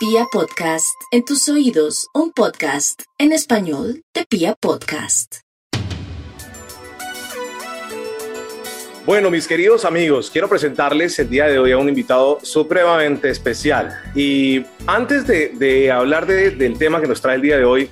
Pia 0.00 0.24
Podcast, 0.32 0.98
en 1.10 1.26
tus 1.26 1.46
oídos, 1.50 2.08
un 2.14 2.32
podcast 2.32 3.02
en 3.18 3.32
español 3.32 4.02
de 4.14 4.24
Pia 4.24 4.54
Podcast. 4.58 5.40
Bueno, 9.04 9.30
mis 9.30 9.46
queridos 9.46 9.84
amigos, 9.84 10.30
quiero 10.30 10.48
presentarles 10.48 11.18
el 11.18 11.28
día 11.28 11.48
de 11.48 11.58
hoy 11.58 11.72
a 11.72 11.76
un 11.76 11.86
invitado 11.86 12.38
supremamente 12.42 13.28
especial. 13.28 13.94
Y 14.14 14.64
antes 14.86 15.26
de, 15.26 15.92
hablar 15.92 16.24
del 16.24 16.78
tema 16.78 17.02
que 17.02 17.06
nos 17.06 17.20
trae 17.20 17.36
el 17.36 17.42
día 17.42 17.58
de 17.58 17.64
hoy, 17.64 17.90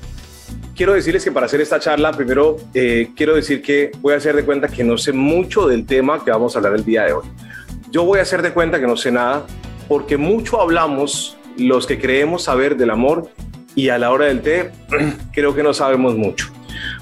quiero 0.75 0.95
decirles 0.95 1.23
que 1.23 1.31
para 1.31 1.45
hacer 1.45 1.61
esta 1.61 1.79
charla, 1.79 2.13
primero 2.13 2.57
eh, 2.73 3.11
quiero 3.17 3.35
decir 3.35 3.61
que 3.61 3.93
voy 3.99 4.15
a 4.15 4.17
hacer 4.17 4.35
de 4.35 4.47
cuenta 4.47 4.69
que 4.69 4.83
no 4.83 4.97
sé 4.97 5.13
mucho 5.13 5.69
del 5.69 5.85
tema 5.85 6.25
que 6.25 6.31
vamos 6.31 6.57
a 6.57 6.61
hablar 6.61 6.75
el 6.75 6.87
día 6.87 7.05
de 7.05 7.13
hoy. 7.13 7.27
Yo 7.91 8.05
voy 8.05 8.21
a 8.21 8.23
hacer 8.23 8.41
de 8.41 8.55
cuenta 8.55 8.81
que 8.81 8.87
no 8.87 8.97
sé 8.97 9.13
nada 9.13 9.47
porque 9.89 10.17
mucho 10.17 10.59
hablamos 10.61 11.38
los 11.59 11.87
que 11.87 11.99
creemos 11.99 12.45
saber 12.45 12.77
del 12.77 12.91
amor 12.91 13.31
y 13.75 13.91
a 13.91 13.99
la 13.99 14.11
hora 14.11 14.27
del 14.27 14.41
té 14.41 14.71
creo 15.33 15.55
que 15.55 15.63
no 15.63 15.75
sabemos 15.75 16.17
mucho. 16.17 16.49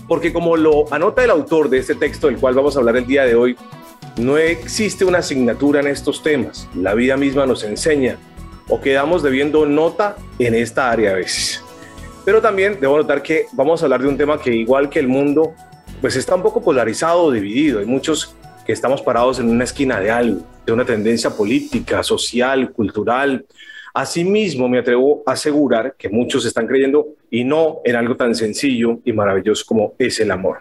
Porque 0.09 0.33
como 0.33 0.57
lo 0.57 0.93
anota 0.93 1.25
el 1.25 1.31
autor 1.31 1.69
de 1.69 1.79
este 1.79 1.95
texto 1.95 2.29
del 2.29 2.39
cual 2.39 2.55
vamos 2.55 2.77
a 2.77 2.81
hablar 2.81 2.97
el 2.97 3.07
día 3.07 3.25
de 3.25 3.35
hoy, 3.35 3.57
no 4.17 4.39
existe 4.39 5.05
una 5.05 5.19
asignatura 5.19 5.81
en 5.81 5.89
estos 5.89 6.23
temas. 6.23 6.69
La 6.75 6.95
vida 6.95 7.17
misma 7.17 7.47
nos 7.47 7.65
enseña 7.65 8.17
o 8.69 8.81
quedamos 8.81 9.23
debiendo 9.23 9.67
nota 9.67 10.17
en 10.39 10.55
esta 10.55 10.91
área 10.91 11.11
a 11.11 11.15
veces. 11.15 11.63
Pero 12.25 12.41
también 12.41 12.79
debo 12.81 12.97
notar 12.97 13.23
que 13.23 13.47
vamos 13.53 13.81
a 13.81 13.87
hablar 13.87 14.03
de 14.03 14.09
un 14.09 14.17
tema 14.17 14.41
que 14.41 14.55
igual 14.55 14.89
que 14.89 14.99
el 14.99 15.07
mundo, 15.07 15.55
pues 16.01 16.17
está 16.17 16.35
un 16.35 16.43
poco 16.43 16.63
polarizado 16.63 17.25
o 17.25 17.31
dividido. 17.31 17.79
Hay 17.79 17.87
muchos 17.87 18.35
que 18.67 18.73
estamos 18.73 19.01
parados 19.01 19.39
en 19.39 19.49
una 19.49 19.65
esquina 19.65 20.01
de 20.01 20.11
algo, 20.11 20.43
de 20.65 20.73
una 20.73 20.85
tendencia 20.85 21.31
política, 21.31 22.03
social, 22.03 22.73
cultural, 22.73 23.47
Asimismo, 23.97 24.69
me 24.69 24.81
atrevo 24.81 25.23
a 25.25 25.33
asegurar 25.33 25.95
que 25.97 26.11
muchos 26.11 26.45
están 26.45 26.67
creyendo 26.67 27.15
y 27.31 27.45
no 27.45 27.81
en 27.83 27.97
algo 27.97 28.15
tan 28.15 28.35
sencillo 28.35 29.01
y 29.07 29.13
maravilloso 29.15 29.65
como 29.67 29.95
es 29.99 30.21
el 30.21 30.31
amor. 30.33 30.59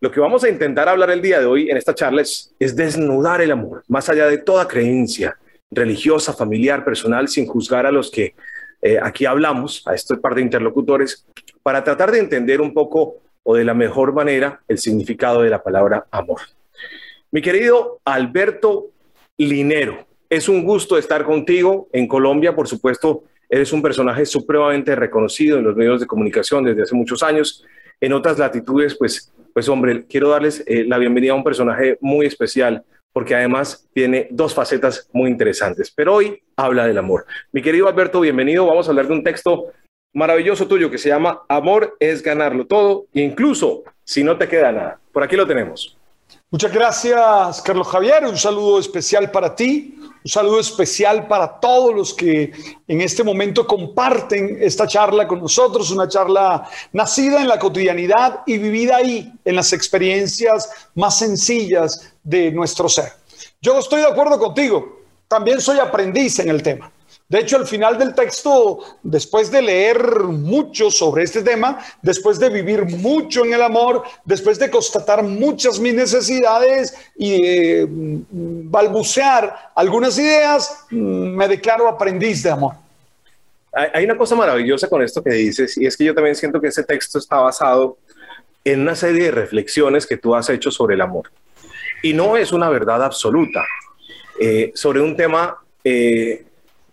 Lo 0.00 0.10
que 0.10 0.20
vamos 0.20 0.42
a 0.42 0.48
intentar 0.48 0.88
hablar 0.88 1.10
el 1.10 1.20
día 1.20 1.38
de 1.38 1.44
hoy 1.44 1.68
en 1.68 1.76
esta 1.76 1.94
charla 1.94 2.22
es, 2.22 2.56
desnudar 2.58 3.42
el 3.42 3.50
amor, 3.50 3.84
más 3.88 4.08
allá 4.08 4.26
de 4.26 4.38
toda 4.38 4.66
creencia 4.66 5.36
religiosa, 5.70 6.32
familiar, 6.32 6.82
personal, 6.82 7.28
sin 7.28 7.46
juzgar 7.46 7.84
a 7.84 7.92
los 7.92 8.10
que 8.10 8.34
eh, 8.80 8.98
aquí 9.02 9.26
hablamos, 9.26 9.86
a 9.86 9.94
este 9.94 10.16
par 10.16 10.34
de 10.34 10.40
interlocutores, 10.40 11.26
para 11.62 11.84
tratar 11.84 12.10
de 12.10 12.20
entender 12.20 12.62
un 12.62 12.72
poco 12.72 13.16
o 13.42 13.54
de 13.54 13.64
la 13.64 13.74
mejor 13.74 14.14
manera 14.14 14.62
el 14.66 14.78
significado 14.78 15.42
de 15.42 15.50
la 15.50 15.62
palabra 15.62 16.06
amor. 16.10 16.40
Mi 17.30 17.42
querido 17.42 18.00
Alberto 18.06 18.92
Linero, 19.36 20.06
es 20.28 20.48
un 20.48 20.64
gusto 20.64 20.98
estar 20.98 21.24
contigo 21.24 21.88
en 21.92 22.06
Colombia, 22.08 22.54
por 22.54 22.68
supuesto, 22.68 23.24
eres 23.48 23.72
un 23.72 23.82
personaje 23.82 24.26
supremamente 24.26 24.94
reconocido 24.94 25.58
en 25.58 25.64
los 25.64 25.76
medios 25.76 26.00
de 26.00 26.06
comunicación 26.06 26.64
desde 26.64 26.82
hace 26.82 26.94
muchos 26.94 27.22
años. 27.22 27.64
En 28.00 28.12
otras 28.12 28.38
latitudes, 28.38 28.96
pues, 28.96 29.32
pues 29.54 29.68
hombre, 29.68 30.04
quiero 30.06 30.30
darles 30.30 30.64
eh, 30.66 30.84
la 30.86 30.98
bienvenida 30.98 31.32
a 31.32 31.36
un 31.36 31.44
personaje 31.44 31.96
muy 32.00 32.26
especial, 32.26 32.84
porque 33.12 33.34
además 33.34 33.88
tiene 33.94 34.28
dos 34.30 34.54
facetas 34.54 35.08
muy 35.12 35.30
interesantes. 35.30 35.92
Pero 35.94 36.14
hoy 36.14 36.42
habla 36.56 36.86
del 36.86 36.98
amor. 36.98 37.24
Mi 37.52 37.62
querido 37.62 37.88
Alberto, 37.88 38.20
bienvenido. 38.20 38.66
Vamos 38.66 38.88
a 38.88 38.90
hablar 38.90 39.06
de 39.06 39.12
un 39.12 39.24
texto 39.24 39.72
maravilloso 40.12 40.66
tuyo 40.66 40.90
que 40.90 40.98
se 40.98 41.10
llama 41.10 41.42
Amor 41.48 41.96
es 42.00 42.22
ganarlo 42.22 42.66
todo, 42.66 43.06
incluso 43.12 43.84
si 44.02 44.24
no 44.24 44.38
te 44.38 44.48
queda 44.48 44.72
nada. 44.72 45.00
Por 45.12 45.22
aquí 45.22 45.36
lo 45.36 45.46
tenemos. 45.46 45.98
Muchas 46.48 46.72
gracias, 46.72 47.60
Carlos 47.60 47.88
Javier. 47.88 48.24
Un 48.24 48.38
saludo 48.38 48.78
especial 48.78 49.32
para 49.32 49.56
ti, 49.56 49.98
un 50.00 50.30
saludo 50.30 50.60
especial 50.60 51.26
para 51.26 51.58
todos 51.58 51.92
los 51.92 52.14
que 52.14 52.52
en 52.86 53.00
este 53.00 53.24
momento 53.24 53.66
comparten 53.66 54.56
esta 54.60 54.86
charla 54.86 55.26
con 55.26 55.40
nosotros, 55.40 55.90
una 55.90 56.06
charla 56.06 56.68
nacida 56.92 57.40
en 57.40 57.48
la 57.48 57.58
cotidianidad 57.58 58.42
y 58.46 58.58
vivida 58.58 58.98
ahí, 58.98 59.32
en 59.44 59.56
las 59.56 59.72
experiencias 59.72 60.70
más 60.94 61.18
sencillas 61.18 62.12
de 62.22 62.52
nuestro 62.52 62.88
ser. 62.88 63.10
Yo 63.60 63.76
estoy 63.80 64.02
de 64.02 64.08
acuerdo 64.08 64.38
contigo, 64.38 65.00
también 65.26 65.60
soy 65.60 65.80
aprendiz 65.80 66.38
en 66.38 66.48
el 66.48 66.62
tema. 66.62 66.92
De 67.28 67.40
hecho, 67.40 67.56
al 67.56 67.66
final 67.66 67.98
del 67.98 68.14
texto, 68.14 68.78
después 69.02 69.50
de 69.50 69.60
leer 69.60 69.98
mucho 70.22 70.92
sobre 70.92 71.24
este 71.24 71.42
tema, 71.42 71.84
después 72.00 72.38
de 72.38 72.48
vivir 72.48 72.84
mucho 72.84 73.44
en 73.44 73.52
el 73.52 73.62
amor, 73.62 74.04
después 74.24 74.60
de 74.60 74.70
constatar 74.70 75.24
muchas 75.24 75.80
mis 75.80 75.94
necesidades 75.94 76.96
y 77.16 77.34
eh, 77.44 77.86
balbucear 77.88 79.72
algunas 79.74 80.16
ideas, 80.18 80.84
mm, 80.90 80.96
me 80.96 81.48
declaro 81.48 81.88
aprendiz 81.88 82.44
de 82.44 82.50
amor. 82.50 82.74
Hay 83.92 84.04
una 84.04 84.16
cosa 84.16 84.34
maravillosa 84.34 84.88
con 84.88 85.02
esto 85.02 85.22
que 85.22 85.34
dices, 85.34 85.76
y 85.76 85.84
es 85.84 85.96
que 85.96 86.04
yo 86.04 86.14
también 86.14 86.34
siento 86.34 86.60
que 86.60 86.68
ese 86.68 86.82
texto 86.84 87.18
está 87.18 87.36
basado 87.36 87.98
en 88.64 88.80
una 88.80 88.94
serie 88.94 89.24
de 89.24 89.30
reflexiones 89.32 90.06
que 90.06 90.16
tú 90.16 90.34
has 90.34 90.48
hecho 90.48 90.70
sobre 90.70 90.94
el 90.94 91.00
amor. 91.00 91.30
Y 92.02 92.14
no 92.14 92.36
es 92.36 92.52
una 92.52 92.70
verdad 92.70 93.02
absoluta. 93.04 93.64
Eh, 94.40 94.72
sobre 94.74 95.00
un 95.00 95.16
tema 95.16 95.58
eh, 95.84 96.44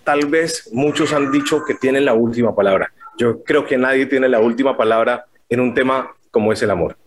tal 0.03 0.25
vez 0.27 0.69
muchos 0.71 1.13
han 1.13 1.31
dicho 1.31 1.63
que 1.63 1.75
tienen 1.75 2.05
la 2.05 2.13
última 2.13 2.55
palabra. 2.55 2.91
Yo 3.17 3.43
creo 3.43 3.65
que 3.65 3.77
nadie 3.77 4.05
tiene 4.05 4.27
la 4.27 4.39
última 4.39 4.75
palabra 4.75 5.25
en 5.49 5.59
un 5.59 5.73
tema 5.73 6.15
como 6.31 6.51
es 6.51 6.61
el 6.61 6.71
amor. 6.71 6.97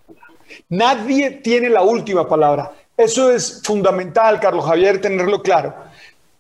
Nadie 0.68 1.30
tiene 1.30 1.68
la 1.68 1.82
última 1.82 2.28
palabra. 2.28 2.72
Eso 2.96 3.30
es 3.30 3.60
fundamental, 3.64 4.40
Carlos 4.40 4.64
Javier, 4.64 5.00
tenerlo 5.00 5.42
claro. 5.42 5.74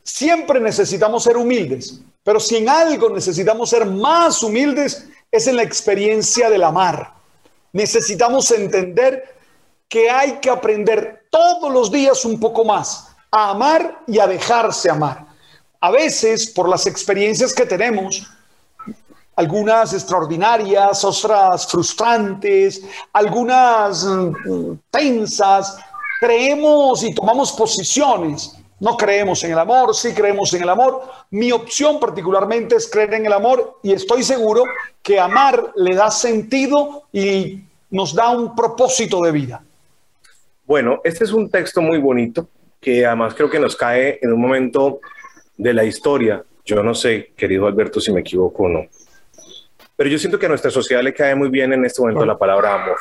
Siempre 0.02 0.60
necesitamos 0.60 1.24
ser 1.24 1.36
humildes, 1.36 2.00
pero 2.22 2.38
si 2.38 2.56
en 2.56 2.68
algo 2.68 3.10
necesitamos 3.10 3.70
ser 3.70 3.84
más 3.84 4.42
humildes 4.42 5.08
es 5.30 5.46
en 5.48 5.56
la 5.56 5.62
experiencia 5.62 6.48
del 6.48 6.62
amar. 6.62 7.12
Necesitamos 7.72 8.50
entender 8.52 9.34
que 9.88 10.08
hay 10.08 10.38
que 10.40 10.48
aprender 10.48 11.24
todos 11.30 11.72
los 11.72 11.90
días 11.90 12.24
un 12.24 12.40
poco 12.40 12.64
más 12.64 13.14
a 13.30 13.50
amar 13.50 14.02
y 14.06 14.18
a 14.18 14.26
dejarse 14.26 14.88
amar 14.88 15.25
a 15.80 15.90
veces 15.90 16.50
por 16.50 16.68
las 16.68 16.86
experiencias 16.86 17.52
que 17.52 17.66
tenemos, 17.66 18.26
algunas 19.36 19.92
extraordinarias, 19.92 21.04
otras 21.04 21.66
frustrantes, 21.66 22.82
algunas 23.12 24.04
mm, 24.04 24.72
tensas, 24.90 25.78
creemos 26.20 27.02
y 27.02 27.14
tomamos 27.14 27.52
posiciones. 27.52 28.52
No 28.78 28.96
creemos 28.96 29.42
en 29.44 29.52
el 29.52 29.58
amor, 29.58 29.94
sí 29.94 30.12
creemos 30.12 30.52
en 30.52 30.62
el 30.62 30.68
amor. 30.68 31.02
Mi 31.30 31.50
opción 31.50 31.98
particularmente 31.98 32.76
es 32.76 32.90
creer 32.90 33.14
en 33.14 33.26
el 33.26 33.32
amor 33.32 33.78
y 33.82 33.92
estoy 33.92 34.22
seguro 34.22 34.64
que 35.02 35.18
amar 35.18 35.72
le 35.76 35.94
da 35.94 36.10
sentido 36.10 37.04
y 37.12 37.62
nos 37.90 38.14
da 38.14 38.30
un 38.30 38.54
propósito 38.54 39.22
de 39.22 39.32
vida. 39.32 39.62
Bueno, 40.66 41.00
este 41.04 41.24
es 41.24 41.32
un 41.32 41.48
texto 41.48 41.80
muy 41.80 41.98
bonito 41.98 42.48
que 42.80 43.06
además 43.06 43.34
creo 43.34 43.48
que 43.48 43.58
nos 43.58 43.76
cae 43.76 44.18
en 44.20 44.32
un 44.32 44.40
momento 44.40 45.00
de 45.56 45.74
la 45.74 45.84
historia, 45.84 46.42
yo 46.64 46.82
no 46.82 46.94
sé, 46.94 47.32
querido 47.36 47.66
Alberto, 47.66 48.00
si 48.00 48.12
me 48.12 48.20
equivoco 48.20 48.64
o 48.64 48.68
no, 48.68 48.86
pero 49.96 50.10
yo 50.10 50.18
siento 50.18 50.38
que 50.38 50.46
a 50.46 50.50
nuestra 50.50 50.70
sociedad 50.70 51.02
le 51.02 51.14
cae 51.14 51.34
muy 51.34 51.48
bien 51.48 51.72
en 51.72 51.84
este 51.84 52.02
momento 52.02 52.24
la 52.26 52.36
palabra 52.36 52.74
amor. 52.74 52.96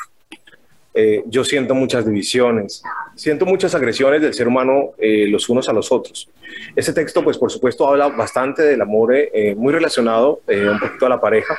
Eh, 0.97 1.23
yo 1.25 1.43
siento 1.43 1.75
muchas 1.75 2.05
divisiones, 2.05 2.81
siento 3.15 3.45
muchas 3.45 3.75
agresiones 3.75 4.21
del 4.21 4.33
ser 4.33 4.47
humano 4.47 4.91
eh, 4.97 5.27
los 5.27 5.49
unos 5.49 5.67
a 5.67 5.73
los 5.73 5.91
otros. 5.91 6.29
Ese 6.73 6.93
texto, 6.93 7.21
pues 7.21 7.37
por 7.37 7.51
supuesto, 7.51 7.85
habla 7.85 8.07
bastante 8.07 8.61
del 8.63 8.81
amor, 8.81 9.13
eh, 9.13 9.53
muy 9.57 9.73
relacionado 9.73 10.39
un 10.47 10.79
poquito 10.79 11.05
a 11.05 11.09
la 11.09 11.19
pareja, 11.19 11.57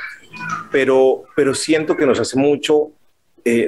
pero, 0.71 1.25
pero 1.35 1.53
siento 1.53 1.95
que 1.95 2.07
nos 2.07 2.19
hace 2.19 2.37
mucho 2.37 2.91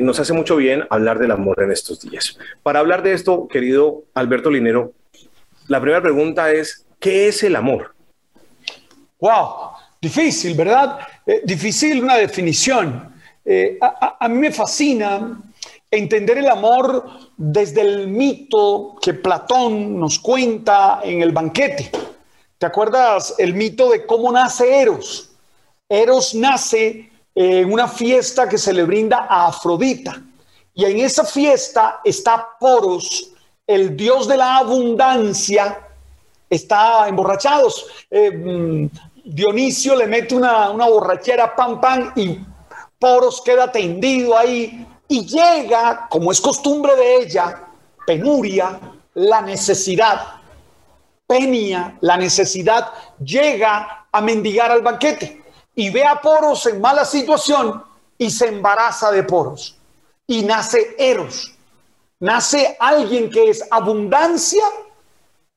nos 0.01 0.19
hace 0.19 0.34
mucho 0.34 0.57
bien 0.57 0.84
hablar 0.90 1.19
del 1.19 1.31
amor 1.31 1.63
en 1.63 1.72
estos 1.72 2.01
días. 2.01 2.38
Para 2.63 2.79
hablar 2.79 3.01
de 3.01 3.13
esto, 3.13 3.47
querido 3.47 4.03
Alberto 4.13 4.51
Linero, 4.51 4.91
la 5.69 5.79
primera 5.79 6.01
pregunta 6.01 6.51
es, 6.51 6.85
¿Qué 6.99 7.29
es 7.29 7.43
el 7.43 7.55
amor? 7.55 7.95
Wow, 9.21 9.71
difícil, 10.01 10.53
¿verdad? 10.53 10.99
Eh, 11.25 11.41
difícil 11.46 12.03
una 12.03 12.17
definición. 12.17 13.16
Eh, 13.46 13.79
a, 13.81 14.28
mí 14.28 14.37
me 14.37 14.51
fascina 14.51 15.41
entender 15.90 16.40
el 16.40 16.49
amor 16.49 17.31
desde 17.37 17.81
el 17.81 18.07
mito 18.09 18.97
que 19.01 19.13
Platón 19.13 19.97
nos 19.97 20.19
cuenta 20.19 20.99
en 21.01 21.22
el 21.22 21.31
banquete. 21.31 21.90
¿Te 22.57 22.66
acuerdas 22.66 23.34
el 23.37 23.53
mito 23.53 23.90
de 23.90 24.05
cómo 24.05 24.31
nace 24.31 24.81
Eros? 24.81 25.31
Eros 25.87 26.35
nace 26.35 27.09
en 27.34 27.72
una 27.72 27.87
fiesta 27.87 28.49
que 28.49 28.57
se 28.57 28.73
le 28.73 28.84
brinda 28.84 29.25
a 29.29 29.47
Afrodita. 29.47 30.22
Y 30.73 30.84
en 30.84 30.99
esa 30.99 31.23
fiesta 31.23 32.02
está 32.03 32.49
Poros, 32.59 33.31
el 33.66 33.95
dios 33.95 34.28
de 34.28 34.37
la 34.37 34.57
abundancia, 34.57 35.89
está 36.49 37.07
emborrachados. 37.07 37.85
Eh, 38.09 38.31
mm, 38.31 38.90
Dionisio 39.25 39.96
le 39.96 40.07
mete 40.07 40.35
una, 40.35 40.69
una 40.69 40.87
borrachera, 40.87 41.55
pam, 41.55 41.79
pam, 41.79 42.11
y 42.16 42.40
Poros 42.97 43.41
queda 43.41 43.72
tendido 43.72 44.37
ahí 44.37 44.85
y 45.07 45.25
llega, 45.25 46.07
como 46.09 46.31
es 46.31 46.41
costumbre 46.41 46.96
de 46.96 47.17
ella, 47.17 47.67
penuria, 48.05 48.79
la 49.13 49.41
necesidad, 49.41 50.22
penia, 51.25 51.97
la 52.01 52.17
necesidad, 52.17 52.91
llega 53.23 54.07
a 54.11 54.22
mendigar 54.22 54.72
al 54.72 54.81
banquete 54.81 55.43
y 55.75 55.90
ve 55.90 56.03
a 56.03 56.19
Poros 56.19 56.66
en 56.66 56.81
mala 56.81 57.05
situación 57.05 57.84
y 58.17 58.29
se 58.29 58.47
embaraza 58.47 59.11
de 59.11 59.23
Poros 59.23 59.78
y 60.28 60.43
nace 60.43 60.95
Eros. 60.97 61.53
Nace 62.19 62.75
alguien 62.79 63.29
que 63.31 63.49
es 63.49 63.66
abundancia, 63.72 64.63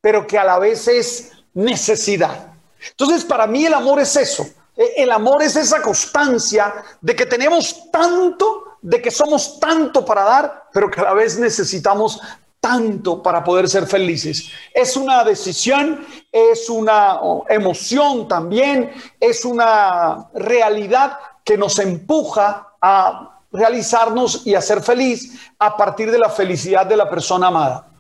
pero 0.03 0.27
que 0.27 0.39
a 0.39 0.45
la 0.45 0.59
vez 0.59 0.87
es 0.89 1.33
necesidad. 1.55 2.53
Entonces, 2.91 3.25
para 3.25 3.47
mí 3.47 3.65
el 3.65 3.73
amor 3.73 4.01
es 4.01 4.15
eso. 4.17 4.47
E, 4.77 5.03
el 5.03 5.11
amor 5.11 5.43
es 5.43 5.57
esa 5.57 5.81
constancia 5.81 6.75
de 7.01 7.17
que 7.17 7.25
tenemos 7.25 7.91
tanto, 7.91 8.77
de 8.83 9.01
que 9.01 9.11
somos 9.11 9.59
tanto 9.59 10.05
para 10.05 10.25
dar, 10.25 10.65
pero 10.73 10.91
que 10.91 11.01
a 11.01 11.05
la 11.05 11.15
vez 11.15 11.39
necesitamos 11.39 12.21
tanto 12.61 13.23
para 13.23 13.43
poder 13.43 13.69
ser 13.69 13.87
felices. 13.87 14.51
Es 14.75 14.97
una 14.97 15.25
decisión, 15.25 16.07
es 16.31 16.69
una 16.69 17.21
emoción 17.49 18.29
también, 18.29 18.93
es 19.19 19.45
una 19.45 20.29
realidad 20.35 21.19
que 21.45 21.57
nos 21.57 21.79
empuja 21.79 22.75
a 22.81 23.41
realizarnos 23.53 24.47
y 24.47 24.55
a 24.55 24.61
ser 24.61 24.83
feliz 24.83 25.33
a 25.59 25.77
partir 25.77 26.11
de 26.11 26.19
la 26.19 26.31
felicidad 26.31 26.87
de 26.87 26.97
la 26.97 27.09
persona 27.09 27.49
amada. 27.49 27.92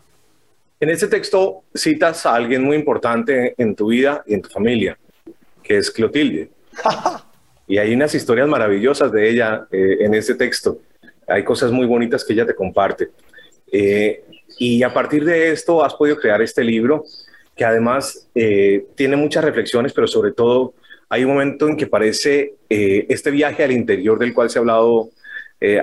En 0.82 0.90
este 0.90 1.06
texto 1.06 1.62
citas 1.72 2.26
a 2.26 2.34
alguien 2.34 2.64
muy 2.64 2.76
importante 2.76 3.54
en 3.56 3.76
tu 3.76 3.86
vida 3.86 4.24
y 4.26 4.34
en 4.34 4.42
tu 4.42 4.48
familia, 4.48 4.98
que 5.62 5.76
es 5.76 5.92
Clotilde. 5.92 6.50
y 7.68 7.78
hay 7.78 7.94
unas 7.94 8.12
historias 8.16 8.48
maravillosas 8.48 9.12
de 9.12 9.30
ella 9.30 9.64
eh, 9.70 9.98
en 10.00 10.12
este 10.12 10.34
texto. 10.34 10.80
Hay 11.28 11.44
cosas 11.44 11.70
muy 11.70 11.86
bonitas 11.86 12.24
que 12.24 12.32
ella 12.32 12.44
te 12.44 12.56
comparte. 12.56 13.10
Eh, 13.70 14.24
y 14.58 14.82
a 14.82 14.92
partir 14.92 15.24
de 15.24 15.52
esto 15.52 15.84
has 15.84 15.94
podido 15.94 16.16
crear 16.16 16.42
este 16.42 16.64
libro 16.64 17.04
que 17.54 17.64
además 17.64 18.28
eh, 18.34 18.86
tiene 18.96 19.14
muchas 19.14 19.44
reflexiones, 19.44 19.92
pero 19.92 20.08
sobre 20.08 20.32
todo 20.32 20.74
hay 21.08 21.22
un 21.22 21.30
momento 21.30 21.68
en 21.68 21.76
que 21.76 21.86
parece 21.86 22.54
este 22.68 23.30
viaje 23.30 23.62
al 23.62 23.70
interior 23.70 24.18
del 24.18 24.34
cual 24.34 24.50
se 24.50 24.58
ha 24.58 24.62
hablado 24.62 25.10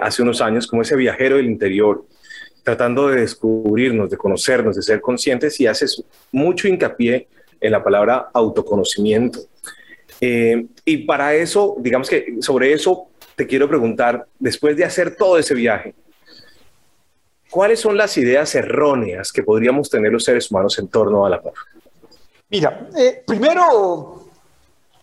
hace 0.01 0.23
unos 0.23 0.41
años, 0.41 0.67
como 0.67 0.81
ese 0.81 0.97
viajero 0.97 1.37
del 1.37 1.45
interior, 1.45 2.03
tratando 2.63 3.07
de 3.07 3.21
descubrirnos, 3.21 4.09
de 4.09 4.17
conocernos, 4.17 4.75
de 4.75 4.81
ser 4.81 5.01
conscientes 5.01 5.59
y 5.59 5.67
haces 5.67 6.03
mucho 6.31 6.67
hincapié 6.67 7.27
en 7.59 7.71
la 7.71 7.83
palabra 7.83 8.29
autoconocimiento. 8.33 9.39
y 10.21 10.97
para 11.05 11.33
eso, 11.33 11.75
digamos 11.79 12.09
que 12.09 12.35
sobre 12.41 12.73
eso 12.73 13.07
te 13.35 13.47
quiero 13.47 13.67
preguntar, 13.67 14.27
después 14.37 14.75
de 14.75 14.83
hacer 14.83 15.15
todo 15.15 15.37
ese 15.37 15.53
viaje, 15.53 15.93
¿Cuáles 17.49 17.79
son 17.79 17.97
las 17.97 18.15
ideas 18.17 18.53
erróneas 18.53 19.31
que 19.31 19.41
podríamos 19.41 19.89
tener 19.89 20.11
los 20.11 20.23
seres 20.23 20.51
humanos 20.51 20.77
en 20.77 20.87
torno 20.87 21.25
al 21.25 21.33
amor? 21.33 21.53
Mira, 22.49 22.87
eh, 22.95 23.23
primero 23.25 24.29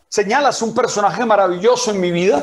señalas 0.08 0.62
un 0.62 0.72
personaje 0.72 1.24
maravilloso 1.24 1.90
en 1.90 2.00
mi 2.00 2.12
vida, 2.12 2.42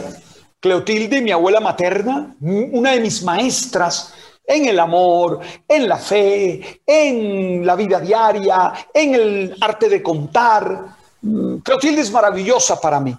Cleotilde, 0.59 1.21
mi 1.21 1.31
abuela 1.31 1.61
materna, 1.61 2.35
una 2.41 2.91
de 2.91 2.99
mis 2.99 3.23
maestras 3.23 4.13
en 4.45 4.65
el 4.65 4.79
amor, 4.79 5.39
en 5.67 5.87
la 5.87 5.97
fe, 5.97 6.81
en 6.85 7.65
la 7.65 7.75
vida 7.75 7.99
diaria, 7.99 8.73
en 8.93 9.15
el 9.15 9.57
arte 9.61 9.89
de 9.89 10.03
contar. 10.03 10.95
Mm, 11.21 11.57
Cleotilde 11.57 12.01
es 12.01 12.11
maravillosa 12.11 12.79
para 12.79 12.99
mí. 12.99 13.15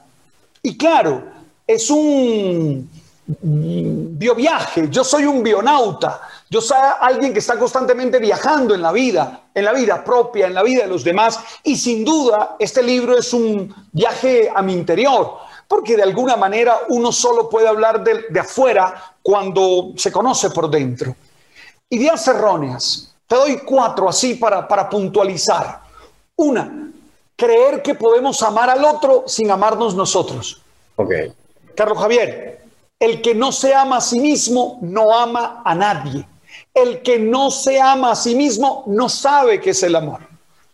Y 0.63 0.77
claro, 0.77 1.23
es 1.67 1.91
un 1.91 2.89
bioviaje, 3.27 4.89
yo 4.91 5.03
soy 5.03 5.25
un 5.25 5.43
bionauta, 5.43 6.21
yo 6.51 6.61
soy 6.61 6.77
alguien 7.01 7.33
que 7.33 7.39
está 7.39 7.59
constantemente 7.59 8.19
viajando 8.19 8.75
en 8.75 8.83
la 8.83 8.93
vida, 8.93 9.45
en 9.55 9.65
la 9.65 9.73
vida 9.73 10.05
propia, 10.05 10.47
en 10.47 10.55
la 10.55 10.63
vida 10.63 10.83
de 10.83 10.89
los 10.89 11.05
demás, 11.05 11.41
y 11.63 11.77
sin 11.77 12.05
duda 12.05 12.57
este 12.59 12.83
libro 12.83 13.17
es 13.17 13.33
un 13.33 13.75
viaje 13.93 14.51
a 14.55 14.61
mi 14.61 14.75
interior, 14.75 15.39
porque 15.69 15.97
de 15.97 16.03
alguna 16.03 16.37
manera 16.37 16.81
uno 16.89 17.13
solo 17.13 17.49
puede 17.49 17.69
hablar 17.69 18.03
de, 18.05 18.41
afuera 18.41 19.15
cuando 19.23 19.93
se 19.97 20.13
conoce 20.13 20.51
por 20.51 20.71
dentro. 20.71 21.15
Ideas 21.91 22.27
erróneas, 22.29 23.15
te 23.27 23.37
doy 23.37 23.59
cuatro 23.59 24.09
así 24.09 24.35
para, 24.35 24.67
para 24.67 24.89
puntualizar. 24.89 25.81
Una, 26.37 26.91
creer 27.37 27.83
que 27.83 27.95
podemos 27.95 28.43
amar 28.43 28.71
al 28.71 28.85
otro 28.85 29.25
sin 29.27 29.51
amarnos 29.51 29.95
nosotros. 29.95 30.61
Ok. 30.97 31.13
Carlos 31.75 31.99
Javier, 31.99 32.65
el 32.99 33.21
que 33.21 33.35
no 33.35 33.53
se 33.53 33.75
ama 33.75 33.99
a 33.99 34.01
sí 34.01 34.21
mismo 34.21 34.79
no 34.83 35.17
ama 35.17 35.63
a 35.65 35.75
nadie. 35.75 36.27
El 36.73 37.03
que 37.03 37.19
no 37.19 37.51
se 37.51 37.81
ama 37.81 38.13
a 38.13 38.17
sí 38.17 38.35
mismo 38.35 38.85
no 38.87 39.09
sabe 39.09 39.61
qué 39.61 39.71
es 39.71 39.83
el 39.83 39.97
amor. 39.97 40.21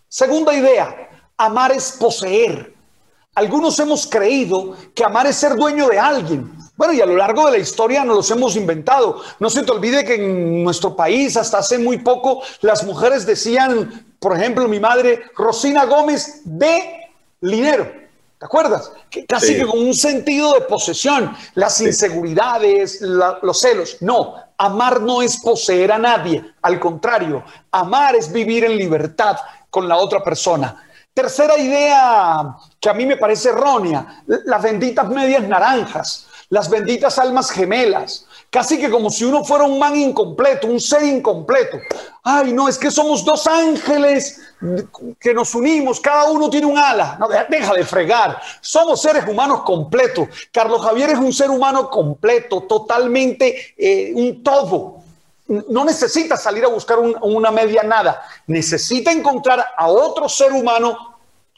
Segunda 0.08 0.54
idea, 0.54 1.08
amar 1.36 1.72
es 1.72 1.92
poseer. 1.92 2.74
Algunos 3.40 3.80
hemos 3.80 4.06
creído 4.06 4.76
que 4.94 5.02
amar 5.02 5.26
es 5.26 5.36
ser 5.36 5.56
dueño 5.56 5.88
de 5.88 5.98
alguien. 5.98 6.52
Bueno, 6.76 6.92
y 6.92 7.00
a 7.00 7.06
lo 7.06 7.16
largo 7.16 7.46
de 7.46 7.52
la 7.52 7.56
historia 7.56 8.04
nos 8.04 8.16
los 8.16 8.30
hemos 8.30 8.54
inventado. 8.54 9.22
No 9.38 9.48
se 9.48 9.62
te 9.62 9.72
olvide 9.72 10.04
que 10.04 10.16
en 10.16 10.62
nuestro 10.62 10.94
país 10.94 11.38
hasta 11.38 11.56
hace 11.56 11.78
muy 11.78 11.96
poco 11.96 12.42
las 12.60 12.84
mujeres 12.84 13.24
decían, 13.24 14.14
por 14.18 14.36
ejemplo, 14.36 14.68
mi 14.68 14.78
madre, 14.78 15.22
Rosina 15.34 15.86
Gómez, 15.86 16.42
de 16.44 17.00
dinero. 17.40 17.90
¿Te 18.38 18.44
acuerdas? 18.44 18.92
Que 19.08 19.24
casi 19.24 19.56
que 19.56 19.66
con 19.66 19.78
un 19.78 19.94
sentido 19.94 20.52
de 20.52 20.60
posesión, 20.60 21.34
las 21.54 21.80
inseguridades, 21.80 23.00
los 23.00 23.58
celos. 23.58 23.96
No, 24.02 24.34
amar 24.58 25.00
no 25.00 25.22
es 25.22 25.40
poseer 25.40 25.92
a 25.92 25.98
nadie. 25.98 26.44
Al 26.60 26.78
contrario, 26.78 27.42
amar 27.70 28.16
es 28.16 28.30
vivir 28.30 28.64
en 28.64 28.76
libertad 28.76 29.38
con 29.70 29.88
la 29.88 29.96
otra 29.96 30.22
persona. 30.22 30.84
Tercera 31.14 31.58
idea 31.58 32.54
que 32.80 32.88
a 32.88 32.94
mí 32.94 33.04
me 33.04 33.16
parece 33.16 33.50
errónea, 33.50 34.22
las 34.26 34.62
benditas 34.62 35.08
medias 35.08 35.46
naranjas, 35.46 36.26
las 36.48 36.68
benditas 36.68 37.18
almas 37.18 37.50
gemelas, 37.50 38.26
casi 38.48 38.78
que 38.78 38.90
como 38.90 39.10
si 39.10 39.24
uno 39.24 39.44
fuera 39.44 39.64
un 39.64 39.78
man 39.78 39.94
incompleto, 39.96 40.66
un 40.66 40.80
ser 40.80 41.04
incompleto. 41.04 41.78
Ay, 42.22 42.52
no, 42.52 42.68
es 42.68 42.78
que 42.78 42.90
somos 42.90 43.24
dos 43.24 43.46
ángeles 43.46 44.40
que 45.20 45.32
nos 45.34 45.54
unimos, 45.54 46.00
cada 46.00 46.24
uno 46.30 46.48
tiene 46.48 46.66
un 46.66 46.78
ala. 46.78 47.16
No, 47.20 47.28
deja 47.28 47.74
de 47.74 47.84
fregar. 47.84 48.40
Somos 48.60 49.00
seres 49.00 49.28
humanos 49.28 49.62
completos. 49.62 50.28
Carlos 50.50 50.82
Javier 50.82 51.10
es 51.10 51.18
un 51.18 51.32
ser 51.32 51.50
humano 51.50 51.88
completo, 51.88 52.62
totalmente 52.62 53.74
eh, 53.76 54.12
un 54.14 54.42
todo. 54.42 54.96
No 55.46 55.84
necesita 55.84 56.36
salir 56.36 56.64
a 56.64 56.68
buscar 56.68 56.98
una 56.98 57.50
media 57.50 57.82
nada. 57.82 58.22
Necesita 58.46 59.12
encontrar 59.12 59.64
a 59.76 59.88
otro 59.88 60.28
ser 60.28 60.52
humano 60.52 61.09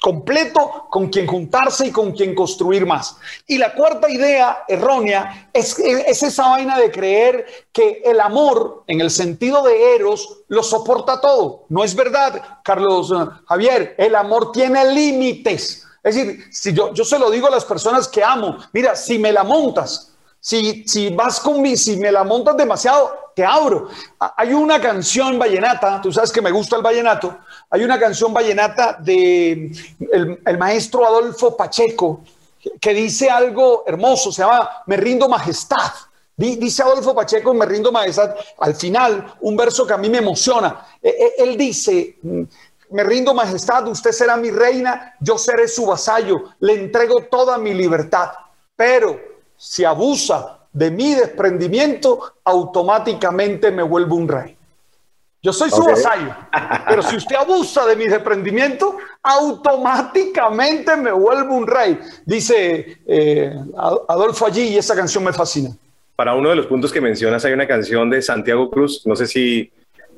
completo 0.03 0.89
con 0.91 1.11
quien 1.11 1.29
juntarse 1.29 1.87
y 1.87 1.93
con 1.93 2.11
quien 2.11 2.35
construir 2.35 2.85
más. 2.85 3.17
Y 3.47 3.57
la 3.57 3.73
cuarta 3.73 4.11
idea 4.11 4.65
errónea 4.67 5.49
es, 5.53 5.79
es, 5.79 6.25
esa 6.25 6.49
vaina 6.49 6.77
de 6.77 6.91
creer 6.91 7.47
que 7.73 8.03
el 8.05 8.21
amor, 8.21 8.83
en 8.89 9.01
el 9.01 9.13
sentido 9.13 9.63
de 9.63 9.95
Eros, 9.95 10.41
lo 10.49 10.65
soporta 10.65 11.21
todo. 11.21 11.67
No 11.69 11.85
es 11.85 11.95
verdad, 11.95 12.61
Carlos 12.65 13.13
eh, 13.13 13.31
Javier, 13.47 13.95
el 13.97 14.17
amor 14.17 14.51
tiene 14.51 14.93
límites. 14.93 15.87
Es 16.03 16.17
decir, 16.17 16.47
si 16.51 16.73
yo, 16.73 16.93
yo 16.93 17.05
se 17.05 17.21
lo 17.21 17.31
digo 17.31 17.47
a 17.47 17.51
las 17.53 17.65
personas 17.65 18.09
que 18.09 18.25
amo, 18.25 18.57
mira, 18.73 18.97
si 18.97 19.21
me 19.21 19.31
la 19.31 19.45
montas, 19.45 20.13
si, 20.41 20.83
si 20.89 21.11
vas 21.11 21.39
con 21.39 21.63
mi, 21.63 21.77
si 21.77 21.97
me 21.97 22.11
la 22.11 22.25
montas 22.25 22.57
demasiado, 22.57 23.23
te 23.37 23.45
abro. 23.45 23.89
Hay 24.37 24.53
una 24.53 24.81
canción 24.81 25.39
vallenata, 25.39 26.01
tú 26.03 26.13
sabes 26.13 26.33
que 26.33 26.43
me 26.43 26.51
gusta 26.51 26.75
el 26.75 26.83
vallenato, 26.83 27.39
hay 27.73 27.85
una 27.85 27.99
canción 27.99 28.35
vallenata 28.35 28.99
de 29.01 29.73
el, 30.13 30.59
maestro 30.59 31.07
Adolfo 31.07 31.57
Pacheco 31.57 32.21
que 32.79 32.93
dice 32.93 33.31
algo 33.31 33.85
hermoso, 33.87 34.31
se 34.31 34.43
llama 34.43 34.69
Me 34.87 34.99
rindo 34.99 35.27
majestad. 35.27 35.91
Dice 36.37 36.83
Adolfo 36.83 37.15
Pacheco, 37.15 37.55
me 37.55 37.65
rindo 37.65 37.91
majestad, 37.91 38.35
al 38.59 38.75
final, 38.75 39.37
un 39.41 39.57
verso 39.57 39.87
que 39.87 39.95
a 39.95 39.97
mí 39.97 40.11
me 40.11 40.19
emociona. 40.19 40.87
E, 41.01 41.09
e, 41.09 41.43
él 41.43 41.57
dice, 41.57 42.19
me 42.91 43.05
rindo 43.05 43.33
majestad, 43.33 43.89
usted 43.89 44.13
será 44.13 44.37
mi 44.37 44.51
reina, 44.51 45.15
yo 45.21 45.39
seré 45.39 45.67
su 45.67 45.87
vasallo, 45.87 46.51
le 46.61 46.75
entrego 46.75 47.23
toda 47.23 47.57
mi 47.57 47.73
libertad. 47.73 48.33
Pero 48.77 49.19
si 49.57 49.85
abusa 49.85 50.59
de 50.73 50.91
mi 50.91 51.15
desprendimiento, 51.15 52.35
automáticamente 52.45 53.71
me 53.71 53.83
vuelvo 53.83 54.17
un 54.17 54.29
rey. 54.29 54.59
Yo 55.45 55.53
soy 55.53 55.71
su 55.71 55.83
vasallo, 55.83 56.37
pero 56.89 57.03
si 57.03 57.17
usted 57.17 57.35
abusa 57.35 57.85
de 57.85 57.97
mi 57.97 58.07
desprendimiento, 58.07 58.97
automáticamente 59.21 60.97
me 60.97 61.11
vuelvo 61.11 61.57
un 61.57 61.67
rey. 61.67 61.99
Dice 62.25 62.99
eh, 63.05 63.53
Adolfo 64.09 64.47
allí 64.47 64.69
y 64.69 64.77
esa 64.77 64.95
canción 64.95 65.25
me 65.25 65.33
fascina. 65.33 65.71
Para 66.15 66.37
uno 66.37 66.51
de 66.51 66.55
los 66.55 66.67
puntos 66.67 66.93
que 66.93 67.01
mencionas 67.01 67.45
hay 67.45 67.55
una 67.55 67.67
canción 67.67 68.09
de 68.09 68.23
Santiago 68.23 68.71
Cruz, 68.71 69.05
no 69.05 69.17
sé 69.17 69.27
si 69.27 69.69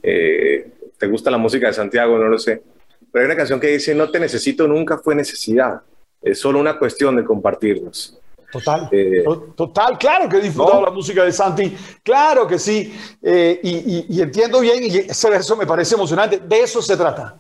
eh, 0.03 0.71
te 0.99 1.07
gusta 1.07 1.31
la 1.31 1.39
música 1.39 1.69
de 1.69 1.73
Santiago, 1.73 2.19
no 2.19 2.29
lo 2.29 2.39
sé, 2.39 2.63
pero 3.11 3.23
hay 3.23 3.27
una 3.27 3.37
canción 3.37 3.59
que 3.59 3.69
dice, 3.69 3.95
no 3.95 4.11
te 4.11 4.21
necesito, 4.21 4.69
nunca 4.69 4.99
fue 4.99 5.15
necesidad, 5.15 5.81
es 6.21 6.39
solo 6.39 6.59
una 6.59 6.79
cuestión 6.79 7.17
de 7.17 7.25
compartirnos. 7.25 8.19
Total, 8.55 8.89
eh, 8.93 9.25
total, 9.57 9.99
claro 9.99 10.29
que 10.29 10.37
he 10.37 10.41
disfrutado 10.41 10.81
la 10.81 10.93
música 10.93 11.25
de 11.25 11.33
Santi, 11.33 11.77
claro 12.05 12.47
que 12.47 12.57
sí, 12.57 12.95
eh, 13.21 13.59
y, 13.65 14.23
entiendo 14.23 14.61
bien, 14.61 14.85
y 14.85 15.09
verso 15.29 15.57
me 15.57 15.67
parece 15.67 15.97
emocionante, 15.97 16.39
de 16.39 16.61
eso 16.61 16.81
se 16.81 16.97
trata. 16.97 17.37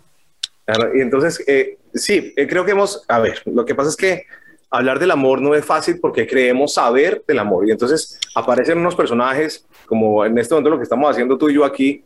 Y 0.92 1.00
entonces, 1.00 1.40
eh, 1.46 1.78
sí, 1.94 2.34
creo 2.34 2.64
que 2.64 2.72
hemos, 2.72 3.04
a 3.06 3.20
ver, 3.20 3.42
lo 3.44 3.64
que 3.64 3.76
pasa 3.76 3.90
es 3.90 3.96
que 3.96 4.24
hablar 4.70 4.98
del 4.98 5.12
amor 5.12 5.40
no 5.40 5.54
es 5.54 5.64
fácil 5.64 6.00
porque 6.00 6.26
creemos 6.26 6.74
saber 6.74 7.22
del 7.28 7.38
amor. 7.38 7.68
Y 7.68 7.70
entonces 7.70 8.18
aparecen 8.34 8.78
unos 8.78 8.96
personajes, 8.96 9.64
como 9.86 10.24
en 10.24 10.36
este 10.36 10.52
momento 10.52 10.70
lo 10.70 10.78
que 10.78 10.82
estamos 10.82 11.08
haciendo 11.08 11.38
tú 11.38 11.48
y 11.48 11.54
yo 11.54 11.64
aquí, 11.64 12.02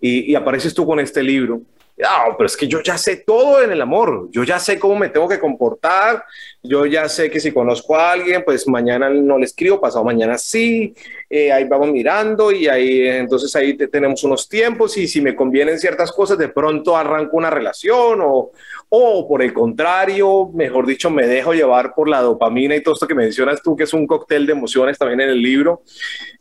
y, 0.00 0.32
y 0.32 0.34
apareces 0.34 0.72
tú 0.72 0.86
con 0.86 0.98
este 0.98 1.22
libro 1.22 1.60
Ah, 2.04 2.26
pero 2.36 2.46
es 2.46 2.56
que 2.56 2.68
yo 2.68 2.82
ya 2.82 2.98
sé 2.98 3.16
todo 3.16 3.62
en 3.62 3.72
el 3.72 3.80
amor, 3.80 4.28
yo 4.30 4.44
ya 4.44 4.58
sé 4.58 4.78
cómo 4.78 4.96
me 4.96 5.08
tengo 5.08 5.26
que 5.26 5.38
comportar, 5.38 6.22
yo 6.62 6.84
ya 6.84 7.08
sé 7.08 7.30
que 7.30 7.40
si 7.40 7.52
conozco 7.52 7.96
a 7.96 8.12
alguien, 8.12 8.42
pues 8.44 8.68
mañana 8.68 9.08
no 9.08 9.38
le 9.38 9.46
escribo, 9.46 9.80
pasado 9.80 10.04
mañana 10.04 10.36
sí, 10.36 10.94
eh, 11.30 11.50
ahí 11.50 11.64
vamos 11.64 11.90
mirando 11.90 12.52
y 12.52 12.68
ahí 12.68 13.08
entonces 13.08 13.56
ahí 13.56 13.74
tenemos 13.78 14.22
unos 14.24 14.46
tiempos 14.46 14.98
y 14.98 15.08
si 15.08 15.22
me 15.22 15.34
convienen 15.34 15.78
ciertas 15.78 16.12
cosas, 16.12 16.36
de 16.36 16.50
pronto 16.50 16.98
arranco 16.98 17.38
una 17.38 17.48
relación 17.48 18.20
o, 18.22 18.52
o 18.90 19.26
por 19.26 19.42
el 19.42 19.54
contrario, 19.54 20.50
mejor 20.52 20.86
dicho, 20.86 21.10
me 21.10 21.26
dejo 21.26 21.54
llevar 21.54 21.94
por 21.94 22.10
la 22.10 22.20
dopamina 22.20 22.76
y 22.76 22.82
todo 22.82 22.92
esto 22.92 23.08
que 23.08 23.14
mencionas 23.14 23.62
tú, 23.62 23.74
que 23.74 23.84
es 23.84 23.94
un 23.94 24.06
cóctel 24.06 24.44
de 24.44 24.52
emociones 24.52 24.98
también 24.98 25.22
en 25.22 25.30
el 25.30 25.40
libro, 25.40 25.82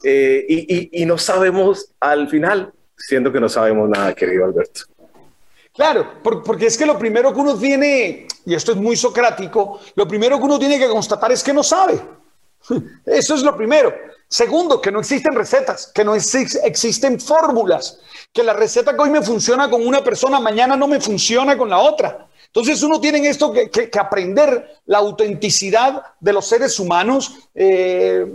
eh, 0.04 0.46
y, 0.50 0.76
y, 0.76 1.02
y 1.02 1.06
no 1.06 1.18
sabemos 1.18 1.94
al 2.02 2.28
final, 2.28 2.74
siendo 2.98 3.32
que 3.32 3.40
no 3.40 3.48
sabemos 3.48 3.90
nada, 3.90 4.14
querido 4.14 4.44
Alberto. 4.44 4.82
Claro, 5.76 6.22
porque 6.24 6.68
es 6.68 6.78
que 6.78 6.86
lo 6.86 6.98
primero 6.98 7.34
que 7.34 7.40
uno 7.40 7.58
tiene, 7.58 8.28
y 8.46 8.54
esto 8.54 8.72
es 8.72 8.78
muy 8.78 8.96
socrático, 8.96 9.82
lo 9.96 10.08
primero 10.08 10.38
que 10.38 10.46
uno 10.46 10.58
tiene 10.58 10.80
que 10.80 10.88
constatar 10.88 11.32
es 11.34 11.44
que 11.44 11.54
no 11.54 11.64
sabe. 11.64 12.02
Eso 13.06 13.36
es 13.36 13.44
lo 13.44 13.56
primero. 13.58 13.94
Segundo, 14.28 14.82
que 14.82 14.92
no 14.92 15.02
existen 15.02 15.36
recetas, 15.36 15.92
que 15.94 16.04
no 16.04 16.16
existen 16.16 17.20
fórmulas, 17.20 18.00
que 18.32 18.42
la 18.42 18.54
receta 18.54 18.96
que 18.96 19.02
hoy 19.02 19.10
me 19.10 19.22
funciona 19.22 19.70
con 19.70 19.86
una 19.86 20.04
persona, 20.04 20.40
mañana 20.40 20.78
no 20.78 20.88
me 20.88 21.02
funciona 21.02 21.58
con 21.58 21.70
la 21.70 21.80
otra. 21.80 22.28
Entonces 22.48 22.82
uno 22.82 23.02
tiene 23.02 23.28
esto 23.28 23.52
que, 23.52 23.90
aprender 24.00 24.80
la 24.86 25.00
autenticidad 25.00 26.02
de 26.22 26.34
los 26.34 26.48
seres 26.48 26.80
humanos. 26.80 27.50
Eh, 27.54 28.26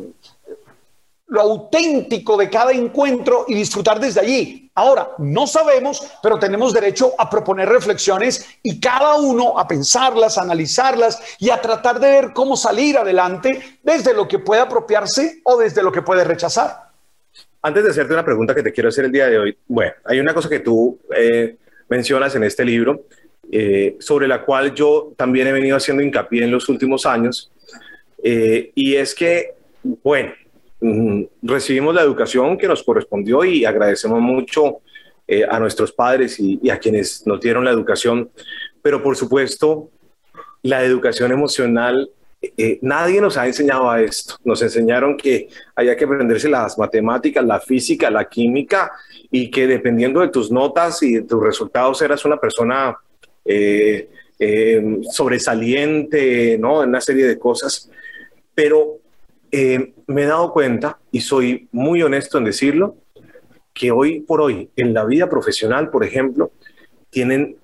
lo 1.26 1.40
auténtico 1.40 2.36
de 2.36 2.50
cada 2.50 2.72
encuentro 2.72 3.46
y 3.48 3.54
disfrutar 3.54 3.98
desde 3.98 4.20
allí. 4.20 4.59
Ahora, 4.74 5.10
no 5.18 5.46
sabemos, 5.46 6.10
pero 6.22 6.38
tenemos 6.38 6.72
derecho 6.72 7.12
a 7.18 7.28
proponer 7.28 7.68
reflexiones 7.68 8.46
y 8.62 8.80
cada 8.80 9.16
uno 9.16 9.58
a 9.58 9.66
pensarlas, 9.66 10.38
a 10.38 10.42
analizarlas 10.42 11.20
y 11.38 11.50
a 11.50 11.60
tratar 11.60 11.98
de 11.98 12.10
ver 12.10 12.32
cómo 12.32 12.56
salir 12.56 12.96
adelante 12.96 13.78
desde 13.82 14.14
lo 14.14 14.28
que 14.28 14.38
puede 14.38 14.60
apropiarse 14.60 15.40
o 15.44 15.58
desde 15.58 15.82
lo 15.82 15.90
que 15.90 16.02
puede 16.02 16.24
rechazar. 16.24 16.90
Antes 17.62 17.84
de 17.84 17.90
hacerte 17.90 18.14
una 18.14 18.24
pregunta 18.24 18.54
que 18.54 18.62
te 18.62 18.72
quiero 18.72 18.88
hacer 18.88 19.04
el 19.04 19.12
día 19.12 19.26
de 19.26 19.38
hoy, 19.38 19.58
bueno, 19.66 19.92
hay 20.04 20.18
una 20.18 20.32
cosa 20.32 20.48
que 20.48 20.60
tú 20.60 20.98
eh, 21.14 21.56
mencionas 21.88 22.34
en 22.34 22.44
este 22.44 22.64
libro, 22.64 23.02
eh, 23.52 23.96
sobre 23.98 24.28
la 24.28 24.42
cual 24.44 24.72
yo 24.74 25.12
también 25.16 25.46
he 25.48 25.52
venido 25.52 25.76
haciendo 25.76 26.02
hincapié 26.02 26.44
en 26.44 26.52
los 26.52 26.68
últimos 26.68 27.04
años, 27.04 27.50
eh, 28.22 28.70
y 28.74 28.94
es 28.94 29.14
que, 29.14 29.54
bueno, 29.82 30.32
recibimos 31.42 31.94
la 31.94 32.02
educación 32.02 32.56
que 32.56 32.66
nos 32.66 32.82
correspondió 32.82 33.44
y 33.44 33.64
agradecemos 33.64 34.20
mucho 34.20 34.78
eh, 35.28 35.44
a 35.48 35.58
nuestros 35.60 35.92
padres 35.92 36.40
y, 36.40 36.70
a 36.70 36.78
quienes 36.78 37.26
nos 37.26 37.40
dieron 37.40 37.64
la 37.64 37.70
educación, 37.70 38.30
pero 38.82 39.02
por 39.02 39.16
supuesto, 39.16 39.90
la 40.62 40.82
educación 40.82 41.32
emocional, 41.32 42.10
eh, 42.40 42.78
nadie 42.82 43.20
nos 43.20 43.36
ha 43.36 43.46
enseñado 43.46 43.90
a 43.90 44.00
esto. 44.00 44.36
Nos 44.44 44.62
enseñaron 44.62 45.16
que 45.16 45.48
había 45.76 45.96
que 45.96 46.04
aprenderse 46.04 46.48
las 46.48 46.78
matemáticas, 46.78 47.44
la 47.44 47.60
física, 47.60 48.10
la 48.10 48.28
química 48.28 48.90
y 49.30 49.50
que 49.50 49.66
dependiendo 49.66 50.20
de 50.20 50.28
tus 50.28 50.50
notas 50.50 51.02
y 51.02 51.14
de 51.14 51.22
tus 51.22 51.42
resultados 51.42 52.00
eras 52.00 52.24
una 52.24 52.38
persona 52.38 52.96
eh, 53.44 54.08
sobresaliente, 55.10 56.56
¿no? 56.58 56.82
En 56.82 56.88
una 56.88 57.00
serie 57.00 57.26
de 57.26 57.38
cosas. 57.38 57.90
Pero 58.54 59.00
eh, 59.52 59.94
me 60.10 60.24
he 60.24 60.26
dado 60.26 60.52
cuenta, 60.52 60.98
y 61.12 61.20
soy 61.20 61.68
muy 61.72 62.02
honesto 62.02 62.38
en 62.38 62.44
decirlo, 62.44 62.96
que 63.72 63.92
hoy 63.92 64.20
por 64.20 64.40
hoy, 64.40 64.68
en 64.76 64.92
la 64.92 65.04
vida 65.04 65.30
profesional, 65.30 65.90
por 65.90 66.04
ejemplo, 66.04 66.50
tienen 67.10 67.56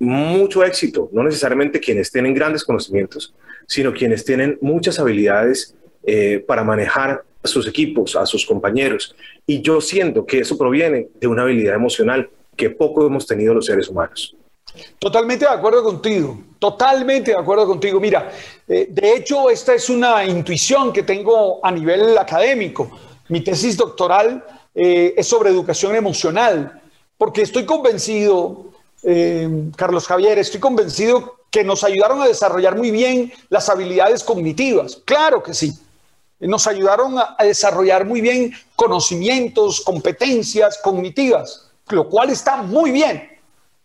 mucho 0.00 0.64
éxito, 0.64 1.08
no 1.12 1.22
necesariamente 1.22 1.78
quienes 1.78 2.10
tienen 2.10 2.34
grandes 2.34 2.64
conocimientos, 2.64 3.34
sino 3.68 3.92
quienes 3.92 4.24
tienen 4.24 4.58
muchas 4.60 4.98
habilidades 4.98 5.76
eh, 6.02 6.44
para 6.46 6.64
manejar 6.64 7.22
a 7.40 7.46
sus 7.46 7.68
equipos, 7.68 8.16
a 8.16 8.26
sus 8.26 8.44
compañeros. 8.44 9.14
Y 9.46 9.62
yo 9.62 9.80
siento 9.80 10.26
que 10.26 10.40
eso 10.40 10.58
proviene 10.58 11.08
de 11.20 11.26
una 11.28 11.42
habilidad 11.42 11.76
emocional 11.76 12.28
que 12.56 12.70
poco 12.70 13.06
hemos 13.06 13.26
tenido 13.26 13.54
los 13.54 13.66
seres 13.66 13.88
humanos. 13.88 14.36
Totalmente 14.98 15.44
de 15.44 15.50
acuerdo 15.50 15.82
contigo, 15.82 16.38
totalmente 16.58 17.32
de 17.32 17.36
acuerdo 17.36 17.66
contigo. 17.66 18.00
Mira, 18.00 18.32
eh, 18.66 18.86
de 18.88 19.16
hecho, 19.16 19.50
esta 19.50 19.74
es 19.74 19.90
una 19.90 20.24
intuición 20.24 20.92
que 20.92 21.02
tengo 21.02 21.60
a 21.62 21.70
nivel 21.70 22.16
académico. 22.16 22.90
Mi 23.28 23.42
tesis 23.42 23.76
doctoral 23.76 24.44
eh, 24.74 25.12
es 25.16 25.26
sobre 25.26 25.50
educación 25.50 25.94
emocional, 25.94 26.80
porque 27.18 27.42
estoy 27.42 27.66
convencido, 27.66 28.70
eh, 29.02 29.70
Carlos 29.76 30.06
Javier, 30.06 30.38
estoy 30.38 30.60
convencido 30.60 31.36
que 31.50 31.64
nos 31.64 31.84
ayudaron 31.84 32.22
a 32.22 32.26
desarrollar 32.26 32.76
muy 32.76 32.90
bien 32.90 33.30
las 33.50 33.68
habilidades 33.68 34.24
cognitivas. 34.24 35.02
Claro 35.04 35.42
que 35.42 35.52
sí. 35.52 35.74
Nos 36.40 36.66
ayudaron 36.66 37.16
a 37.18 37.36
desarrollar 37.44 38.06
muy 38.06 38.20
bien 38.20 38.52
conocimientos, 38.74 39.82
competencias 39.82 40.80
cognitivas, 40.82 41.70
lo 41.90 42.08
cual 42.08 42.30
está 42.30 42.62
muy 42.62 42.90
bien. 42.90 43.28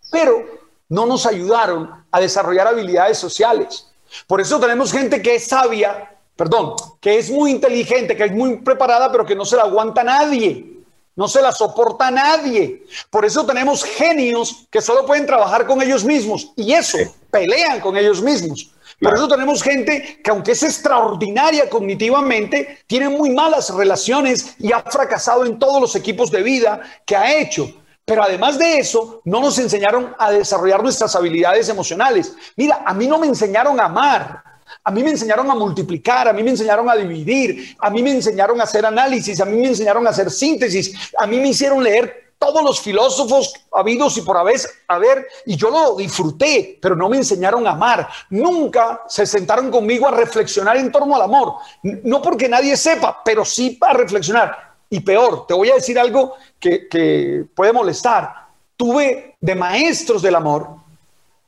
Pero 0.10 0.46
no 0.90 1.06
nos 1.06 1.26
ayudaron 1.26 2.06
a 2.12 2.20
desarrollar 2.20 2.68
habilidades 2.68 3.18
sociales. 3.18 3.88
Por 4.26 4.42
eso 4.42 4.60
tenemos 4.60 4.92
gente 4.92 5.22
que 5.22 5.36
es 5.36 5.48
sabia, 5.48 6.16
perdón, 6.36 6.76
que 7.02 7.18
es 7.18 7.30
muy 7.30 7.52
inteligente, 7.52 8.16
que 8.16 8.26
es 8.26 8.32
muy 8.32 8.58
preparada, 8.58 9.12
pero 9.12 9.26
que 9.26 9.36
no 9.36 9.46
se 9.46 9.58
la 9.58 9.64
aguanta 9.64 10.04
nadie. 10.04 10.78
No 11.16 11.28
se 11.28 11.42
la 11.42 11.52
soporta 11.52 12.12
nadie. 12.12 12.86
Por 13.10 13.26
eso 13.26 13.44
tenemos 13.44 13.84
genios 13.84 14.68
que 14.70 14.82
solo 14.82 15.04
pueden 15.06 15.26
trabajar 15.26 15.66
con 15.66 15.82
ellos 15.82 16.06
mismos 16.06 16.52
y 16.56 16.74
eso, 16.74 17.00
pelean 17.32 17.80
con 17.80 17.98
ellos 17.98 18.22
mismos. 18.22 18.72
Por 19.02 19.16
eso 19.16 19.28
tenemos 19.28 19.62
gente 19.64 20.20
que 20.24 20.30
aunque 20.30 20.52
es 20.52 20.64
extraordinaria 20.64 21.70
cognitivamente, 21.70 22.80
tiene 22.86 23.10
muy 23.10 23.32
malas 23.32 23.74
relaciones 23.74 24.56
y 24.60 24.72
ha 24.72 24.82
fracasado 24.82 25.46
en 25.46 25.58
todos 25.58 25.82
los 25.82 25.96
equipos 25.96 26.32
de 26.32 26.44
vida 26.44 26.82
que 27.06 27.16
ha 27.16 27.40
hecho. 27.40 27.68
Pero 28.08 28.24
además 28.24 28.58
de 28.58 28.80
eso, 28.80 29.20
no 29.26 29.42
nos 29.42 29.60
enseñaron 29.60 30.16
a 30.18 30.32
desarrollar 30.32 30.82
nuestras 30.82 31.14
habilidades 31.14 31.68
emocionales. 31.68 32.34
Mira, 32.56 32.82
a 32.86 32.94
mí 32.94 33.06
no 33.06 33.20
me 33.20 33.28
enseñaron 33.28 33.78
a 33.82 33.84
amar, 33.84 34.42
a 34.82 34.92
mí 34.92 35.04
me 35.04 35.10
enseñaron 35.10 35.52
a 35.52 35.56
multiplicar, 35.56 36.26
a 36.30 36.32
mí 36.32 36.42
me 36.42 36.52
enseñaron 36.52 36.90
a 36.90 36.96
dividir, 36.96 37.76
a 37.78 37.90
mí 37.90 38.02
me 38.02 38.12
enseñaron 38.12 38.62
a 38.62 38.64
hacer 38.64 38.86
análisis, 38.86 39.42
a 39.42 39.46
mí 39.46 39.58
me 39.58 39.68
enseñaron 39.68 40.08
a 40.08 40.12
hacer 40.12 40.32
síntesis, 40.32 41.12
a 41.20 41.28
mí 41.28 41.38
me 41.38 41.50
hicieron 41.50 41.84
leer 41.84 42.32
todos 42.40 42.64
los 42.64 42.80
filósofos 42.80 43.54
habidos 43.74 44.18
y 44.18 44.22
por 44.22 44.38
haber, 44.38 45.28
y 45.46 45.58
yo 45.58 45.70
lo 45.70 45.98
disfruté, 45.98 46.80
pero 46.82 46.96
no 46.96 47.10
me 47.10 47.18
enseñaron 47.18 47.68
a 47.68 47.72
amar. 47.72 48.08
Nunca 48.30 49.02
se 49.10 49.26
sentaron 49.26 49.70
conmigo 49.70 50.08
a 50.08 50.12
reflexionar 50.12 50.78
en 50.78 50.94
torno 50.94 51.14
al 51.14 51.24
amor. 51.24 51.56
No 51.84 52.22
porque 52.22 52.48
nadie 52.48 52.78
sepa, 52.78 53.22
pero 53.26 53.44
sí 53.44 53.72
para 53.72 53.96
reflexionar. 53.96 54.67
Y 54.90 55.00
peor, 55.02 55.46
te 55.48 55.54
voy 55.54 55.70
a 55.70 55.76
decir 55.76 56.00
algo 56.00 56.36
que, 56.60 57.46
puede 57.56 57.74
molestar. 57.74 58.48
Tuve 58.76 59.36
de 59.40 59.56
maestros 59.56 60.22
del 60.22 60.36
amor 60.36 60.70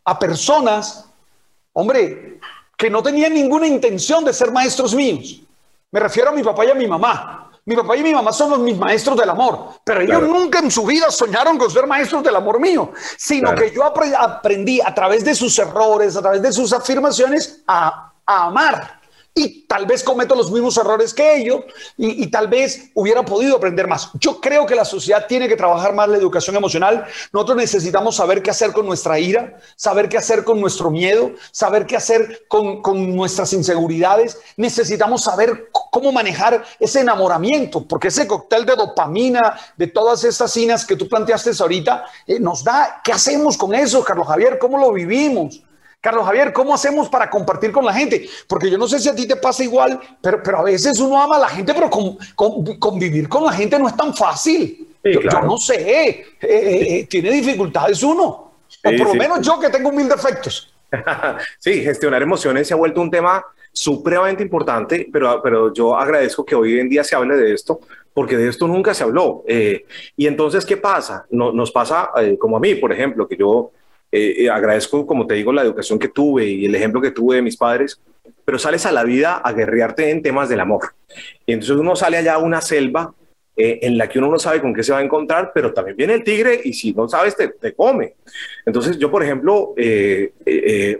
a 0.03 0.17
personas, 0.17 1.05
hombre, 1.73 2.39
que 2.75 2.89
no 2.89 3.03
tenían 3.03 3.33
ninguna 3.33 3.67
intención 3.67 4.25
de 4.25 4.33
ser 4.33 4.51
maestros 4.51 4.95
míos. 4.95 5.41
Me 5.91 5.99
refiero 5.99 6.29
a 6.29 6.33
mi 6.33 6.43
papá 6.43 6.65
y 6.65 6.71
a 6.71 6.75
mi 6.75 6.87
mamá. 6.87 7.51
Mi 7.65 7.75
papá 7.75 7.95
y 7.95 8.01
mi 8.01 8.13
mamá 8.13 8.31
son 8.33 8.63
mis 8.63 8.77
maestros 8.77 9.15
del 9.15 9.29
amor, 9.29 9.75
pero 9.83 10.01
ellos 10.01 10.23
nunca 10.23 10.57
en 10.57 10.71
su 10.71 10.83
vida 10.85 11.11
soñaron 11.11 11.55
con 11.55 11.69
ser 11.69 11.85
maestros 11.85 12.23
del 12.23 12.35
amor 12.35 12.59
mío, 12.59 12.91
sino 13.15 13.53
que 13.53 13.71
yo 13.71 13.83
aprendí 13.83 14.81
a 14.81 14.91
través 14.95 15.23
de 15.23 15.35
sus 15.35 15.59
errores, 15.59 16.15
a 16.15 16.21
través 16.21 16.41
de 16.41 16.51
sus 16.51 16.73
afirmaciones, 16.73 17.61
a, 17.67 18.11
a 18.25 18.45
amar 18.47 18.98
y 19.35 19.67
tal 19.67 19.85
vez 19.85 20.03
cometo 20.03 20.35
los 20.35 20.51
mismos 20.51 20.75
errores 20.77 21.13
que 21.13 21.37
ellos 21.37 21.61
y, 21.97 22.27
tal 22.27 22.47
vez 22.47 22.91
hubiera 22.93 23.23
podido 23.23 23.55
aprender 23.55 23.87
más. 23.87 24.09
Yo 24.15 24.41
creo 24.41 24.65
que 24.65 24.75
la 24.75 24.85
sociedad 24.85 25.27
tiene 25.27 25.47
que 25.47 25.55
trabajar 25.55 25.93
más 25.93 26.09
la 26.09 26.17
educación 26.17 26.55
emocional. 26.55 27.05
Nosotros 27.31 27.57
necesitamos 27.57 28.15
saber 28.15 28.41
qué 28.41 28.49
hacer 28.49 28.73
con 28.73 28.85
nuestra 28.85 29.19
ira, 29.19 29.57
saber 29.75 30.09
qué 30.09 30.17
hacer 30.17 30.43
con 30.43 30.59
nuestro 30.59 30.91
miedo, 30.91 31.31
saber 31.51 31.85
qué 31.85 31.95
hacer 31.95 32.47
con, 32.47 32.81
nuestras 33.15 33.53
inseguridades. 33.53 34.37
Necesitamos 34.57 35.23
saber 35.23 35.69
cómo 35.71 36.11
manejar 36.11 36.63
ese 36.79 37.01
enamoramiento, 37.01 37.87
porque 37.87 38.09
ese 38.09 38.27
cóctel 38.27 38.65
de 38.65 38.75
dopamina, 38.75 39.57
de 39.77 39.87
todas 39.87 40.23
estas 40.23 40.51
cinas 40.51 40.85
que 40.85 40.95
tú 40.95 41.07
planteaste 41.07 41.51
ahorita, 41.59 42.05
eh, 42.27 42.39
nos 42.39 42.63
da, 42.63 43.01
¿qué 43.03 43.11
hacemos 43.11 43.57
con 43.57 43.73
eso, 43.73 44.03
Carlos 44.03 44.27
Javier? 44.27 44.59
¿Cómo 44.59 44.77
lo 44.77 44.91
vivimos? 44.91 45.61
Carlos 46.01 46.25
Javier, 46.25 46.53
¿cómo 46.53 46.73
hacemos 46.73 47.09
para 47.09 47.29
compartir 47.29 47.71
con 47.71 47.83
la 47.83 47.93
gente? 47.93 48.27
Porque 48.47 48.69
yo 48.69 48.77
no 48.77 48.87
sé 48.87 48.99
si 48.99 49.09
a 49.09 49.15
ti 49.15 49.27
te 49.27 49.35
pasa 49.35 49.63
igual, 49.63 49.99
pero, 50.21 50.41
pero 50.41 50.59
a 50.59 50.63
veces 50.63 50.99
uno 50.99 51.21
ama 51.21 51.35
a 51.35 51.39
la 51.39 51.49
gente, 51.49 51.73
pero 51.73 51.89
convivir 52.79 53.27
con 53.27 53.43
la 53.43 53.51
gente 53.51 53.77
no 53.77 53.87
es 53.87 53.95
tan 53.97 54.15
fácil. 54.15 54.95
yo, 55.03 55.41
no 55.41 55.57
sé, 55.57 55.75
eh, 55.75 56.25
eh, 56.41 56.99
eh, 56.99 57.07
tiene 57.09 57.31
dificultades 57.31 58.01
uno. 58.03 58.23
o 58.83 58.97
por 58.97 59.07
lo 59.07 59.13
menos 59.15 59.41
yo 59.41 59.59
que 59.59 59.69
tengo 59.69 59.91
mil 59.91 60.07
defectos. 60.07 60.73
sí, 61.59 61.83
gestionar 61.83 62.21
emociones 62.21 62.67
se 62.67 62.73
ha 62.73 62.77
vuelto 62.77 63.01
un 63.01 63.11
tema 63.11 63.43
supremamente 63.71 64.43
importante, 64.43 65.07
pero, 65.11 65.41
pero 65.41 65.73
yo 65.73 65.95
agradezco 65.95 66.45
que 66.45 66.55
hoy 66.55 66.79
en 66.79 66.89
día 66.89 67.03
se 67.03 67.15
hable 67.15 67.35
de 67.35 67.53
esto, 67.53 67.79
porque 68.13 68.37
de 68.37 68.49
esto 68.49 68.67
nunca 68.67 68.93
se 68.93 69.03
habló. 69.03 69.43
Eh, 69.47 69.85
y 70.17 70.27
entonces, 70.27 70.65
¿qué 70.65 70.77
pasa? 70.77 71.25
No, 71.29 71.51
nos 71.51 71.71
pasa 71.71 72.09
eh, 72.17 72.37
como 72.37 72.57
a 72.57 72.59
mí, 72.59 72.75
por 72.75 72.91
ejemplo, 72.91 73.27
que 73.27 73.37
yo 73.37 73.71
eh, 74.11 74.49
agradezco, 74.49 75.05
como 75.05 75.27
te 75.27 75.35
digo, 75.35 75.53
la 75.53 75.61
educación 75.61 75.99
que 75.99 76.07
tuve 76.07 76.45
y 76.45 76.65
el 76.65 76.75
ejemplo 76.75 77.01
que 77.01 77.11
tuve 77.11 77.37
de 77.37 77.41
mis 77.41 77.57
padres, 77.57 78.01
pero 78.45 78.57
sales 78.57 78.85
a 78.85 78.91
la 78.91 79.03
vida 79.03 79.37
a 79.37 79.53
guerrearte 79.53 80.09
en 80.09 80.21
temas 80.21 80.49
del 80.49 80.59
amor. 80.59 80.93
Y 81.45 81.53
entonces 81.53 81.77
uno 81.77 81.95
sale 81.95 82.17
allá 82.17 82.35
a 82.35 82.39
una 82.39 82.61
selva 82.61 83.13
en 83.61 83.97
la 83.97 84.07
que 84.07 84.19
uno 84.19 84.31
no 84.31 84.39
sabe 84.39 84.61
con 84.61 84.73
qué 84.73 84.83
se 84.83 84.93
va 84.93 84.99
a 84.99 85.03
encontrar, 85.03 85.51
pero 85.53 85.73
también 85.73 85.97
viene 85.97 86.13
el 86.13 86.23
tigre 86.23 86.61
y 86.63 86.71
si 86.71 86.93
no 86.93 87.09
sabes, 87.09 87.35
te, 87.35 87.49
te 87.49 87.73
come. 87.73 88.13
Entonces 88.65 88.97
yo, 88.97 89.11
por 89.11 89.21
ejemplo, 89.21 89.75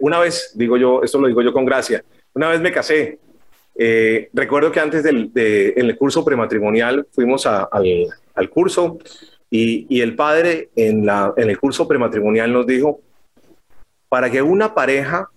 una 0.02 0.20
vez, 0.20 0.52
digo 0.56 0.76
yo, 0.76 1.02
esto 1.02 1.20
lo 1.20 1.30
digo 1.30 1.42
yo 1.42 1.54
con 1.54 1.64
gracia, 1.64 2.04
una 2.34 2.50
vez 2.50 2.60
me 2.60 2.72
casé. 2.72 3.20
Eh, 3.82 4.30
recuerdo 4.34 4.74
que 4.74 4.82
antes 4.82 5.04
del 5.04 5.32
en 5.34 5.86
el 5.86 5.98
curso 5.98 6.26
prematrimonial 6.26 7.08
fuimos 7.12 7.46
al, 7.46 7.68
al, 8.36 8.50
curso 8.50 9.00
y, 9.50 10.02
el 10.02 10.16
padre 10.16 10.70
en 10.76 11.10
el 11.10 11.60
curso 11.60 11.88
prematrimonial 11.88 12.54
nos 12.54 12.68
dijo, 12.68 13.02
para 14.08 14.30
que 14.30 14.42
una 14.42 14.74
pareja, 14.74 15.30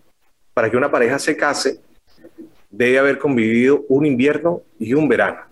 para 0.55 0.71
que 0.71 0.77
una 0.77 0.91
pareja 0.91 1.19
se 1.19 1.37
case, 1.37 1.81
debe 2.71 2.99
haber 2.99 3.19
convivido 3.19 3.85
un 3.89 4.07
invierno 4.07 4.63
y 4.79 4.95
un 4.95 5.09
verano. 5.09 5.43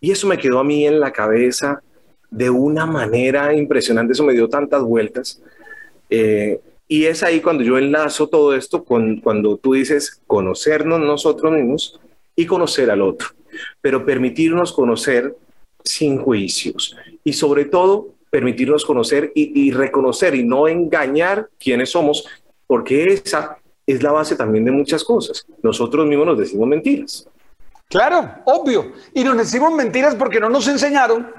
Y 0.00 0.10
eso 0.10 0.26
me 0.26 0.38
quedó 0.38 0.58
a 0.58 0.64
mí 0.64 0.86
en 0.86 0.98
la 0.98 1.12
cabeza 1.12 1.82
de 2.30 2.50
una 2.50 2.86
manera 2.86 3.54
impresionante, 3.54 4.12
eso 4.12 4.24
me 4.24 4.32
dio 4.32 4.48
tantas 4.48 4.82
vueltas. 4.82 5.42
Eh, 6.08 6.60
y 6.88 7.04
es 7.04 7.22
ahí 7.22 7.40
cuando 7.40 7.62
yo 7.62 7.78
enlazo 7.78 8.28
todo 8.28 8.54
esto 8.54 8.84
con 8.84 9.20
cuando 9.20 9.56
tú 9.56 9.74
dices 9.74 10.20
conocernos 10.26 10.98
nosotros 11.00 11.52
mismos 11.52 12.00
y 12.34 12.46
conocer 12.46 12.90
al 12.90 13.02
otro, 13.02 13.28
pero 13.80 14.04
permitirnos 14.04 14.72
conocer 14.72 15.36
sin 15.84 16.18
juicios 16.18 16.96
y 17.24 17.32
sobre 17.32 17.64
todo 17.66 18.14
permitirnos 18.30 18.84
conocer 18.84 19.32
y, 19.34 19.72
reconocer 19.72 20.34
y 20.34 20.44
no 20.44 20.68
engañar 20.68 21.48
quiénes 21.58 21.90
somos, 21.90 22.26
porque 22.66 23.04
esa 23.12 23.58
es 23.86 24.02
la 24.02 24.12
base 24.12 24.36
también 24.36 24.64
de 24.64 24.70
muchas 24.70 25.02
cosas. 25.02 25.44
Nosotros 25.62 26.06
mismos 26.06 26.26
nos 26.26 26.38
decimos 26.38 26.68
mentiras. 26.68 27.26
Claro, 27.88 28.30
obvio. 28.44 28.92
Y 29.12 29.24
nos 29.24 29.36
decimos 29.36 29.72
mentiras 29.72 30.14
porque 30.14 30.38
no 30.38 30.48
nos 30.48 30.68
enseñaron 30.68 31.32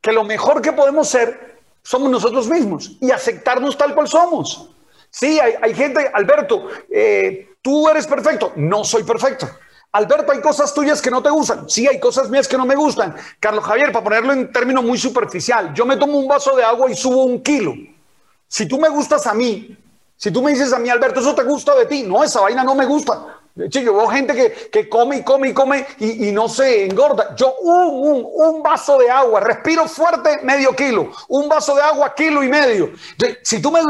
que 0.00 0.10
lo 0.10 0.24
mejor 0.24 0.60
que 0.60 0.72
podemos 0.72 1.08
ser 1.08 1.60
somos 1.82 2.10
nosotros 2.10 2.48
mismos 2.48 2.96
y 3.00 3.12
aceptarnos 3.12 3.78
tal 3.78 3.94
cual 3.94 4.08
somos. 4.08 4.70
Sí, 5.10 5.38
hay, 5.38 5.72
gente, 5.72 6.10
Alberto, 6.12 6.68
eh, 6.90 7.54
tú 7.62 7.88
eres 7.88 8.06
perfecto. 8.08 8.52
No 8.56 8.82
soy 8.82 9.04
perfecto. 9.04 9.48
Alberto, 9.96 10.32
hay 10.32 10.40
cosas 10.40 10.74
tuyas 10.74 11.00
que 11.00 11.10
no 11.10 11.22
te 11.22 11.30
gustan. 11.30 11.68
Sí, 11.70 11.86
hay 11.86 11.98
cosas 11.98 12.28
mías 12.28 12.46
que 12.46 12.58
no 12.58 12.66
me 12.66 12.74
gustan. 12.74 13.16
Carlos 13.40 13.64
Javier, 13.64 13.92
para 13.92 14.04
ponerlo 14.04 14.34
en 14.34 14.52
términos 14.52 14.84
muy 14.84 14.98
superficial, 14.98 15.72
yo 15.72 15.86
me 15.86 15.96
tomo 15.96 16.18
un 16.18 16.28
vaso 16.28 16.54
de 16.54 16.62
agua 16.62 16.90
y 16.90 16.94
subo 16.94 17.24
un 17.24 17.42
kilo. 17.42 17.72
Si 18.46 18.66
tú 18.66 18.78
me 18.78 18.90
gustas 18.90 19.26
a 19.26 19.32
mí, 19.32 19.74
si 20.16 20.30
tú 20.30 20.42
me 20.42 20.52
dices 20.52 20.72
a 20.74 20.78
mí, 20.78 20.90
Alberto, 20.90 21.20
eso 21.20 21.34
te 21.34 21.44
gusta 21.44 21.74
de 21.74 21.86
ti, 21.86 22.02
no, 22.02 22.22
esa 22.22 22.42
vaina 22.42 22.62
no 22.62 22.74
me 22.74 22.84
gusta. 22.84 23.40
De 23.54 23.66
hecho, 23.66 23.80
yo 23.80 23.96
veo 23.96 24.06
gente 24.08 24.70
que, 24.70 24.86
come 24.86 25.16
y 25.16 25.22
come 25.22 25.48
y 25.48 25.54
come 25.54 25.86
y, 25.98 26.30
no 26.30 26.46
se 26.46 26.84
engorda. 26.84 27.34
Yo 27.34 27.54
un, 27.62 28.26
un, 28.34 28.62
vaso 28.62 28.98
de 28.98 29.08
agua, 29.08 29.40
respiro 29.40 29.88
fuerte, 29.88 30.40
medio 30.42 30.76
kilo. 30.76 31.10
Un 31.28 31.48
vaso 31.48 31.74
de 31.74 31.80
agua, 31.80 32.14
kilo 32.14 32.42
y 32.44 32.48
medio. 32.48 32.90
si 33.42 33.62
tú 33.62 33.70
me 33.70 33.80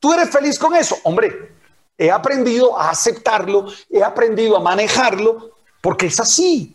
¿Tú 0.00 0.12
eres 0.12 0.30
feliz 0.30 0.58
con 0.58 0.74
eso? 0.74 0.96
Hombre, 1.04 1.52
he 1.96 2.10
aprendido 2.10 2.76
a 2.76 2.90
aceptarlo, 2.90 3.66
he 3.88 4.02
aprendido 4.02 4.56
a 4.56 4.60
manejarlo, 4.60 5.51
porque 5.82 6.06
es 6.06 6.18
así. 6.18 6.74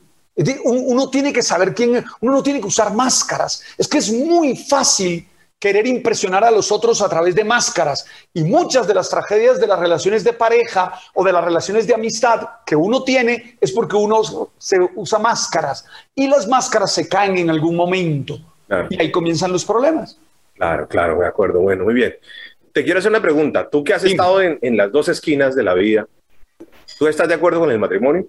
Uno 0.66 1.10
tiene 1.10 1.34
que 1.34 1.42
saber 1.42 1.74
quién, 1.74 2.06
uno 2.22 2.32
no 2.32 2.44
tiene 2.44 2.62
que 2.62 2.68
usar 2.68 2.94
máscaras. 2.94 3.64
Es 3.76 3.88
que 3.88 3.98
es 3.98 4.12
muy 4.12 4.56
fácil 4.56 5.28
querer 5.58 5.88
impresionar 5.88 6.44
a 6.44 6.52
los 6.52 6.72
otros 6.72 7.02
a 7.02 7.10
través 7.10 7.34
de 7.34 7.44
máscaras. 7.44 8.06
Y 8.32 8.44
muchas 8.44 8.86
de 8.86 8.94
las 8.94 9.10
tragedias 9.10 9.60
de 9.60 9.66
las 9.66 9.80
relaciones 9.80 10.24
de 10.24 10.34
pareja 10.34 10.94
o 11.16 11.24
de 11.24 11.34
las 11.34 11.44
relaciones 11.44 11.88
de 11.88 11.96
amistad 11.96 12.48
que 12.64 12.76
uno 12.76 13.04
tiene 13.04 13.58
es 13.60 13.72
porque 13.72 13.96
uno 13.96 14.22
se 14.60 14.78
usa 14.96 15.18
máscaras 15.18 15.86
y 16.14 16.28
las 16.28 16.48
máscaras 16.48 16.92
se 16.92 17.10
caen 17.10 17.36
en 17.38 17.50
algún 17.50 17.76
momento. 17.76 18.38
Y 18.92 19.02
ahí 19.02 19.12
comienzan 19.12 19.52
los 19.52 19.66
problemas. 19.66 20.20
Claro, 20.54 20.88
claro, 20.88 21.20
de 21.20 21.26
acuerdo. 21.26 21.62
Bueno, 21.62 21.86
muy 21.86 21.96
bien 21.96 22.14
te 22.78 22.84
quiero 22.84 23.00
hacer 23.00 23.10
una 23.10 23.24
pregunta. 23.24 23.68
Tú 23.72 23.84
que 23.84 23.96
has 23.96 24.04
estado 24.04 24.40
en, 24.40 24.78
las 24.78 24.92
dos 24.92 25.10
esquinas 25.10 25.56
de 25.56 25.64
la 25.64 25.74
vida, 25.74 26.08
¿tú 27.00 27.08
estás 27.08 27.28
de 27.28 27.34
acuerdo 27.34 27.62
con 27.62 27.72
el 27.72 27.80
matrimonio? 27.80 28.28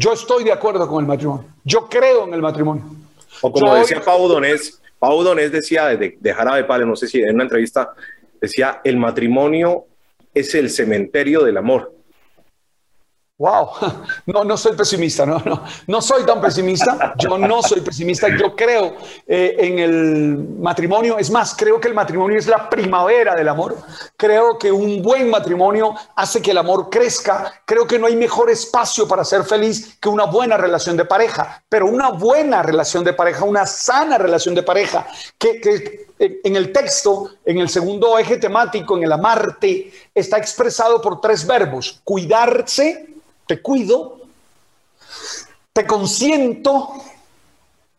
Yo 0.00 0.14
estoy 0.14 0.44
de 0.44 0.52
acuerdo 0.52 0.88
con 0.88 1.04
el 1.04 1.06
matrimonio. 1.06 1.44
Yo 1.62 1.86
creo 1.86 2.24
en 2.24 2.32
el 2.32 2.40
matrimonio. 2.40 2.84
O 3.42 3.52
como 3.52 3.74
decía 3.74 4.00
Pau 4.00 4.26
Donés, 4.28 4.80
Pau 4.98 5.22
Donés 5.22 5.52
decía 5.52 5.88
de, 5.88 6.16
de 6.18 6.32
Jarabe 6.32 6.64
Pale, 6.64 6.86
no 6.86 6.96
sé 6.96 7.06
si 7.06 7.20
en 7.20 7.34
una 7.34 7.42
entrevista, 7.42 7.92
decía, 8.40 8.80
el 8.82 8.96
matrimonio 8.96 9.84
es 10.32 10.54
el 10.54 10.70
cementerio 10.70 11.44
del 11.44 11.58
amor. 11.58 11.92
Wow, 13.40 13.70
no, 14.26 14.44
no 14.44 14.54
soy 14.58 14.76
pesimista, 14.76 15.24
no, 15.24 15.38
no, 15.42 15.64
no 15.86 16.02
soy 16.02 16.26
tan 16.26 16.42
pesimista, 16.42 17.14
yo 17.16 17.38
no 17.38 17.62
soy 17.62 17.80
pesimista, 17.80 18.28
yo 18.36 18.54
creo 18.54 18.96
eh, 19.26 19.56
en 19.58 19.78
el 19.78 20.36
matrimonio, 20.58 21.16
es 21.16 21.30
más, 21.30 21.54
creo 21.56 21.80
que 21.80 21.88
el 21.88 21.94
matrimonio 21.94 22.38
es 22.38 22.46
la 22.46 22.68
primavera 22.68 23.34
del 23.34 23.48
amor, 23.48 23.78
creo 24.18 24.58
que 24.58 24.70
un 24.70 25.00
buen 25.00 25.30
matrimonio 25.30 25.94
hace 26.16 26.42
que 26.42 26.50
el 26.50 26.58
amor 26.58 26.90
crezca, 26.90 27.62
creo 27.64 27.86
que 27.86 27.98
no 27.98 28.08
hay 28.08 28.14
mejor 28.14 28.50
espacio 28.50 29.08
para 29.08 29.24
ser 29.24 29.42
feliz 29.44 29.96
que 29.98 30.10
una 30.10 30.26
buena 30.26 30.58
relación 30.58 30.98
de 30.98 31.06
pareja, 31.06 31.64
pero 31.66 31.86
una 31.86 32.10
buena 32.10 32.62
relación 32.62 33.04
de 33.04 33.14
pareja, 33.14 33.46
una 33.46 33.64
sana 33.64 34.18
relación 34.18 34.54
de 34.54 34.64
pareja, 34.64 35.06
que, 35.38 35.62
que 35.62 36.10
en 36.18 36.56
el 36.56 36.70
texto, 36.72 37.30
en 37.46 37.58
el 37.58 37.70
segundo 37.70 38.18
eje 38.18 38.36
temático, 38.36 38.98
en 38.98 39.04
el 39.04 39.12
amarte, 39.12 39.90
está 40.14 40.36
expresado 40.36 41.00
por 41.00 41.22
tres 41.22 41.46
verbos, 41.46 42.02
cuidarse, 42.04 43.09
te 43.50 43.60
cuido, 43.60 44.20
te 45.72 45.84
consiento 45.84 46.92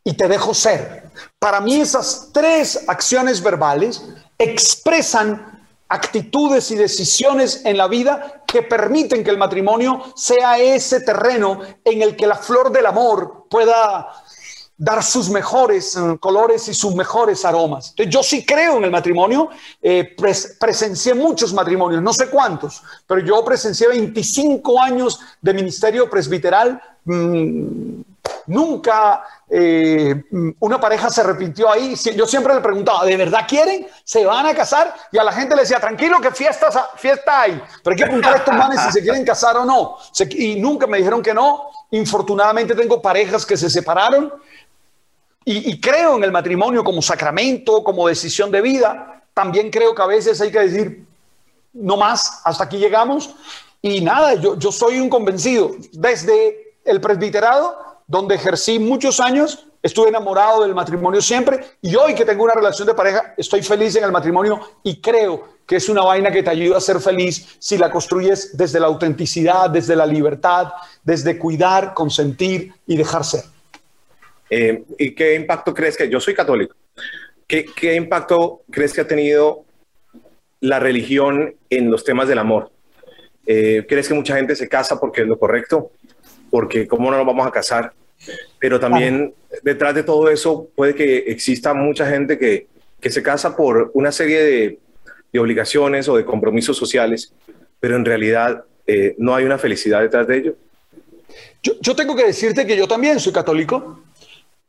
y 0.01 0.13
te 0.13 0.29
dejo 0.29 0.53
ser. 0.53 1.11
Para 1.39 1.59
mí 1.59 1.81
esas 1.81 2.29
tres 2.31 2.85
acciones 2.87 3.43
verbales 3.43 4.01
expresan 4.37 5.67
actitudes 5.89 6.71
y 6.71 6.75
decisiones 6.75 7.65
en 7.65 7.75
la 7.75 7.89
vida 7.89 8.43
que 8.47 8.63
permiten 8.63 9.25
que 9.25 9.29
el 9.29 9.37
matrimonio 9.37 10.01
sea 10.15 10.57
ese 10.57 11.01
terreno 11.01 11.59
en 11.83 12.01
el 12.01 12.15
que 12.15 12.27
la 12.27 12.37
flor 12.37 12.71
del 12.71 12.85
amor 12.85 13.47
pueda 13.49 14.07
dar 14.81 15.03
sus 15.03 15.29
mejores 15.29 15.95
eh, 15.95 16.17
colores 16.19 16.67
y 16.67 16.73
sus 16.73 16.95
mejores 16.95 17.45
aromas. 17.45 17.93
Yo 17.95 18.23
sí 18.23 18.43
creo 18.43 18.77
en 18.77 18.85
el 18.85 18.89
matrimonio, 18.89 19.49
eh, 19.79 20.15
presencié 20.59 21.13
muchos 21.13 21.53
matrimonios, 21.53 22.01
no 22.01 22.11
sé 22.11 22.29
cuántos, 22.29 22.81
pero 23.05 23.21
yo 23.21 23.45
presencié 23.45 23.89
25 23.89 24.81
años 24.81 25.19
de 25.39 25.53
ministerio 25.53 26.09
presbiteral. 26.09 26.81
Mm, 27.05 28.01
nunca 28.47 29.23
eh, 29.47 30.23
una 30.59 30.79
pareja 30.79 31.11
se 31.11 31.21
arrepintió 31.21 31.71
ahí. 31.71 31.93
Yo 32.15 32.25
siempre 32.25 32.55
le 32.55 32.61
preguntaba, 32.61 33.05
¿de 33.05 33.15
verdad 33.17 33.45
quieren? 33.47 33.85
¿Se 34.03 34.25
van 34.25 34.47
a 34.47 34.55
casar? 34.55 34.95
Y 35.11 35.19
a 35.19 35.23
la 35.23 35.31
gente 35.31 35.55
le 35.55 35.61
decía, 35.61 35.79
tranquilo 35.79 36.19
que 36.19 36.31
fiesta, 36.31 36.89
fiesta 36.95 37.41
hay, 37.41 37.61
pero 37.83 37.93
hay 37.93 37.97
que 37.97 38.05
preguntar 38.05 38.33
a 38.33 38.37
estos 38.37 38.55
manes 38.55 38.81
si 38.81 38.93
se 38.93 39.01
quieren 39.03 39.23
casar 39.23 39.57
o 39.57 39.65
no. 39.65 39.97
Y 40.31 40.59
nunca 40.59 40.87
me 40.87 40.97
dijeron 40.97 41.21
que 41.21 41.35
no. 41.35 41.69
Infortunadamente 41.91 42.73
tengo 42.73 42.99
parejas 42.99 43.45
que 43.45 43.57
se 43.57 43.69
separaron 43.69 44.33
y, 45.43 45.79
creo 45.79 46.17
en 46.17 46.23
el 46.23 46.31
matrimonio 46.31 46.83
como 46.83 47.01
sacramento, 47.01 47.83
como 47.83 48.07
decisión 48.07 48.51
de 48.51 48.61
vida. 48.61 49.23
También 49.33 49.71
creo 49.71 49.95
que 49.95 50.01
a 50.01 50.05
veces 50.05 50.39
hay 50.39 50.51
que 50.51 50.59
decir, 50.59 51.05
no 51.73 51.97
más, 51.97 52.41
hasta 52.43 52.65
aquí 52.65 52.77
llegamos. 52.77 53.33
Y 53.81 54.01
nada, 54.01 54.35
yo, 54.35 54.57
yo 54.57 54.71
soy 54.71 54.99
un 54.99 55.09
convencido. 55.09 55.71
Desde 55.93 56.75
el 56.85 57.01
presbiterado, 57.01 57.75
donde 58.05 58.35
ejercí 58.35 58.77
muchos 58.77 59.19
años, 59.19 59.65
estuve 59.81 60.09
enamorado 60.09 60.61
del 60.61 60.75
matrimonio 60.75 61.21
siempre. 61.21 61.77
Y 61.81 61.95
hoy 61.95 62.13
que 62.13 62.25
tengo 62.25 62.43
una 62.43 62.53
relación 62.53 62.87
de 62.87 62.93
pareja, 62.93 63.33
estoy 63.35 63.63
feliz 63.63 63.95
en 63.95 64.03
el 64.03 64.11
matrimonio 64.11 64.59
y 64.83 65.01
creo 65.01 65.49
que 65.65 65.77
es 65.77 65.89
una 65.89 66.03
vaina 66.03 66.31
que 66.31 66.43
te 66.43 66.49
ayuda 66.49 66.77
a 66.77 66.81
ser 66.81 66.99
feliz 66.99 67.55
si 67.57 67.77
la 67.77 67.89
construyes 67.89 68.55
desde 68.55 68.79
la 68.79 68.87
autenticidad, 68.87 69.69
desde 69.69 69.95
la 69.95 70.05
libertad, 70.05 70.73
desde 71.03 71.39
cuidar, 71.39 71.93
consentir 71.93 72.73
y 72.85 72.97
dejar 72.97 73.23
ser. 73.23 73.43
Eh, 74.53 74.83
¿Y 74.97 75.15
qué 75.15 75.33
impacto 75.35 75.73
crees 75.73 75.95
que, 75.95 76.09
yo 76.09 76.19
soy 76.19 76.33
católico, 76.33 76.75
¿qué, 77.47 77.65
¿qué, 77.73 77.95
impacto 77.95 78.63
crees 78.69 78.91
que 78.91 78.99
ha 78.99 79.07
tenido 79.07 79.63
la 80.59 80.77
religión 80.77 81.55
en 81.69 81.89
los 81.89 82.03
temas 82.03 82.27
del 82.27 82.37
amor? 82.37 82.69
Eh, 83.45 83.85
¿Crees 83.87 84.09
que 84.09 84.13
mucha 84.13 84.35
gente 84.35 84.57
se 84.57 84.67
casa 84.67 84.99
porque 84.99 85.21
es 85.21 85.27
lo 85.27 85.39
correcto? 85.39 85.91
Porque 86.49 86.85
¿cómo 86.85 87.09
no 87.09 87.15
nos 87.15 87.25
vamos 87.25 87.47
a 87.47 87.51
casar? 87.51 87.93
Pero 88.59 88.77
también 88.77 89.33
detrás 89.63 89.95
de 89.95 90.03
todo 90.03 90.29
eso 90.29 90.67
puede 90.75 90.95
que 90.95 91.19
exista 91.27 91.73
mucha 91.73 92.05
gente 92.05 92.37
que, 92.37 92.67
que 92.99 93.09
se 93.09 93.23
casa 93.23 93.55
por 93.55 93.89
una 93.93 94.11
serie 94.11 94.43
de, 94.43 94.79
de 95.31 95.39
obligaciones 95.39 96.09
o 96.09 96.17
de 96.17 96.25
compromisos 96.25 96.75
sociales, 96.75 97.33
pero 97.79 97.95
en 97.95 98.03
realidad 98.03 98.65
eh, 98.85 99.15
no 99.17 99.33
hay 99.33 99.45
una 99.45 99.57
felicidad 99.57 100.01
detrás 100.01 100.27
de 100.27 100.37
ello. 100.37 100.55
Yo, 101.63 101.73
yo 101.79 101.95
tengo 101.95 102.17
que 102.17 102.25
decirte 102.25 102.67
que 102.67 102.75
yo 102.75 102.87
también 102.87 103.17
soy 103.19 103.31
católico, 103.31 104.01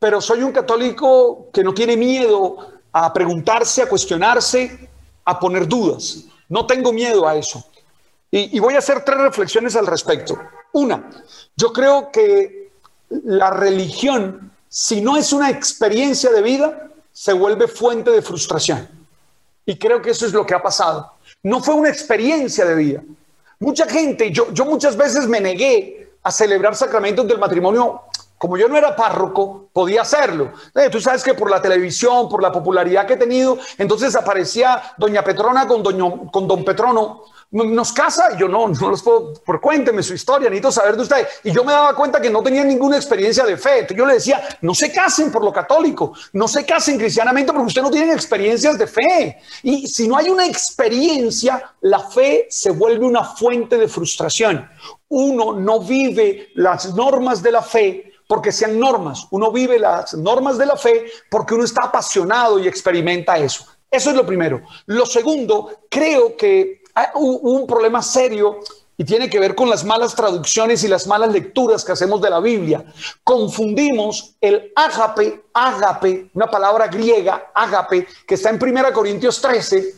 pero 0.02 0.20
soy 0.20 0.42
un 0.42 0.50
católico 0.50 1.46
que 1.52 1.62
no 1.62 1.72
tiene 1.72 1.96
miedo 1.96 2.56
a 2.92 3.12
preguntarse, 3.12 3.82
a 3.82 3.88
cuestionarse, 3.88 4.90
a 5.24 5.38
poner 5.38 5.68
dudas. 5.68 6.24
No 6.48 6.66
tengo 6.66 6.92
miedo 6.92 7.24
a 7.24 7.36
eso. 7.36 7.64
Y, 8.28 8.58
voy 8.58 8.74
a 8.74 8.78
hacer 8.78 9.04
tres 9.04 9.18
reflexiones 9.18 9.76
al 9.76 9.86
respecto. 9.86 10.36
Una, 10.72 11.08
yo 11.54 11.72
creo 11.72 12.10
que 12.10 12.72
la 13.10 13.50
religión, 13.50 14.50
si 14.68 15.00
no 15.00 15.16
es 15.16 15.32
una 15.32 15.50
experiencia 15.50 16.32
de 16.32 16.42
vida, 16.42 16.90
se 17.12 17.32
vuelve 17.32 17.68
fuente 17.68 18.10
de 18.10 18.22
frustración. 18.22 18.88
Y 19.64 19.78
creo 19.78 20.02
que 20.02 20.10
eso 20.10 20.26
es 20.26 20.32
lo 20.32 20.44
que 20.44 20.54
ha 20.54 20.62
pasado. 20.62 21.12
No 21.44 21.62
fue 21.62 21.74
una 21.74 21.90
experiencia 21.90 22.64
de 22.64 22.74
vida. 22.74 23.02
Mucha 23.60 23.86
gente, 23.86 24.32
yo, 24.32 24.52
yo 24.52 24.64
muchas 24.64 24.96
veces 24.96 25.28
me 25.28 25.40
negué 25.40 26.10
a 26.24 26.32
celebrar 26.32 26.74
sacramentos 26.74 27.28
del 27.28 27.38
matrimonio 27.38 28.02
como 28.42 28.56
yo 28.56 28.66
no 28.66 28.76
era 28.76 28.96
párroco, 28.96 29.68
podía 29.72 30.02
hacerlo. 30.02 30.50
Eh, 30.74 30.88
tú 30.90 31.00
sabes 31.00 31.22
que 31.22 31.32
por 31.32 31.48
la 31.48 31.62
televisión, 31.62 32.28
por 32.28 32.42
la 32.42 32.50
popularidad 32.50 33.06
que 33.06 33.12
he 33.12 33.16
tenido, 33.16 33.56
entonces 33.78 34.16
aparecía 34.16 34.82
doña 34.98 35.22
Petrona 35.22 35.68
con, 35.68 35.84
con 36.28 36.48
don 36.48 36.64
Petrono 36.64 37.22
nos 37.52 37.92
casa 37.92 38.30
y 38.34 38.40
yo 38.40 38.48
no, 38.48 38.66
no 38.66 38.88
los 38.88 39.00
puedo, 39.00 39.34
por 39.44 39.60
cuénteme 39.60 40.02
su 40.02 40.14
historia, 40.14 40.48
necesito 40.48 40.72
saber 40.72 40.96
de 40.96 41.02
usted. 41.02 41.28
Y 41.44 41.52
yo 41.52 41.62
me 41.62 41.70
daba 41.70 41.94
cuenta 41.94 42.20
que 42.20 42.30
no 42.30 42.42
tenía 42.42 42.64
ninguna 42.64 42.96
experiencia 42.96 43.44
de 43.44 43.56
fe. 43.56 43.86
Yo 43.94 44.06
le 44.06 44.14
decía, 44.14 44.42
no 44.62 44.74
se 44.74 44.90
casen 44.90 45.30
por 45.30 45.44
lo 45.44 45.52
católico, 45.52 46.12
no 46.32 46.48
se 46.48 46.66
casen 46.66 46.98
cristianamente 46.98 47.52
porque 47.52 47.66
ustedes 47.66 47.84
no 47.84 47.92
tienen 47.92 48.10
experiencias 48.10 48.76
de 48.76 48.88
fe. 48.88 49.38
Y 49.62 49.86
si 49.86 50.08
no 50.08 50.16
hay 50.16 50.30
una 50.30 50.46
experiencia, 50.46 51.74
la 51.82 52.00
fe 52.00 52.48
se 52.50 52.72
vuelve 52.72 53.06
una 53.06 53.22
fuente 53.22 53.76
de 53.76 53.86
frustración. 53.86 54.68
Uno 55.10 55.52
no 55.52 55.78
vive 55.78 56.48
las 56.54 56.92
normas 56.94 57.40
de 57.40 57.52
la 57.52 57.62
fe 57.62 58.11
porque 58.32 58.50
sean 58.50 58.80
normas. 58.80 59.26
Uno 59.30 59.52
vive 59.52 59.78
las 59.78 60.14
normas 60.14 60.56
de 60.56 60.64
la 60.64 60.78
fe 60.78 61.04
porque 61.28 61.52
uno 61.52 61.64
está 61.64 61.82
apasionado 61.84 62.58
y 62.58 62.66
experimenta 62.66 63.36
eso. 63.36 63.66
Eso 63.90 64.08
es 64.08 64.16
lo 64.16 64.24
primero. 64.24 64.62
Lo 64.86 65.04
segundo, 65.04 65.80
creo 65.90 66.34
que 66.34 66.80
hubo 67.14 67.50
un 67.50 67.66
problema 67.66 68.00
serio 68.00 68.60
y 68.96 69.04
tiene 69.04 69.28
que 69.28 69.38
ver 69.38 69.54
con 69.54 69.68
las 69.68 69.84
malas 69.84 70.14
traducciones 70.14 70.82
y 70.82 70.88
las 70.88 71.06
malas 71.06 71.30
lecturas 71.30 71.84
que 71.84 71.92
hacemos 71.92 72.22
de 72.22 72.30
la 72.30 72.40
Biblia. 72.40 72.82
Confundimos 73.22 74.34
el 74.40 74.72
ágape, 74.76 75.42
ágape, 75.52 76.30
una 76.32 76.46
palabra 76.46 76.86
griega, 76.86 77.50
ágape, 77.54 78.06
que 78.26 78.36
está 78.36 78.48
en 78.48 78.58
1 78.58 78.94
Corintios 78.94 79.42
13, 79.42 79.94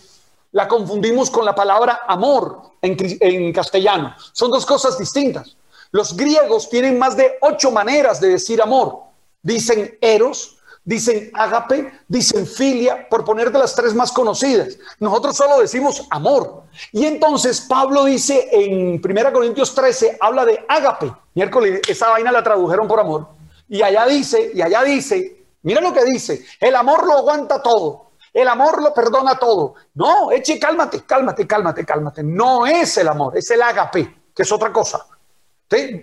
la 0.51 0.67
confundimos 0.67 1.31
con 1.31 1.45
la 1.45 1.55
palabra 1.55 2.01
amor 2.09 2.63
en, 2.83 2.97
en 2.99 3.53
castellano. 3.53 4.17
Son 4.33 4.51
dos 4.51 4.67
cosas 4.67 4.99
distintas. 4.99 5.57
Los 5.95 6.17
griegos 6.17 6.69
tienen 6.69 6.99
más 6.99 7.17
de 7.17 7.39
ocho 7.41 7.71
maneras 7.71 8.21
de 8.21 8.31
decir 8.31 8.61
amor. 8.61 9.05
Dicen 9.41 9.97
eros, 10.01 10.59
dicen 10.83 11.31
ágape, 11.33 12.01
dicen 12.09 12.49
filia, 12.49 13.09
por 13.09 13.25
poner 13.25 13.53
de 13.53 13.61
las 13.61 13.77
tres 13.77 13.95
más 13.95 14.11
conocidas. 14.11 14.77
Nosotros 14.99 15.37
solo 15.37 15.61
decimos 15.61 16.05
amor. 16.11 16.65
Y 16.91 17.05
entonces 17.05 17.61
Pablo 17.61 18.07
dice 18.07 18.49
en 18.51 19.01
1 19.01 19.33
Corintios 19.33 19.73
13, 19.73 20.19
habla 20.21 20.45
de 20.45 20.65
ágape. 20.67 21.13
Miércoles, 21.33 21.83
esa 21.87 22.09
vaina 22.09 22.33
la 22.33 22.43
tradujeron 22.43 22.89
por 22.89 22.99
amor. 22.99 23.29
Y 23.69 23.81
allá 23.81 24.05
dice, 24.07 24.51
y 24.53 24.63
allá 24.63 24.83
dice, 24.83 25.45
mira 25.63 25.81
lo 25.81 25.93
que 25.93 26.05
dice, 26.05 26.45
el 26.59 26.75
amor 26.75 27.07
lo 27.07 27.19
aguanta 27.19 27.63
todo. 27.63 28.11
El 28.33 28.49
amor 28.49 28.83
lo 28.83 28.93
perdona 28.93 29.39
todo. 29.39 29.75
No, 29.95 30.33
eche, 30.33 30.59
cálmate, 30.59 31.05
cálmate, 31.05 31.47
cálmate, 31.47 31.87
cálmate. 31.87 32.25
No 32.25 32.67
es 32.67 32.99
el 32.99 33.07
amor, 33.07 33.39
es 33.39 33.49
el 33.53 33.63
ágape, 33.63 34.23
que 34.35 34.43
es 34.43 34.51
otra 34.51 34.73
cosa. 34.73 35.07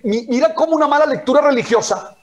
Mira 0.04 0.54
cómo 0.54 0.76
una 0.76 0.88
mala 0.88 1.06
lectura 1.06 1.42
religiosa 1.42 2.18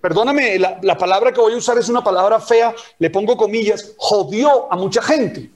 Perdóname, 0.00 0.58
la, 0.58 0.98
palabra 0.98 1.32
que 1.32 1.40
voy 1.40 1.54
a 1.54 1.56
usar 1.56 1.78
es 1.78 1.88
una 1.88 2.04
palabra 2.04 2.38
fea, 2.40 2.74
le 2.98 3.10
pongo 3.10 3.36
comillas, 3.36 3.94
jodió 3.96 4.70
a 4.70 4.76
mucha 4.76 5.00
gente. 5.02 5.50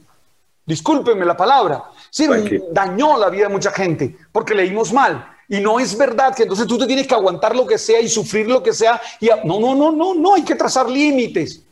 Discúlpeme 0.65 1.25
la 1.25 1.37
palabra. 1.37 1.85
Sí, 2.11 2.27
dañó 2.71 3.19
la 3.19 3.29
vida 3.29 3.45
de 3.45 3.53
mucha 3.53 3.71
gente 3.71 4.17
porque 4.33 4.55
leímos 4.55 4.93
mal. 4.93 5.27
Y 5.49 5.61
no 5.61 5.81
es 5.81 5.99
verdad 5.99 6.35
que 6.35 6.45
entonces 6.45 6.67
tú 6.67 6.79
te 6.79 6.87
tienes 6.87 7.07
que 7.07 7.15
aguantar 7.15 7.55
lo 7.57 7.67
que 7.67 7.77
sea 7.77 8.01
y 8.01 8.09
sufrir 8.09 8.47
lo 8.47 8.63
que 8.63 8.73
sea. 8.73 9.01
Y 9.19 9.29
no, 9.45 9.59
no, 9.61 9.75
no, 9.75 9.91
no, 9.91 10.15
no, 10.15 10.35
hay 10.35 10.45
que 10.45 10.55
trazar 10.55 10.89
límites. 10.89 11.63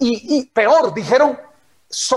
Y, 0.00 0.46
peor, 0.46 0.94
dijeron, 0.94 1.38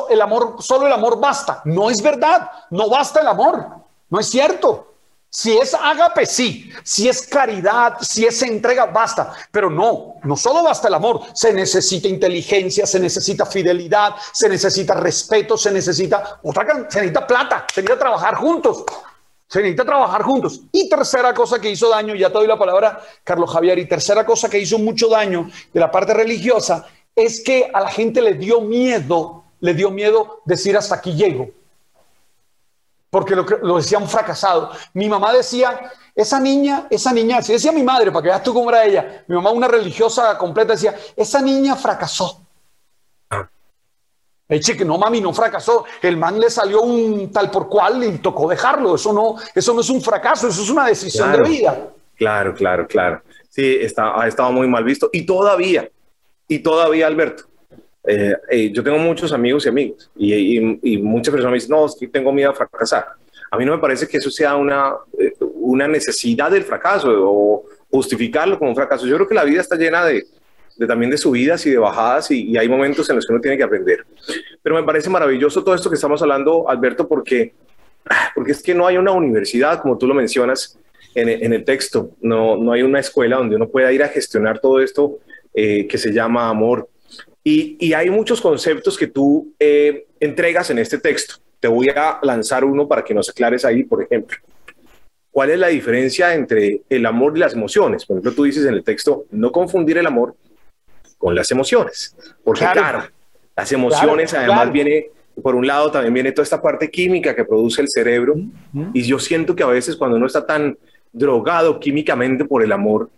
el 0.09 0.21
amor, 0.21 0.55
solo 0.59 0.87
el 0.87 0.93
amor 0.93 1.19
basta. 1.19 1.61
No 1.65 1.89
es 1.89 2.01
verdad, 2.01 2.49
no 2.69 2.89
basta 2.89 3.19
el 3.19 3.27
amor. 3.27 3.67
No 4.09 4.19
es 4.19 4.29
cierto. 4.29 4.90
Si 5.33 5.57
es 5.57 5.73
ágape, 5.73 6.25
sí. 6.25 6.69
Si 6.83 7.07
es 7.07 7.25
caridad, 7.25 7.95
si 8.01 8.25
es 8.25 8.41
entrega, 8.41 8.87
basta. 8.87 9.33
Pero 9.49 9.69
no, 9.69 10.15
no 10.23 10.35
solo 10.35 10.61
basta 10.61 10.89
el 10.89 10.93
amor. 10.93 11.21
Se 11.33 11.53
necesita 11.53 12.09
inteligencia, 12.09 12.85
se 12.85 12.99
necesita 12.99 13.45
fidelidad, 13.45 14.15
se 14.33 14.49
necesita 14.49 14.93
respeto, 14.93 15.57
se 15.57 15.71
necesita 15.71 16.41
otra, 16.43 16.65
se 16.89 16.99
necesita 16.99 17.25
plata, 17.25 17.65
se 17.73 17.81
necesita 17.81 17.97
trabajar 17.97 18.35
juntos. 18.35 18.83
Se 19.47 19.59
necesita 19.59 19.85
trabajar 19.85 20.21
juntos. 20.21 20.63
Y 20.73 20.89
tercera 20.89 21.33
cosa 21.33 21.59
que 21.61 21.69
hizo 21.69 21.87
daño, 21.87 22.13
ya 22.13 22.27
te 22.27 22.33
doy 22.33 22.47
la 22.47 22.59
palabra, 22.59 23.01
Carlos 23.23 23.51
Javier, 23.51 23.79
y 23.79 23.87
tercera 23.87 24.25
cosa 24.25 24.49
que 24.49 24.59
hizo 24.59 24.79
mucho 24.79 25.07
daño 25.07 25.49
de 25.73 25.79
la 25.79 25.89
parte 25.89 26.13
religiosa 26.13 26.85
es 27.15 27.41
que 27.41 27.71
a 27.73 27.79
la 27.79 27.89
gente 27.89 28.21
le 28.21 28.33
dio 28.33 28.59
miedo, 28.59 29.45
le 29.61 29.73
dio 29.73 29.91
miedo 29.91 30.41
decir 30.45 30.75
hasta 30.75 30.95
aquí 30.95 31.13
llego 31.13 31.49
porque 33.11 33.35
lo, 33.35 33.45
lo 33.61 33.77
decía 33.77 33.99
un 33.99 34.07
fracasado. 34.07 34.71
Mi 34.93 35.07
mamá 35.07 35.33
decía, 35.33 35.91
esa 36.15 36.39
niña, 36.39 36.87
esa 36.89 37.13
niña, 37.13 37.41
si 37.43 37.53
decía 37.53 37.71
mi 37.71 37.83
madre, 37.83 38.11
para 38.11 38.23
que 38.23 38.29
veas 38.29 38.43
tú 38.43 38.53
cómo 38.53 38.69
era 38.71 38.85
ella, 38.85 39.23
mi 39.27 39.35
mamá, 39.35 39.51
una 39.51 39.67
religiosa 39.67 40.35
completa, 40.37 40.73
decía, 40.73 40.95
esa 41.15 41.41
niña 41.41 41.75
fracasó. 41.75 42.41
Eche 44.47 44.75
que 44.75 44.83
no, 44.83 44.97
mami, 44.97 45.21
no 45.21 45.33
fracasó. 45.33 45.85
El 46.01 46.17
man 46.17 46.37
le 46.37 46.49
salió 46.49 46.81
un 46.81 47.31
tal 47.31 47.49
por 47.49 47.69
cual 47.69 48.03
y 48.03 48.17
tocó 48.17 48.49
dejarlo. 48.49 48.95
Eso 48.95 49.13
no, 49.13 49.35
eso 49.55 49.73
no 49.73 49.79
es 49.79 49.89
un 49.89 50.01
fracaso, 50.01 50.49
eso 50.49 50.61
es 50.61 50.69
una 50.69 50.87
decisión 50.87 51.31
de 51.31 51.41
vida. 51.41 51.87
Claro, 52.17 52.53
claro, 52.53 52.85
claro. 52.85 53.21
Sí, 53.47 53.77
está, 53.79 54.21
ha 54.21 54.27
estado 54.27 54.51
muy 54.51 54.67
mal 54.67 54.83
visto. 54.83 55.09
Y 55.13 55.25
todavía, 55.25 55.89
y 56.49 56.59
todavía, 56.59 57.07
Alberto, 57.07 57.45
eh, 58.03 58.35
eh, 58.49 58.71
yo 58.71 58.83
tengo 58.83 58.97
muchos 58.97 59.31
amigos 59.31 59.65
y 59.65 59.69
amigos 59.69 60.09
y, 60.15 60.97
muchas 60.97 61.31
personas 61.31 61.51
me 61.51 61.57
dicen, 61.57 61.71
no, 61.71 61.85
es 61.85 61.95
que 61.99 62.07
tengo 62.07 62.31
miedo 62.31 62.49
a 62.49 62.53
fracasar. 62.53 63.05
A 63.51 63.57
mí 63.57 63.65
no 63.65 63.73
me 63.75 63.81
parece 63.81 64.07
que 64.07 64.17
eso 64.17 64.31
sea 64.31 64.55
una, 64.55 64.93
eh, 65.19 65.33
una 65.39 65.87
necesidad 65.87 66.49
del 66.49 66.63
fracaso 66.63 67.09
o 67.11 67.65
justificarlo 67.89 68.57
como 68.57 68.71
un 68.71 68.75
fracaso. 68.75 69.05
Yo 69.05 69.15
creo 69.15 69.27
que 69.27 69.35
la 69.35 69.43
vida 69.43 69.61
está 69.61 69.75
llena 69.75 70.05
de, 70.05 70.25
de 70.77 70.87
también 70.87 71.11
de 71.11 71.17
subidas 71.17 71.65
y 71.65 71.69
de 71.69 71.77
bajadas 71.77 72.31
y, 72.31 72.57
hay 72.57 72.67
momentos 72.67 73.09
en 73.09 73.17
los 73.17 73.27
que 73.27 73.33
uno 73.33 73.41
tiene 73.41 73.57
que 73.57 73.63
aprender. 73.63 74.05
Pero 74.63 74.75
me 74.75 74.83
parece 74.83 75.09
maravilloso 75.09 75.63
todo 75.63 75.75
esto 75.75 75.89
que 75.89 75.95
estamos 75.95 76.21
hablando, 76.21 76.67
Alberto, 76.69 77.07
porque, 77.07 77.53
porque 78.33 78.53
es 78.53 78.63
que 78.63 78.73
no 78.73 78.87
hay 78.87 78.97
una 78.97 79.11
universidad, 79.11 79.81
como 79.81 79.97
tú 79.97 80.07
lo 80.07 80.13
mencionas 80.13 80.79
en, 81.13 81.29
en 81.29 81.53
el 81.53 81.65
texto, 81.65 82.11
no, 82.21 82.55
no 82.55 82.71
hay 82.71 82.81
una 82.81 82.99
escuela 82.99 83.37
donde 83.37 83.57
uno 83.57 83.67
pueda 83.67 83.91
ir 83.91 84.01
a 84.01 84.07
gestionar 84.07 84.59
todo 84.59 84.79
esto 84.79 85.19
que 85.53 85.97
se 85.97 86.13
llama 86.13 86.47
amor, 86.47 86.87
y, 87.43 87.93
hay 87.93 88.09
muchos 88.09 88.39
conceptos 88.39 88.97
que 88.97 89.07
tú 89.07 89.53
eh, 89.59 90.05
entregas 90.19 90.69
en 90.69 90.79
este 90.79 90.99
texto. 90.99 91.35
Te 91.59 91.67
voy 91.67 91.89
a 91.89 92.19
lanzar 92.21 92.63
uno 92.63 92.87
para 92.87 93.03
que 93.03 93.13
nos 93.13 93.29
aclares 93.29 93.65
ahí, 93.65 93.83
por 93.83 94.03
ejemplo. 94.03 94.37
¿Cuál 95.31 95.49
es 95.51 95.59
la 95.59 95.67
diferencia 95.67 96.33
entre 96.35 96.81
el 96.89 97.05
amor 97.05 97.35
y 97.35 97.39
las 97.39 97.53
emociones? 97.53 98.05
Por 98.05 98.15
ejemplo, 98.15 98.33
tú 98.33 98.43
dices 98.43 98.65
en 98.65 98.73
el 98.73 98.83
texto, 98.83 99.25
no 99.31 99.51
confundir 99.51 99.97
el 99.97 100.05
amor 100.05 100.35
con 101.17 101.33
las 101.33 101.49
emociones. 101.51 102.15
Porque 102.43 102.65
claro, 102.71 103.03
las 103.55 103.71
emociones 103.71 104.33
además 104.33 104.71
viene, 104.71 105.07
por 105.41 105.55
un 105.55 105.65
lado 105.65 105.89
también 105.89 106.13
viene 106.13 106.31
toda 106.31 106.43
esta 106.43 106.61
parte 106.61 106.91
química 106.91 107.35
que 107.35 107.45
produce 107.45 107.81
el 107.81 107.87
cerebro. 107.87 108.35
Y 108.93 109.03
yo 109.03 109.19
siento 109.19 109.55
que 109.55 109.63
a 109.63 109.67
veces 109.67 109.95
cuando 109.95 110.17
uno 110.17 110.27
está 110.27 110.45
tan 110.45 110.77
drogado 111.13 111.79
químicamente 111.79 112.45
por 112.45 112.63
el 112.63 112.71
amor, 112.71 113.09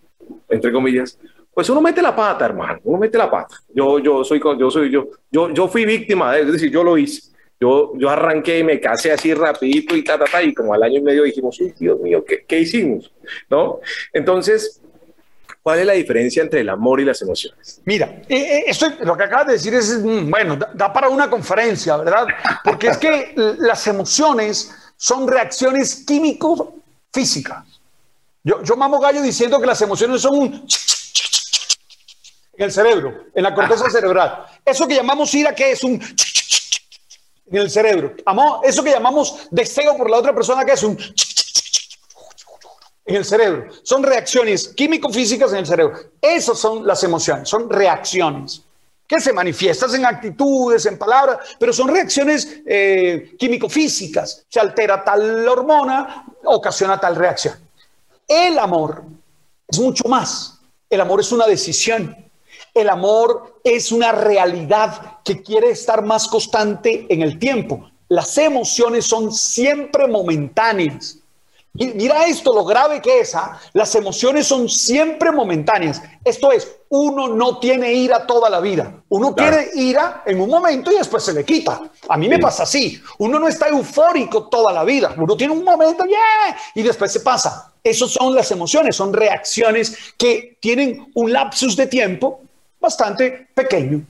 entre 0.49 0.71
comillas, 0.71 1.17
pues 1.53 1.69
uno 1.69 1.81
mete 1.81 2.01
la 2.01 2.15
pata, 2.15 2.45
hermano, 2.45 2.79
uno 2.83 2.97
mete 2.97 3.17
la 3.17 3.29
pata. 3.29 3.55
Yo, 3.73 3.99
yo 3.99 4.23
soy, 4.23 4.41
yo 4.57 4.71
soy, 4.71 4.89
yo, 4.89 5.07
yo, 5.29 5.51
yo 5.51 5.67
fui 5.67 5.85
víctima, 5.85 6.37
es 6.37 6.51
decir, 6.51 6.71
yo 6.71 6.83
lo 6.83 6.97
hice. 6.97 7.33
Yo, 7.59 7.93
yo 7.95 8.09
arranqué 8.09 8.59
y 8.59 8.63
me 8.63 8.79
casé 8.79 9.11
así 9.11 9.33
rapidito 9.33 9.95
y 9.95 10.03
ta, 10.03 10.17
ta, 10.17 10.25
ta, 10.25 10.43
y 10.43 10.53
como 10.53 10.73
al 10.73 10.83
año 10.83 10.97
y 10.97 11.01
medio 11.01 11.23
dijimos, 11.23 11.57
Dios 11.79 11.99
mío, 11.99 12.25
¿qué, 12.25 12.43
¿qué, 12.45 12.59
hicimos? 12.59 13.09
¿No? 13.49 13.79
Entonces, 14.11 14.81
¿cuál 15.61 15.79
es 15.79 15.85
la 15.85 15.93
diferencia 15.93 16.43
entre 16.43 16.59
el 16.59 16.69
amor 16.69 16.99
y 16.99 17.05
las 17.05 17.21
emociones? 17.21 17.81
Mira, 17.85 18.21
eh, 18.27 18.35
eh, 18.35 18.63
esto, 18.67 18.87
lo 19.01 19.15
que 19.15 19.23
acabas 19.23 19.47
de 19.47 19.53
decir 19.53 19.73
es, 19.75 19.97
mm, 19.97 20.29
bueno, 20.29 20.57
da, 20.73 20.91
para 20.91 21.07
una 21.07 21.29
conferencia, 21.29 21.95
¿verdad? 21.95 22.25
Porque 22.65 22.87
es 22.87 22.97
que 22.97 23.33
las 23.59 23.87
emociones 23.87 24.75
son 24.97 25.25
reacciones 25.25 26.03
químico-físicas. 26.05 27.63
Yo, 28.43 28.61
yo 28.61 28.75
mamo 28.75 28.99
gallo 28.99 29.21
diciendo 29.21 29.61
que 29.61 29.67
las 29.67 29.81
emociones 29.81 30.19
son 30.19 30.35
un 30.35 30.67
en 32.55 32.65
el 32.65 32.71
cerebro, 32.71 33.25
en 33.33 33.43
la 33.43 33.53
corteza 33.53 33.89
cerebral. 33.89 34.45
Eso 34.63 34.87
que 34.87 34.95
llamamos 34.95 35.33
ira, 35.33 35.53
¿qué 35.55 35.71
es? 35.71 35.83
Un... 35.83 35.93
en 37.51 37.57
el 37.57 37.69
cerebro. 37.69 38.13
Amor, 38.25 38.61
eso 38.63 38.83
que 38.83 38.91
llamamos 38.91 39.47
deseo 39.51 39.97
por 39.97 40.09
la 40.09 40.17
otra 40.17 40.33
persona, 40.33 40.63
que 40.65 40.73
es 40.73 40.83
un 40.83 40.97
en 43.05 43.15
el 43.15 43.25
cerebro. 43.25 43.69
Son 43.83 44.01
reacciones 44.01 44.69
químico-físicas 44.69 45.51
en 45.51 45.59
el 45.59 45.65
cerebro. 45.65 45.97
Esas 46.21 46.57
son 46.57 46.85
las 46.85 47.03
emociones, 47.03 47.49
son 47.49 47.69
reacciones 47.69 48.63
que 49.05 49.19
se 49.19 49.33
manifiestan 49.33 49.93
en 49.95 50.05
actitudes, 50.05 50.85
en 50.85 50.97
palabras, 50.97 51.39
pero 51.59 51.73
son 51.73 51.89
reacciones 51.89 52.61
eh, 52.65 53.35
químico-físicas. 53.37 54.45
Se 54.47 54.59
altera 54.59 55.03
tal 55.03 55.47
hormona, 55.47 56.25
ocasiona 56.45 56.99
tal 56.99 57.15
reacción. 57.15 57.55
El 58.27 58.57
amor 58.57 59.03
es 59.67 59.79
mucho 59.79 60.07
más. 60.07 60.59
El 60.89 61.01
amor 61.01 61.19
es 61.19 61.31
una 61.31 61.45
decisión. 61.45 62.15
El 62.73 62.89
amor 62.89 63.59
es 63.63 63.91
una 63.91 64.11
realidad 64.11 65.19
que 65.23 65.43
quiere 65.43 65.69
estar 65.69 66.03
más 66.03 66.27
constante 66.27 67.05
en 67.09 67.21
el 67.21 67.37
tiempo. 67.37 67.89
Las 68.09 68.37
emociones 68.37 69.05
son 69.05 69.31
siempre 69.31 70.07
momentáneas. 70.07 71.17
Y 71.75 71.87
mira 71.87 72.27
esto, 72.27 72.53
lo 72.53 72.63
grave 72.63 73.01
que 73.01 73.21
es. 73.21 73.33
¿ah? 73.33 73.59
Las 73.73 73.95
emociones 73.95 74.45
son 74.45 74.69
siempre 74.69 75.31
momentáneas. 75.31 76.01
Esto 76.23 76.51
es, 76.51 76.67
uno 76.89 77.27
no 77.29 77.57
tiene 77.57 77.93
ira 77.93 78.27
toda 78.27 78.49
la 78.49 78.59
vida. 78.59 79.03
Uno 79.09 79.33
tiene 79.33 79.69
ira 79.73 80.21
en 80.25 80.39
un 80.39 80.49
momento 80.49 80.91
y 80.91 80.97
después 80.97 81.23
se 81.23 81.33
le 81.33 81.43
quita. 81.43 81.81
A 82.07 82.17
mí 82.17 82.27
me 82.27 82.37
pasa 82.37 82.63
así. 82.63 83.01
Uno 83.17 83.39
no 83.39 83.47
está 83.47 83.69
eufórico 83.69 84.49
toda 84.49 84.71
la 84.71 84.83
vida. 84.83 85.15
Uno 85.17 85.35
tiene 85.35 85.53
un 85.53 85.63
momento, 85.63 86.05
yeah, 86.05 86.55
y 86.75 86.83
después 86.83 87.11
se 87.11 87.21
pasa. 87.21 87.73
Esas 87.83 88.11
son 88.11 88.35
las 88.35 88.51
emociones, 88.51 88.95
son 88.95 89.11
reacciones 89.11 89.97
que 90.17 90.57
tienen 90.59 91.11
un 91.15 91.33
lapsus 91.33 91.75
de 91.75 91.87
tiempo 91.87 92.42
bastante 92.83 93.47
pequeño. 93.55 94.05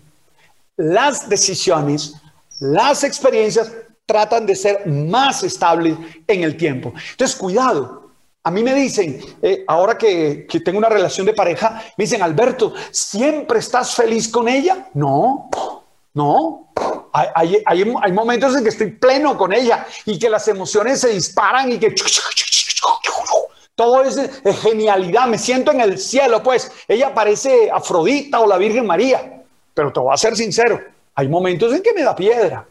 Las 0.75 1.29
decisiones, 1.29 2.15
las 2.59 3.03
experiencias 3.05 3.71
tratan 4.05 4.45
de 4.45 4.55
ser 4.55 4.86
más 4.88 5.43
estables 5.43 5.95
en 6.27 6.43
el 6.43 6.57
tiempo. 6.57 6.91
Entonces, 7.12 7.38
cuidado. 7.38 8.09
A 8.43 8.51
mí 8.51 8.62
me 8.62 8.73
dicen, 8.73 9.21
eh, 9.41 9.63
ahora 9.67 9.97
que, 9.97 10.45
tengo 10.65 10.77
una 10.77 10.89
relación 10.89 11.25
de 11.25 11.33
pareja, 11.33 11.81
me 11.97 12.03
dicen, 12.03 12.21
Alberto, 12.21 12.73
¿siempre 12.91 13.59
estás 13.59 13.95
feliz 13.95 14.27
con 14.27 14.49
ella? 14.49 14.89
No, 14.95 15.49
no. 16.13 16.73
Hay, 17.13 17.63
hay, 17.65 18.12
momentos 18.12 18.57
en 18.57 18.63
que 18.63 18.69
estoy 18.69 18.91
pleno 18.91 19.38
con 19.38 19.53
ella 19.53 19.86
y 20.05 20.17
que 20.17 20.29
las 20.29 20.47
emociones 20.47 20.99
se 20.99 21.09
disparan 21.09 21.71
y 21.71 21.77
que 21.77 21.93
todo 23.75 24.03
es, 24.03 24.17
es, 24.17 24.59
genialidad, 24.62 25.27
me 25.27 25.38
siento 25.38 25.71
en 25.71 25.81
el 25.81 25.97
cielo, 25.97 26.43
pues 26.43 26.71
ella 26.88 27.13
parece 27.13 27.71
Afrodita 27.71 28.39
o 28.39 28.47
la 28.47 28.57
Virgen 28.57 28.86
María, 28.86 29.43
pero 29.73 29.91
te 29.91 29.99
voy 29.99 30.13
a 30.13 30.17
ser 30.17 30.36
sincero, 30.36 30.79
hay 31.15 31.27
momentos 31.27 31.73
en 31.73 31.81
que 31.81 31.93
me 31.93 32.03
da 32.03 32.15
piedra, 32.15 32.65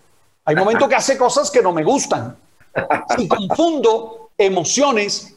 hay 0.44 0.56
momentos 0.56 0.88
que 0.88 0.94
hace 0.94 1.18
cosas 1.18 1.50
que 1.50 1.62
no 1.62 1.72
me 1.72 1.84
gustan. 1.84 2.36
Si 3.16 3.28
confundo 3.28 4.30
emociones 4.38 5.34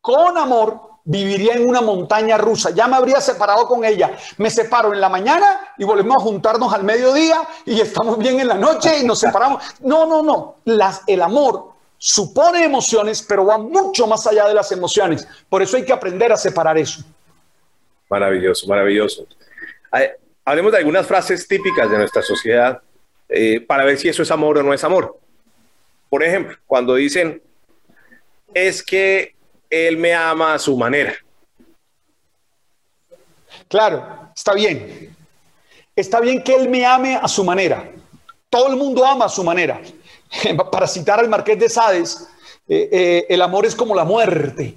con 0.00 0.36
amor, 0.38 0.88
viviría 1.04 1.54
en 1.54 1.68
una 1.68 1.80
montaña 1.80 2.36
rusa. 2.36 2.70
Ya 2.70 2.86
me 2.86 2.96
habría 2.96 3.20
separado 3.20 3.66
con 3.66 3.84
ella. 3.84 4.16
Me 4.36 4.50
separo 4.50 4.92
en 4.92 5.00
la 5.00 5.08
mañana 5.08 5.60
y 5.78 5.84
volvemos 5.84 6.18
a 6.18 6.20
juntarnos 6.20 6.72
al 6.72 6.84
mediodía 6.84 7.48
y 7.64 7.80
estamos 7.80 8.18
bien 8.18 8.40
en 8.40 8.48
la 8.48 8.54
noche 8.54 8.98
y 8.98 9.04
nos 9.04 9.18
separamos. 9.18 9.62
No, 9.80 10.06
no, 10.06 10.22
no. 10.22 10.56
Las, 10.64 11.02
el 11.06 11.22
amor 11.22 11.67
supone 11.98 12.64
emociones, 12.64 13.22
pero 13.22 13.44
va 13.44 13.58
mucho 13.58 14.06
más 14.06 14.26
allá 14.26 14.46
de 14.46 14.54
las 14.54 14.70
emociones. 14.72 15.26
Por 15.48 15.60
eso 15.60 15.76
hay 15.76 15.84
que 15.84 15.92
aprender 15.92 16.32
a 16.32 16.36
separar 16.36 16.78
eso. 16.78 17.02
Maravilloso, 18.08 18.66
maravilloso. 18.66 19.26
Hablemos 20.44 20.72
de 20.72 20.78
algunas 20.78 21.06
frases 21.06 21.46
típicas 21.46 21.90
de 21.90 21.98
nuestra 21.98 22.22
sociedad 22.22 22.80
eh, 23.28 23.60
para 23.60 23.84
ver 23.84 23.98
si 23.98 24.08
eso 24.08 24.22
es 24.22 24.30
amor 24.30 24.58
o 24.58 24.62
no 24.62 24.72
es 24.72 24.82
amor. 24.84 25.18
Por 26.08 26.22
ejemplo, 26.22 26.56
cuando 26.66 26.94
dicen, 26.94 27.42
es 28.54 28.82
que 28.82 29.34
él 29.68 29.98
me 29.98 30.14
ama 30.14 30.54
a 30.54 30.58
su 30.58 30.76
manera. 30.76 31.14
Claro, 33.68 34.30
está 34.34 34.54
bien. 34.54 35.14
Está 35.94 36.20
bien 36.20 36.42
que 36.42 36.54
él 36.54 36.68
me 36.68 36.86
ame 36.86 37.16
a 37.16 37.28
su 37.28 37.44
manera. 37.44 37.90
Todo 38.48 38.68
el 38.68 38.76
mundo 38.76 39.04
ama 39.04 39.26
a 39.26 39.28
su 39.28 39.44
manera. 39.44 39.80
Para 40.72 40.86
citar 40.86 41.20
al 41.20 41.28
Marqués 41.28 41.58
de 41.58 41.68
Sades, 41.68 42.28
eh, 42.68 42.88
eh, 42.90 43.26
el 43.28 43.42
amor 43.42 43.66
es 43.66 43.74
como 43.74 43.94
la 43.94 44.04
muerte. 44.04 44.74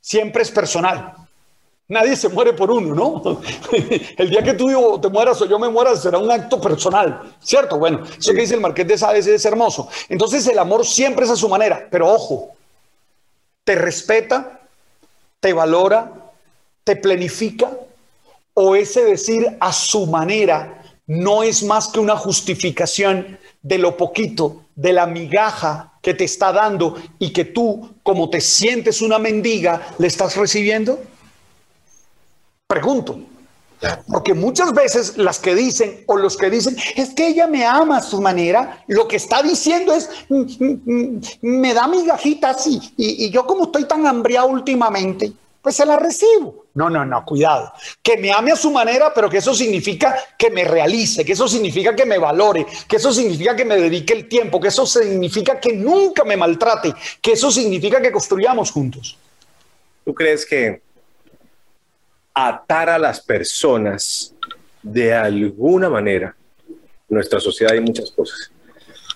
Siempre 0.00 0.42
es 0.42 0.50
personal. 0.50 1.14
Nadie 1.88 2.16
se 2.16 2.28
muere 2.28 2.52
por 2.52 2.70
uno, 2.70 2.94
¿no? 2.94 3.42
El 4.18 4.28
día 4.28 4.42
que 4.42 4.52
tú 4.52 5.00
te 5.00 5.08
mueras 5.08 5.40
o 5.40 5.46
yo 5.46 5.58
me 5.58 5.70
muera 5.70 5.96
será 5.96 6.18
un 6.18 6.30
acto 6.30 6.60
personal, 6.60 7.34
¿cierto? 7.42 7.78
Bueno, 7.78 8.02
eso 8.18 8.32
que 8.32 8.42
dice 8.42 8.54
el 8.54 8.60
Marqués 8.60 8.86
de 8.86 8.98
Sades 8.98 9.26
es 9.26 9.44
hermoso. 9.46 9.88
Entonces 10.10 10.46
el 10.48 10.58
amor 10.58 10.84
siempre 10.86 11.24
es 11.24 11.30
a 11.30 11.36
su 11.36 11.48
manera, 11.48 11.88
pero 11.90 12.12
ojo, 12.12 12.50
te 13.64 13.74
respeta, 13.74 14.60
te 15.40 15.54
valora, 15.54 16.12
te 16.84 16.94
planifica, 16.96 17.70
o 18.52 18.74
ese 18.74 19.04
decir 19.04 19.56
a 19.60 19.72
su 19.72 20.06
manera 20.06 20.82
no 21.06 21.42
es 21.42 21.62
más 21.62 21.88
que 21.88 22.00
una 22.00 22.16
justificación 22.16 23.38
de 23.62 23.78
lo 23.78 23.96
poquito, 23.96 24.64
de 24.78 24.92
la 24.92 25.06
migaja 25.06 25.92
que 26.00 26.14
te 26.14 26.22
está 26.22 26.52
dando 26.52 26.94
y 27.18 27.32
que 27.32 27.44
tú, 27.44 27.96
como 28.04 28.30
te 28.30 28.40
sientes 28.40 29.02
una 29.02 29.18
mendiga, 29.18 29.88
le 29.98 30.06
estás 30.06 30.36
recibiendo? 30.36 31.00
Pregunto. 32.68 33.18
Porque 34.06 34.34
muchas 34.34 34.72
veces 34.72 35.18
las 35.18 35.40
que 35.40 35.54
dicen 35.54 36.04
o 36.06 36.16
los 36.16 36.36
que 36.36 36.48
dicen 36.48 36.76
es 36.94 37.10
que 37.10 37.28
ella 37.28 37.48
me 37.48 37.64
ama 37.64 37.98
a 37.98 38.02
su 38.02 38.20
manera, 38.20 38.84
lo 38.86 39.08
que 39.08 39.16
está 39.16 39.42
diciendo 39.42 39.92
es 39.92 40.08
mm, 40.28 40.42
mm, 40.42 40.80
mm, 40.84 41.20
me 41.42 41.74
da 41.74 41.88
migajitas 41.88 42.66
y, 42.66 42.80
y, 42.96 43.30
yo 43.30 43.46
como 43.46 43.64
estoy 43.64 43.84
tan 43.84 44.06
hambriado 44.06 44.48
últimamente, 44.48 45.32
pues 45.62 45.76
se 45.76 45.84
la 45.84 45.96
recibo. 45.98 46.66
No, 46.74 46.88
no, 46.88 47.04
no, 47.04 47.24
cuidado. 47.24 47.72
Que 48.02 48.16
me 48.16 48.32
ame 48.32 48.52
a 48.52 48.56
su 48.56 48.70
manera, 48.70 49.12
pero 49.14 49.28
que 49.28 49.38
eso 49.38 49.54
significa 49.54 50.16
que 50.38 50.50
me 50.50 50.64
realice, 50.64 51.24
que 51.24 51.32
eso 51.32 51.48
significa 51.48 51.94
que 51.94 52.06
me 52.06 52.18
valore, 52.18 52.66
que 52.86 52.96
eso 52.96 53.12
significa 53.12 53.56
que 53.56 53.64
me 53.64 53.76
dedique 53.76 54.12
el 54.12 54.28
tiempo, 54.28 54.60
que 54.60 54.68
eso 54.68 54.86
significa 54.86 55.58
que 55.58 55.72
nunca 55.72 56.24
me 56.24 56.36
maltrate, 56.36 56.94
que 57.20 57.32
eso 57.32 57.50
significa 57.50 58.00
que 58.00 58.12
construyamos 58.12 58.70
juntos. 58.70 59.18
¿Tú 60.04 60.14
crees 60.14 60.46
que 60.46 60.80
atar 62.46 62.88
a 62.88 62.98
las 62.98 63.20
personas 63.20 64.32
de 64.82 65.12
alguna 65.12 65.90
manera. 65.90 66.34
Nuestra 67.08 67.40
sociedad 67.40 67.72
hay 67.72 67.80
muchas 67.80 68.10
cosas, 68.10 68.50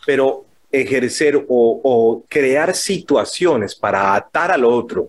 pero 0.04 0.44
ejercer 0.70 1.44
o, 1.48 2.24
crear 2.28 2.74
situaciones 2.74 3.74
para 3.74 4.14
atar 4.14 4.50
al 4.50 4.64
otro, 4.64 5.08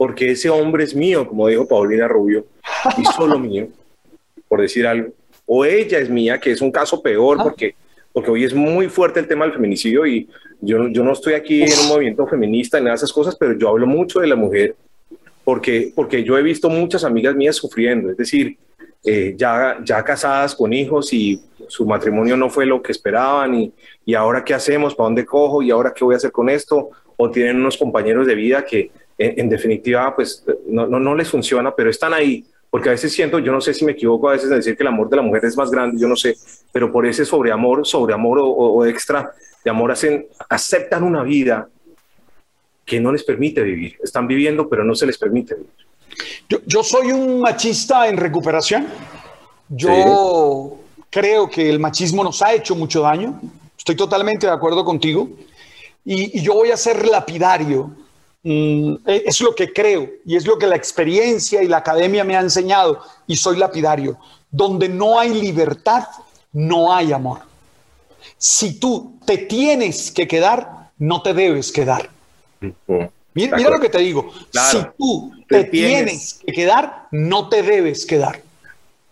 porque 0.00 0.30
ese 0.30 0.48
hombre 0.48 0.82
es 0.84 0.94
mío, 0.94 1.28
como 1.28 1.46
dijo 1.46 1.68
Paulina 1.68 2.08
Rubio, 2.08 2.46
y 2.96 3.04
solo 3.04 3.38
mío, 3.38 3.68
por 4.48 4.62
decir 4.62 4.86
algo, 4.86 5.10
o 5.44 5.62
ella 5.62 5.98
es 5.98 6.08
mía, 6.08 6.40
que 6.40 6.52
es 6.52 6.62
un 6.62 6.72
caso 6.72 7.02
peor, 7.02 7.36
ah. 7.38 7.42
porque, 7.42 7.74
porque 8.10 8.30
hoy 8.30 8.44
es 8.44 8.54
muy 8.54 8.88
fuerte 8.88 9.20
el 9.20 9.28
tema 9.28 9.44
del 9.44 9.52
feminicidio 9.52 10.06
y 10.06 10.26
yo, 10.62 10.88
yo 10.88 11.04
no 11.04 11.12
estoy 11.12 11.34
aquí 11.34 11.64
en 11.64 11.78
un 11.82 11.88
movimiento 11.88 12.26
feminista 12.26 12.78
ni 12.78 12.84
nada 12.84 12.94
de 12.94 12.96
esas 12.96 13.12
cosas, 13.12 13.36
pero 13.36 13.58
yo 13.58 13.68
hablo 13.68 13.86
mucho 13.86 14.20
de 14.20 14.28
la 14.28 14.36
mujer 14.36 14.74
porque, 15.44 15.92
porque 15.94 16.24
yo 16.24 16.38
he 16.38 16.42
visto 16.42 16.70
muchas 16.70 17.04
amigas 17.04 17.36
mías 17.36 17.56
sufriendo, 17.56 18.10
es 18.10 18.16
decir, 18.16 18.56
eh, 19.04 19.34
ya, 19.36 19.80
ya 19.84 20.02
casadas 20.02 20.54
con 20.54 20.72
hijos 20.72 21.12
y 21.12 21.42
su 21.68 21.84
matrimonio 21.84 22.38
no 22.38 22.48
fue 22.48 22.64
lo 22.64 22.80
que 22.80 22.92
esperaban 22.92 23.54
y, 23.54 23.72
y 24.06 24.14
ahora 24.14 24.46
qué 24.46 24.54
hacemos, 24.54 24.94
para 24.94 25.08
dónde 25.08 25.26
cojo 25.26 25.60
y 25.60 25.70
ahora 25.70 25.92
qué 25.94 26.06
voy 26.06 26.14
a 26.14 26.16
hacer 26.16 26.32
con 26.32 26.48
esto, 26.48 26.88
o 27.18 27.30
tienen 27.30 27.56
unos 27.56 27.76
compañeros 27.76 28.26
de 28.26 28.34
vida 28.34 28.64
que 28.64 28.90
en, 29.20 29.48
definitiva 29.48 30.14
pues 30.16 30.44
no, 30.66 30.86
no, 30.86 30.98
no, 30.98 31.14
les 31.14 31.28
funciona, 31.28 31.74
pero 31.74 31.90
están 31.90 32.14
ahí, 32.14 32.44
porque 32.70 32.88
a 32.88 32.92
veces 32.92 33.12
siento, 33.12 33.38
yo 33.38 33.52
no 33.52 33.60
sé 33.60 33.74
si 33.74 33.84
me 33.84 33.92
equivoco 33.92 34.28
a 34.28 34.32
veces 34.32 34.48
de 34.48 34.56
decir 34.56 34.76
que 34.76 34.82
el 34.82 34.88
amor 34.88 35.08
de 35.10 35.16
la 35.16 35.22
mujer 35.22 35.44
es 35.44 35.56
más 35.56 35.70
grande, 35.70 36.00
yo 36.00 36.08
no 36.08 36.16
sé, 36.16 36.36
pero 36.72 36.90
por 36.90 37.06
ese 37.06 37.24
sobreamor, 37.24 37.86
sobreamor 37.86 38.38
o, 38.38 38.46
o 38.46 38.86
extra 38.86 39.32
de 39.64 39.70
amor 39.70 39.92
hacen, 39.92 40.26
aceptan 40.48 41.02
una 41.02 41.22
vida 41.22 41.68
que 42.84 43.00
no 43.00 43.12
les 43.12 43.22
permite 43.22 43.62
vivir. 43.62 43.96
Están 44.02 44.26
viviendo, 44.26 44.68
pero 44.68 44.82
no 44.82 44.94
se 44.94 45.06
les 45.06 45.16
permite 45.16 45.54
vivir. 45.54 45.70
Yo, 46.66 46.82
soy 46.82 47.12
un 47.12 47.40
machista 47.40 48.08
en 48.08 48.16
recuperación. 48.16 48.88
Yo 49.68 50.78
creo 51.08 51.48
que 51.48 51.70
el 51.70 51.78
machismo 51.78 52.24
nos 52.24 52.42
ha 52.42 52.52
hecho 52.52 52.74
mucho 52.74 53.02
daño. 53.02 53.40
Estoy 53.78 53.94
totalmente 53.94 54.46
de 54.46 54.52
acuerdo 54.52 54.84
contigo. 54.84 55.28
Y, 56.04 56.40
yo 56.40 56.54
voy 56.54 56.72
a 56.72 56.76
ser 56.76 57.06
lapidario. 57.06 57.92
Mm, 58.42 58.94
e, 59.06 59.24
es 59.26 59.40
lo 59.40 59.54
que 59.54 59.72
creo 59.72 60.08
y 60.24 60.36
es 60.36 60.46
lo 60.46 60.58
que 60.58 60.66
la 60.66 60.76
experiencia 60.76 61.62
y 61.62 61.68
la 61.68 61.78
academia 61.78 62.24
me 62.24 62.36
ha 62.36 62.40
enseñado. 62.40 63.00
Y 63.26 63.36
soy 63.36 63.56
lapidario. 63.56 64.18
Donde 64.50 64.88
no 64.88 65.18
hay 65.18 65.30
libertad, 65.30 66.06
no 66.52 66.92
hay 66.92 67.12
amor. 67.12 67.40
Si 68.36 68.78
tú 68.78 69.18
te 69.24 69.38
tienes 69.38 70.10
que 70.10 70.26
quedar, 70.26 70.90
no 70.98 71.22
te 71.22 71.34
debes 71.34 71.70
quedar. 71.70 72.10
Mira, 73.34 73.58
lo 73.58 73.80
que 73.80 73.88
te 73.88 73.98
digo. 73.98 74.32
Si 74.50 74.78
tú 74.98 75.32
te, 75.48 75.64
tienes 75.64 76.40
que 76.44 76.52
quedar, 76.52 77.08
no 77.10 77.48
te 77.48 77.62
debes 77.62 78.04
quedar. 78.04 78.42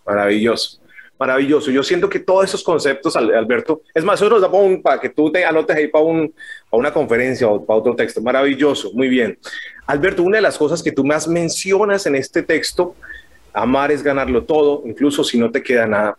Maravilloso. 0.05 0.78
Maravilloso. 1.19 1.69
Yo 1.69 1.83
siento 1.83 2.09
que 2.09 2.19
todos 2.19 2.45
esos 2.45 2.63
conceptos, 2.63 3.15
Alberto, 3.15 3.81
es 3.93 4.03
más, 4.03 4.21
eso 4.21 4.29
nos 4.29 4.41
da 4.41 4.49
para, 4.81 5.01
que 5.01 5.09
tú 5.09 5.31
te 5.31 5.43
anotes 5.43 5.75
ahí 5.75 5.87
para, 5.87 6.05
un, 6.05 6.33
para 6.69 6.79
una 6.79 6.93
conferencia 6.93 7.47
o 7.47 7.63
para 7.63 7.79
otro 7.79 7.95
texto. 7.95 8.21
Maravilloso, 8.21 8.91
muy 8.93 9.09
bien. 9.09 9.37
Alberto, 9.85 10.23
una 10.23 10.37
de 10.37 10.41
las 10.41 10.57
cosas 10.57 10.81
que 10.81 10.93
tú 10.93 11.03
más 11.03 11.27
mencionas 11.27 12.05
en 12.05 12.15
este 12.15 12.41
texto, 12.41 12.95
amar 13.51 13.91
es 13.91 14.01
ganarlo 14.01 14.45
todo, 14.45 14.83
incluso 14.85 15.23
si 15.23 15.37
no 15.37 15.51
te 15.51 15.61
queda 15.61 15.85
nada, 15.85 16.17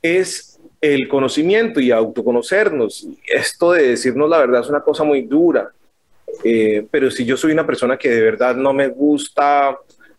es 0.00 0.60
el 0.80 1.08
conocimiento 1.08 1.80
y 1.80 1.90
autoconocernos. 1.90 3.08
Esto 3.26 3.72
de 3.72 3.88
decirnos 3.88 4.30
la 4.30 4.38
verdad 4.38 4.60
es 4.60 4.68
una 4.68 4.82
cosa 4.82 5.02
muy 5.02 5.22
dura. 5.22 5.72
Eh, 6.44 6.86
pero 6.90 7.10
si 7.10 7.24
yo 7.24 7.36
soy 7.36 7.52
una 7.52 7.66
persona 7.66 7.96
que 7.96 8.10
de 8.10 8.20
verdad 8.20 8.54
no 8.54 8.72
me 8.72 8.88
gusta 8.88 9.76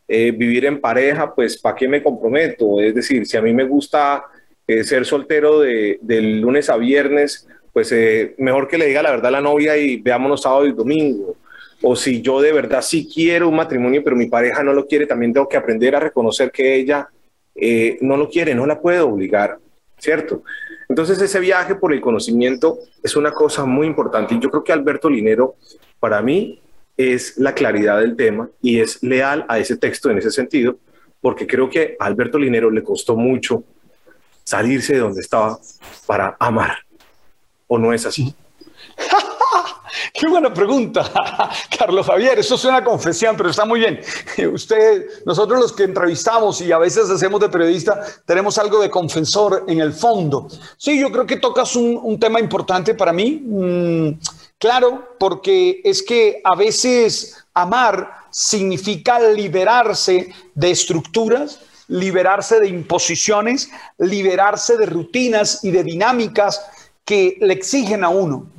eh, 0.07 0.31
vivir 0.31 0.65
en 0.65 0.79
pareja, 0.79 1.33
pues 1.33 1.57
¿para 1.57 1.75
qué 1.75 1.87
me 1.87 2.01
comprometo? 2.01 2.79
Es 2.81 2.95
decir, 2.95 3.25
si 3.25 3.37
a 3.37 3.41
mí 3.41 3.53
me 3.53 3.65
gusta 3.65 4.23
eh, 4.65 4.83
ser 4.83 5.05
soltero 5.05 5.61
de, 5.61 5.99
del 6.01 6.41
lunes 6.41 6.69
a 6.69 6.77
viernes, 6.77 7.47
pues 7.73 7.93
mejor 8.37 8.67
que 8.67 8.77
le 8.77 8.87
diga 8.87 9.03
la 9.03 9.11
verdad 9.11 9.27
a 9.27 9.31
la 9.31 9.41
novia 9.41 9.77
y 9.77 9.97
veámonos 9.97 10.41
sábado 10.41 10.65
y 10.65 10.71
domingo. 10.71 11.35
O 11.83 11.95
si 11.95 12.21
yo 12.21 12.41
de 12.41 12.51
verdad 12.51 12.81
sí 12.81 13.07
quiero 13.13 13.49
un 13.49 13.55
matrimonio, 13.55 14.03
pero 14.03 14.15
mi 14.15 14.25
pareja 14.25 14.63
no 14.63 14.73
lo 14.73 14.87
quiere, 14.87 15.05
también 15.05 15.31
tengo 15.31 15.47
que 15.47 15.57
aprender 15.57 15.95
a 15.95 15.99
reconocer 15.99 16.51
que 16.51 16.73
ella 16.75 17.07
no 18.01 18.17
lo 18.17 18.29
quiere, 18.29 18.55
no 18.55 18.65
la 18.65 18.81
puedo 18.81 19.09
obligar, 19.09 19.59
¿cierto? 19.99 20.41
Entonces 20.89 21.21
ese 21.21 21.39
viaje 21.39 21.75
por 21.75 21.93
el 21.93 22.01
conocimiento 22.01 22.79
es 23.03 23.15
una 23.15 23.31
cosa 23.31 23.65
muy 23.65 23.87
importante 23.87 24.35
y 24.35 24.39
yo 24.39 24.49
creo 24.49 24.63
que 24.63 24.71
Alberto 24.71 25.09
Linero 25.09 25.55
para 25.99 26.21
mí 26.21 26.61
es 26.97 27.37
la 27.37 27.53
claridad 27.53 27.99
del 27.99 28.15
tema 28.15 28.49
y 28.61 28.79
es 28.79 29.01
leal 29.03 29.45
a 29.47 29.59
ese 29.59 29.77
texto 29.77 30.09
en 30.09 30.17
ese 30.17 30.31
sentido, 30.31 30.77
porque 31.21 31.45
creo 31.45 31.69
que 31.69 31.95
a 31.99 32.05
Alberto 32.05 32.37
Linero 32.39 32.71
le 32.71 32.83
costó 32.83 33.15
mucho 33.15 33.63
salirse 34.43 34.93
de 34.93 34.99
donde 34.99 35.21
estaba 35.21 35.59
para 36.05 36.35
amar. 36.39 36.77
¿O 37.67 37.77
no 37.77 37.93
es 37.93 38.05
así? 38.05 38.33
Qué 40.13 40.27
buena 40.27 40.53
pregunta, 40.53 41.11
Carlos 41.77 42.05
Javier. 42.07 42.39
Eso 42.39 42.57
suena 42.57 42.77
a 42.77 42.83
confesión, 42.83 43.35
pero 43.37 43.49
está 43.49 43.65
muy 43.65 43.79
bien. 43.79 43.99
Usted, 44.53 45.05
nosotros 45.25 45.59
los 45.59 45.73
que 45.73 45.83
entrevistamos 45.83 46.61
y 46.61 46.71
a 46.71 46.77
veces 46.77 47.09
hacemos 47.09 47.39
de 47.39 47.49
periodista, 47.49 48.01
tenemos 48.25 48.57
algo 48.57 48.81
de 48.81 48.89
confesor 48.89 49.65
en 49.67 49.79
el 49.79 49.93
fondo. 49.93 50.47
Sí, 50.77 50.99
yo 50.99 51.11
creo 51.11 51.25
que 51.25 51.37
tocas 51.37 51.75
un, 51.75 52.17
tema 52.19 52.39
importante 52.39 52.95
para 52.95 53.13
mí. 53.13 53.41
Mm, 53.45 54.09
claro, 54.59 55.15
porque 55.19 55.81
es 55.83 56.03
que 56.03 56.41
a 56.43 56.55
veces 56.55 57.37
amar 57.53 58.11
significa 58.31 59.19
liberarse 59.19 60.33
de 60.53 60.71
estructuras, 60.71 61.59
liberarse 61.87 62.59
de 62.59 62.67
imposiciones, 62.67 63.69
liberarse 63.97 64.77
de 64.77 64.85
rutinas 64.85 65.63
y 65.63 65.71
de 65.71 65.83
dinámicas 65.83 66.61
que 67.05 67.37
le 67.39 67.53
exigen 67.53 68.03
a 68.03 68.09
uno 68.09 68.51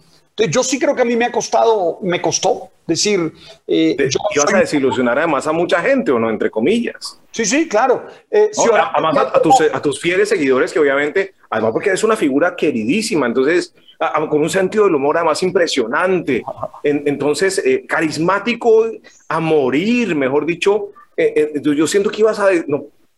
yo 0.46 0.62
sí 0.62 0.78
creo 0.78 0.94
que 0.94 1.02
a 1.02 1.04
mí 1.04 1.16
me 1.16 1.24
ha 1.24 1.32
costado, 1.32 1.98
me 2.02 2.22
costó 2.22 2.70
decir... 2.86 3.32
Eh, 3.66 3.96
yo 4.34 4.44
vas 4.44 4.54
a 4.54 4.58
desilusionar 4.58 5.18
además 5.18 5.46
a 5.46 5.52
mucha 5.52 5.80
gente, 5.80 6.12
¿o 6.12 6.18
no? 6.18 6.30
Entre 6.30 6.50
comillas. 6.50 7.20
Sí, 7.32 7.44
sí, 7.44 7.68
claro. 7.68 8.06
Eh, 8.30 8.50
además 8.94 9.16
a, 9.72 9.80
tus, 9.80 10.00
fieles 10.00 10.28
seguidores 10.28 10.72
que 10.72 10.78
obviamente, 10.78 11.34
además 11.50 11.72
porque 11.72 11.90
eres 11.90 12.04
una 12.04 12.16
figura 12.16 12.54
queridísima, 12.54 13.26
entonces 13.26 13.74
con 14.30 14.40
un 14.40 14.50
sentido 14.50 14.84
del 14.84 14.94
humor 14.94 15.16
además 15.16 15.42
impresionante, 15.42 16.44
entonces 16.84 17.60
eh, 17.64 17.84
carismático 17.84 18.86
a 19.28 19.40
morir, 19.40 20.14
mejor 20.14 20.46
dicho, 20.46 20.90
yo 21.16 21.86
siento 21.88 22.08
que 22.08 22.20
ibas 22.20 22.38
a, 22.38 22.48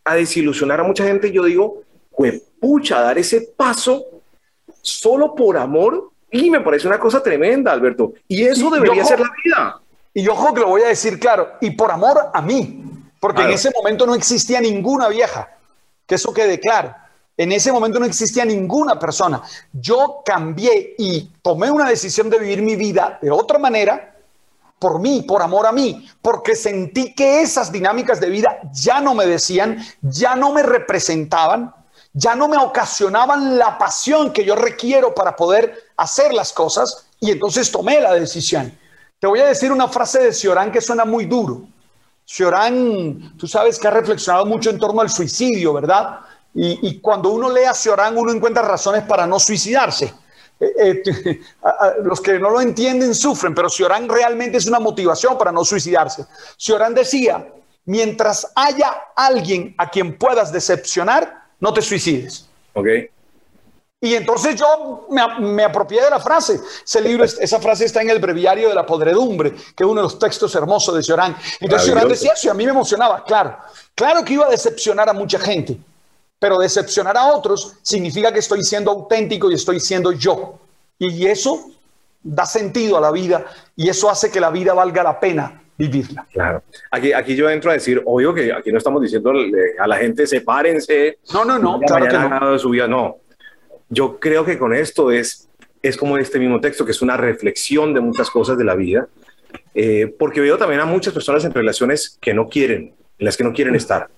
a 0.05 0.15
desilusionar 0.15 0.81
a 0.81 0.85
mucha 0.85 1.05
gente, 1.05 1.31
yo 1.31 1.45
digo, 1.45 1.83
pucha, 2.61 3.01
dar 3.01 3.19
ese 3.19 3.43
paso 3.57 4.07
solo 4.83 5.35
por 5.35 5.57
amor 5.57 6.11
y 6.31 6.51
me 6.51 6.61
parece 6.61 6.87
una 6.87 6.99
cosa 6.99 7.23
tremenda, 7.23 7.73
Alberto. 7.73 8.15
Y 8.29 8.45
eso 8.45 8.71
debería 8.71 9.05
ser 9.05 9.21
la 9.21 9.31
vida. 9.45 9.81
Y 10.13 10.27
ojo 10.29 10.53
que 10.55 10.61
lo 10.61 10.69
voy 10.69 10.83
a 10.83 10.89
decir 10.89 11.19
claro, 11.19 11.53
y 11.61 11.71
por 11.71 11.91
amor 11.91 12.31
a 12.33 12.43
mí, 12.43 12.85
porque 13.21 13.43
en 13.43 13.51
ese 13.51 13.71
momento 13.71 14.07
no 14.07 14.15
existía 14.15 14.61
ninguna 14.61 15.09
vieja, 15.09 15.49
que 16.07 16.17
eso 16.17 16.33
quede 16.33 16.59
claro. 16.59 16.95
En 17.37 17.53
ese 17.53 17.73
momento 17.73 17.99
no 17.99 18.07
existía 18.07 18.45
ninguna 18.45 18.99
persona. 18.99 19.41
Yo 19.73 20.23
cambié 20.25 20.95
y 20.99 21.31
tomé 21.43 21.71
una 21.71 21.89
decisión 21.89 22.29
de 22.29 22.39
vivir 22.39 22.61
mi 22.61 22.77
vida 22.77 23.19
de 23.23 23.31
otra 23.31 23.59
manera, 23.59 24.15
por 24.79 24.99
mí, 24.99 25.23
por 25.23 25.43
amor 25.43 25.67
a 25.67 25.73
mí, 25.73 26.09
porque 26.23 26.57
sentí 26.57 27.15
que 27.15 27.43
esas 27.43 27.71
dinámicas 27.71 28.19
de 28.19 28.31
vida 28.31 28.59
ya 28.73 29.01
no 29.01 29.15
me 29.15 29.27
decían, 29.27 29.79
ya 30.01 30.35
no 30.35 30.53
me 30.53 30.63
representaban, 30.63 31.75
ya 32.13 32.35
no 32.35 32.49
me 32.49 32.57
ocasionaban 32.57 33.59
la 33.59 33.79
pasión 33.79 34.33
que 34.33 34.45
yo 34.45 34.57
requiero 34.57 35.15
para 35.15 35.37
poder 35.37 35.91
hacer 35.97 36.33
las 36.33 36.53
cosas 36.53 37.07
y 37.21 37.31
entonces 37.31 37.71
tomé 37.71 38.01
la 38.01 38.15
decisión. 38.15 38.77
Te 39.19 39.27
voy 39.27 39.41
a 39.41 39.47
decir 39.47 39.71
una 39.71 39.89
frase 39.89 40.19
de 40.21 40.33
Ciorán 40.33 40.73
que 40.73 40.81
suena 40.81 41.05
muy 41.05 41.27
duro. 41.27 41.69
Ciorán, 42.25 43.37
tú 43.37 43.47
sabes 43.47 43.79
que 43.79 43.89
ha 43.89 43.91
reflexionado 43.91 44.47
mucho 44.47 44.71
en 44.71 44.79
torno 44.79 45.01
al 45.01 45.11
suicidio, 45.11 45.73
¿verdad? 45.73 46.21
Y, 46.55 46.99
cuando 47.01 47.31
uno 47.31 47.49
lee 47.49 47.65
a 47.65 47.75
Ciorán, 47.75 48.17
uno 48.19 48.33
encuentra 48.33 48.63
razones 48.63 49.05
para 49.05 49.27
no 49.27 49.39
suicidarse. 49.39 50.13
Eh, 50.59 51.03
eh, 51.05 51.41
los 52.03 52.21
que 52.21 52.39
no 52.39 52.51
lo 52.51 52.61
entienden 52.61 53.15
sufren, 53.15 53.55
pero 53.55 53.69
Ciorán 53.69 54.09
realmente 54.09 54.59
es 54.59 54.67
una 54.67 54.81
motivación 54.81 55.39
para 55.39 55.53
no 55.53 55.65
suicidarse. 55.65 56.27
Ciorán 56.57 56.95
decía, 56.95 57.53
mientras 57.85 58.51
haya 58.57 58.95
alguien 59.15 59.75
a 59.79 59.91
quien 59.91 60.19
puedas 60.19 60.53
decepcionar, 60.53 61.40
no 61.61 61.73
te 61.73 61.83
suicides. 61.83 62.47
Ok. 62.75 62.87
Y 64.03 64.15
entonces 64.15 64.57
yo 64.57 65.07
me, 65.11 65.63
apropié 65.63 66.03
de 66.03 66.09
la 66.09 66.21
frase. 66.21 66.59
Ese 66.85 67.01
libro, 67.03 67.25
esa 67.41 67.61
frase 67.61 67.85
está 67.85 68.01
en 68.01 68.11
el 68.11 68.19
breviario 68.19 68.69
de 68.71 68.75
la 68.75 68.87
podredumbre, 68.87 69.53
que 69.53 69.85
es 69.85 69.87
uno 69.87 69.97
de 69.97 70.05
los 70.05 70.19
textos 70.19 70.55
hermosos 70.55 70.95
de 70.95 71.03
Ciorán. 71.03 71.37
Entonces 71.61 71.87
Ciorán 71.87 72.09
decía 72.09 72.33
eso 72.33 72.47
y 72.47 72.51
a 72.51 72.55
mí 72.55 72.65
me 72.65 72.71
emocionaba, 72.71 73.23
claro. 73.25 73.59
Claro 73.95 74.25
que 74.25 74.33
iba 74.33 74.47
a 74.47 74.51
decepcionar 74.51 75.09
a 75.11 75.13
mucha 75.13 75.39
gente, 75.39 75.79
pero 76.39 76.59
decepcionar 76.59 77.17
a 77.19 77.27
otros 77.27 77.75
significa 77.83 78.33
que 78.33 78.39
estoy 78.39 78.63
siendo 78.63 78.91
auténtico 78.91 79.51
y 79.51 79.55
estoy 79.55 79.79
siendo 79.81 80.13
yo. 80.13 80.59
Y 80.99 81.27
eso 81.27 81.71
da 82.23 82.47
sentido 82.47 82.97
a 82.97 83.01
la 83.01 83.11
vida 83.11 83.47
y 83.77 83.89
eso 83.89 84.09
hace 84.09 84.31
que 84.31 84.41
la 84.41 84.51
vida 84.51 84.73
valga 84.73 85.03
la 85.03 85.21
pena 85.21 85.63
vivirla. 85.81 86.27
Claro. 86.33 86.63
Aquí, 86.91 87.13
aquí 87.13 87.35
yo 87.35 87.49
entro 87.49 87.71
a 87.71 87.75
decir, 87.75 88.03
obvio 88.05 88.35
que 88.35 88.53
aquí 88.53 88.71
no 88.71 88.79
estamos 88.79 89.01
diciendo 89.01 89.33
a 89.79 89.87
la 89.87 89.97
gente 89.97 90.27
sepárense. 90.27 91.19
No, 91.33 91.45
no, 91.45 91.59
no, 91.59 91.81
claro 91.81 92.07
que 92.07 92.19
no. 92.19 92.53
De 92.53 92.59
su 92.59 92.71
vida. 92.71 92.87
No. 92.87 93.17
Yo 93.89 94.21
creo 94.21 94.45
que 94.45 94.59
con 94.59 94.75
esto 94.75 95.11
es, 95.11 95.49
es 95.83 95.97
como 95.97 96.19
este 96.19 96.39
mismo 96.39 96.61
texto, 96.61 96.85
que 96.85 96.93
es 96.93 97.03
una 97.03 97.17
reflexión 97.17 97.95
de 97.95 98.01
muchas 98.01 98.31
cosas 98.31 98.59
de 98.59 98.65
la 98.65 98.75
vida, 98.75 99.09
eh, 99.75 100.15
porque 100.19 100.41
veo 100.41 100.59
también 100.59 100.81
a 100.81 100.85
muchas 100.85 101.13
personas 101.13 101.45
en 101.45 101.53
relaciones 101.53 102.19
que 102.21 102.35
no 102.35 102.49
quieren, 102.49 102.95
en 103.19 103.25
las 103.25 103.37
que 103.37 103.45
no 103.45 103.53
quieren 103.53 103.75
estar, 103.75 104.09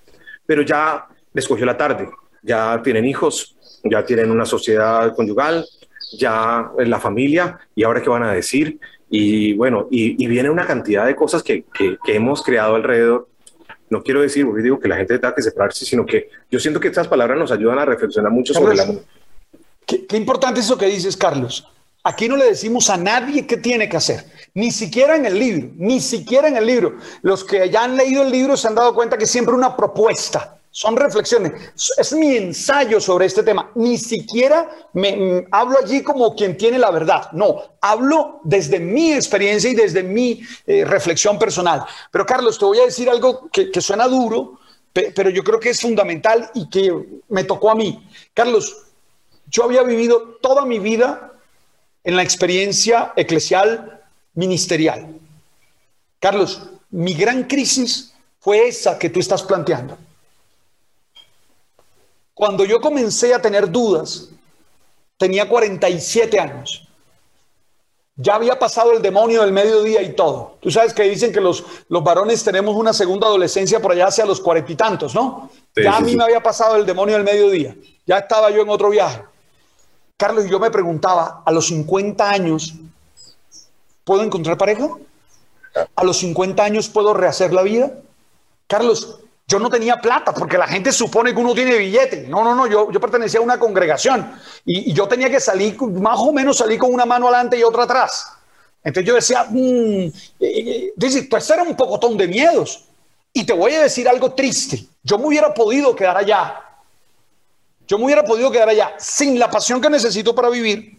pero 0.45 0.63
ya 0.63 1.07
les 1.33 1.49
cogió 1.49 1.65
la 1.65 1.77
tarde, 1.77 2.11
ya 2.43 2.83
tienen 2.83 3.07
hijos, 3.07 3.57
ya 3.85 4.05
tienen 4.05 4.31
una 4.31 4.45
sociedad 4.45 5.15
conyugal, 5.15 5.65
ya 6.19 6.71
la 6.77 7.01
familia, 7.01 7.59
y 7.75 7.85
ahora 7.85 8.03
qué 8.03 8.11
van 8.11 8.25
a 8.25 8.33
decir, 8.33 8.79
y 9.15 9.53
bueno, 9.53 9.89
y, 9.91 10.27
viene 10.27 10.49
una 10.49 10.67
cantidad 10.67 11.05
de 11.05 11.15
cosas 11.15 11.43
que, 11.43 11.65
que, 11.75 11.99
hemos 12.07 12.43
creado 12.43 12.77
alrededor. 12.77 13.29
No 13.91 14.03
quiero 14.03 14.23
decir, 14.23 14.47
porque 14.47 14.63
digo 14.63 14.81
que 14.81 14.89
la 14.89 14.97
gente 14.97 15.19
tenga 15.19 15.35
que 15.35 15.43
separarse, 15.43 15.85
sino 15.85 16.07
que 16.07 16.31
yo 16.51 16.59
siento 16.59 16.81
que 16.81 16.89
estas 16.89 17.09
palabras 17.09 17.39
nos 17.39 17.53
ayudan 17.53 17.79
a 17.79 17.85
reflexionar 17.85 18.33
mucho 18.33 18.55
sobre 18.55 18.75
la 18.75 18.87
Qué, 19.87 20.07
qué 20.07 20.17
importante 20.17 20.61
eso 20.61 20.79
que 20.79 20.87
dices, 20.87 21.15
Carlos. 21.15 21.69
Aquí 22.03 22.27
no 22.27 22.39
le 22.39 22.47
decimos 22.47 22.89
a 22.89 22.97
nadie 22.97 23.47
qué 23.47 23.59
tiene 23.59 23.87
que 23.87 23.99
hacer, 23.99 24.25
ni 24.55 24.71
siquiera 24.71 25.15
en 25.15 25.27
el 25.27 25.39
libro, 25.39 25.71
ni 25.77 26.01
siquiera 26.01 26.49
en 26.49 26.57
el 26.57 26.67
libro. 26.67 26.97
Los 27.21 27.45
que 27.45 27.69
ya 27.69 27.85
han 27.85 27.99
leído 27.99 28.23
el 28.23 28.31
libro 28.31 28.57
se 28.57 28.67
han 28.67 28.75
dado 28.75 28.95
cuenta 28.95 29.19
que 29.19 29.27
siempre 29.27 29.55
una 29.55 29.77
propuesta 29.77 30.57
son 30.73 30.97
reflexiones. 30.97 31.53
Es 31.99 32.13
mi 32.15 32.35
ensayo 32.35 32.99
sobre 32.99 33.27
este 33.27 33.43
tema. 33.43 33.71
Ni 33.75 33.99
siquiera 33.99 34.69
me, 34.95 35.15
mm, 35.15 35.49
hablo 35.51 35.79
allí 35.79 36.03
como 36.03 36.35
quien 36.35 36.57
tiene 36.57 36.79
la 36.79 36.91
verdad. 36.91 37.31
No, 37.33 37.63
hablo 37.81 38.41
desde 38.43 38.81
mi 38.81 39.13
experiencia 39.13 39.71
y 39.71 39.75
desde 39.75 40.03
mi 40.03 40.43
eh, 40.67 40.85
reflexión 40.87 41.39
personal. 41.39 41.85
Pero 42.11 42.25
Carlos, 42.25 42.59
te 42.59 42.65
voy 42.65 42.81
a 42.81 42.87
decir 42.87 43.11
algo 43.11 43.51
que, 43.53 43.71
que 43.71 43.81
suena 43.83 44.09
duro, 44.09 44.59
pero 44.93 45.31
yo 45.31 45.45
creo 45.45 45.61
que 45.61 45.71
es 45.71 45.81
fundamental 45.81 46.51
y 46.55 46.69
que 46.69 46.93
me 47.29 47.45
tocó 47.45 47.71
a 47.71 47.75
mí. 47.75 48.07
Carlos, 48.35 48.77
yo 49.47 49.65
había 49.65 49.83
vivido 49.83 50.39
toda 50.41 50.65
mi 50.65 50.79
vida 50.79 51.33
en 52.03 52.17
la 52.17 52.23
experiencia 52.23 53.13
eclesial 53.17 54.03
ministerial. 54.35 55.19
Carlos, 56.19 56.63
mi 56.91 57.15
gran 57.15 57.45
crisis 57.45 58.15
fue 58.41 58.69
esa 58.69 58.99
que 58.99 59.11
tú 59.11 59.21
estás 59.21 59.43
planteando. 59.43 59.97
Cuando 62.35 62.65
yo 62.65 62.81
comencé 62.81 63.35
a 63.35 63.43
tener 63.43 63.71
dudas, 63.71 64.31
tenía 65.17 65.49
47 65.49 66.41
años. 66.41 66.89
Ya 68.17 68.35
había 68.35 68.59
pasado 68.59 68.93
el 68.93 69.01
demonio 69.01 69.43
del 69.43 69.53
mediodía 69.53 70.03
y 70.03 70.15
todo. 70.15 70.59
Tú 70.61 70.71
sabes 70.71 70.93
que 70.93 71.03
dicen 71.05 71.33
que 71.33 71.41
los, 71.41 71.65
los 71.89 72.05
varones 72.05 72.45
tenemos 72.45 72.77
una 72.77 72.93
segunda 72.93 73.27
adolescencia 73.27 73.81
por 73.81 73.93
allá 73.93 74.07
hacia 74.09 74.27
los 74.27 74.41
cuarenta 74.41 74.73
y 74.73 74.77
tantos, 74.77 75.15
¿no? 75.15 75.51
ya 75.75 75.97
a 75.97 76.01
mí 76.01 76.15
me 76.15 76.25
había 76.25 76.43
pasado 76.43 76.77
el 76.77 76.85
demonio 76.85 77.17
del 77.17 77.25
mediodía. 77.25 77.75
Ya 78.07 78.19
estaba 78.19 78.51
yo 78.51 78.63
en 78.63 78.69
otro 78.69 78.91
viaje. 78.91 79.23
Carlos, 80.17 80.49
yo 80.49 80.61
me 80.61 80.71
preguntaba, 80.71 81.43
a 81.45 81.51
los 81.51 81.67
50 81.67 82.31
años, 82.31 82.75
¿puedo 84.05 84.23
encontrar 84.23 84.59
pareja? 84.59 84.89
¿A 85.97 86.05
los 86.05 86.19
50 86.19 86.63
años 86.63 86.89
puedo 86.89 87.15
rehacer 87.15 87.53
la 87.53 87.63
vida? 87.63 87.93
Carlos, 88.67 89.21
yo 89.47 89.59
no 89.59 89.69
tenía 89.69 90.01
plata 90.01 90.33
porque 90.33 90.57
la 90.57 90.67
gente 90.67 90.93
supone 90.93 91.35
que 91.35 91.41
uno 91.41 91.55
tiene 91.55 91.77
billete. 91.77 92.27
No, 92.29 92.43
no, 92.43 92.55
no, 92.55 92.67
yo, 92.67 92.91
yo 92.91 93.01
pertenecía 93.01 93.41
a 93.41 93.43
una 93.43 93.59
congregación 93.59 94.35
y, 94.65 94.93
yo 94.93 95.07
tenía 95.09 95.29
que 95.29 95.41
salir, 95.41 95.81
más 95.83 96.19
o 96.19 96.33
menos 96.33 96.57
salir 96.57 96.79
con 96.79 96.93
una 96.93 97.05
mano 97.05 97.29
adelante 97.29 97.59
y 97.59 97.63
otra 97.63 97.85
atrás. 97.85 98.33
Entonces 98.85 99.07
yo 99.07 99.15
decía, 99.15 99.47
mmm, 99.49 100.11
dice, 100.97 101.25
pues 101.31 101.51
era 101.51 101.63
un 101.63 101.77
pocotón 101.77 102.17
de 102.17 102.29
miedos. 102.29 102.85
Y 103.33 103.45
te 103.45 103.53
voy 103.53 103.73
a 103.73 103.83
decir 103.83 104.09
algo 104.09 104.33
triste. 104.33 104.87
Yo 105.03 105.19
me 105.19 105.27
hubiera 105.27 105.53
podido 105.55 105.95
quedar 105.95 106.17
allá. 106.17 106.61
Yo 107.87 107.99
me 107.99 108.05
hubiera 108.05 108.25
podido 108.25 108.51
quedar 108.51 108.69
allá 108.69 108.95
sin 108.99 109.39
la 109.39 109.51
pasión 109.51 109.81
que 109.81 109.91
necesito 109.91 110.35
para 110.35 110.49
vivir, 110.49 110.99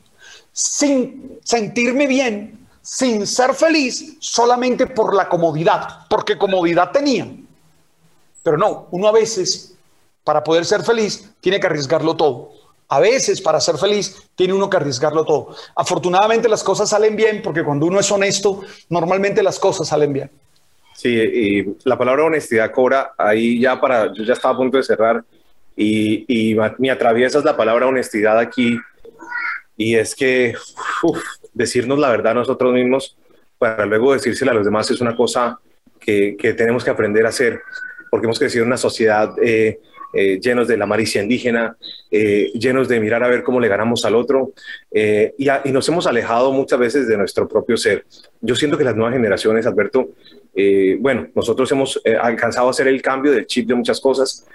sin 0.52 1.40
sentirme 1.44 2.08
bien, 2.08 2.68
sin 2.82 3.26
ser 3.26 3.54
feliz, 3.54 4.18
solamente 4.20 4.88
por 4.88 5.16
la 5.16 5.30
comodidad, 5.30 6.06
porque 6.10 6.38
comodidad 6.38 6.92
tenía. 6.92 7.28
Pero 8.44 8.58
no, 8.58 8.88
uno 8.92 9.08
a 9.08 9.12
veces, 9.12 9.76
para 10.24 10.44
poder 10.44 10.66
ser 10.66 10.84
feliz, 10.84 11.34
tiene 11.42 11.60
que 11.60 11.68
arriesgarlo 11.68 12.16
todo. 12.16 12.52
A 12.90 13.00
veces, 13.00 13.42
para 13.42 13.60
ser 13.60 13.78
feliz, 13.78 14.30
tiene 14.36 14.54
uno 14.54 14.70
que 14.70 14.78
arriesgarlo 14.78 15.26
todo. 15.26 15.56
Afortunadamente 15.76 16.48
las 16.50 16.64
cosas 16.64 16.90
salen 16.90 17.16
bien 17.16 17.42
porque 17.42 17.64
cuando 17.64 17.86
uno 17.86 18.00
es 18.00 18.12
honesto, 18.12 18.62
normalmente 18.90 19.42
las 19.42 19.58
cosas 19.58 19.88
salen 19.88 20.14
bien. 20.14 20.30
Sí, 20.94 21.10
y 21.10 21.76
la 21.86 21.98
palabra 21.98 22.26
honestidad 22.26 22.72
cobra 22.72 23.14
ahí 23.18 23.60
ya 23.60 23.82
para, 23.82 24.14
yo 24.14 24.24
ya 24.24 24.34
estaba 24.34 24.54
a 24.54 24.58
punto 24.58 24.78
de 24.78 24.84
cerrar 24.84 25.24
y, 25.76 26.52
y 26.52 26.56
me 26.78 26.92
atraviesas 26.92 27.44
la 27.44 27.58
palabra 27.58 27.88
honestidad 27.88 28.38
aquí 28.38 28.78
y 29.76 29.96
es 29.96 30.14
que 30.14 30.54
decirnos 31.54 31.98
la 31.98 32.10
verdad 32.10 32.36
nosotros 32.36 32.74
mismos 32.74 33.18
para 33.58 33.86
luego 33.86 34.14
decírsela 34.14 34.52
a 34.52 34.56
los 34.56 34.66
demás 34.66 34.90
es 34.92 35.02
una 35.02 35.16
cosa 35.16 35.60
que, 36.00 36.36
que 36.38 36.54
tenemos 36.54 36.84
que 36.84 36.92
aprender 36.92 37.26
a 37.26 37.30
hacer 37.30 37.62
porque 38.14 38.28
hemos 38.28 38.38
crecido 38.38 38.62
en 38.62 38.68
una 38.68 38.78
sociedad 38.78 39.34
eh, 39.42 39.80
eh, 40.14 40.40
llenos 40.40 40.68
de 40.68 40.78
la 40.78 40.86
maricia 40.86 41.24
indígena, 41.24 41.76
eh, 42.12 42.52
llenos 42.54 42.88
de 42.88 43.00
mirar 43.00 43.24
a 43.24 43.28
ver 43.28 43.42
cómo 43.42 43.60
le 43.60 43.68
ganamos 43.68 44.06
al 44.06 44.14
otro, 44.14 44.54
y, 44.92 45.48
y, 45.48 45.72
nos 45.72 45.90
hemos 45.90 46.06
alejado 46.06 46.52
muchas 46.52 46.78
veces 46.78 47.08
de 47.08 47.18
nuestro 47.18 47.48
propio 47.48 47.76
ser. 47.76 48.06
Yo 48.40 48.54
siento 48.56 48.78
que 48.78 48.84
las 48.84 48.96
nuevas 48.96 49.16
generaciones, 49.16 49.66
Alberto, 49.66 50.12
bueno, 51.00 51.28
nosotros 51.34 51.72
hemos 51.72 52.00
alcanzado 52.22 52.68
a 52.68 52.70
hacer 52.70 52.88
el 52.88 53.02
cambio 53.02 53.32
del 53.32 53.48
chip 53.48 53.68
de 53.68 53.74
muchas 53.74 54.00
cosas, 54.00 54.46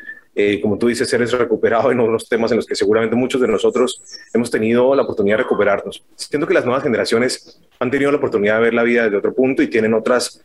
como 0.62 0.78
tú 0.78 0.86
dices, 0.86 1.12
eres 1.12 1.32
recuperado 1.32 1.90
en 1.90 1.98
unos 1.98 2.28
temas 2.28 2.52
en 2.52 2.58
los 2.58 2.66
que 2.66 2.76
seguramente 2.76 3.16
muchos 3.16 3.40
de 3.40 3.48
nosotros 3.48 4.00
hemos 4.32 4.52
tenido 4.52 4.94
la 4.94 5.02
oportunidad 5.02 5.38
de 5.38 5.42
recuperarnos. 5.42 6.04
Siento 6.14 6.46
que 6.46 6.54
las 6.54 6.64
nuevas 6.64 6.84
generaciones 6.84 7.60
han 7.80 7.90
tenido 7.90 8.12
la 8.12 8.18
oportunidad 8.18 8.58
de 8.58 8.62
ver 8.62 8.74
la 8.74 8.84
vida 8.84 9.02
desde 9.02 9.16
otro 9.16 9.34
punto 9.34 9.64
y 9.64 9.66
tienen 9.66 9.94
otras 9.94 10.44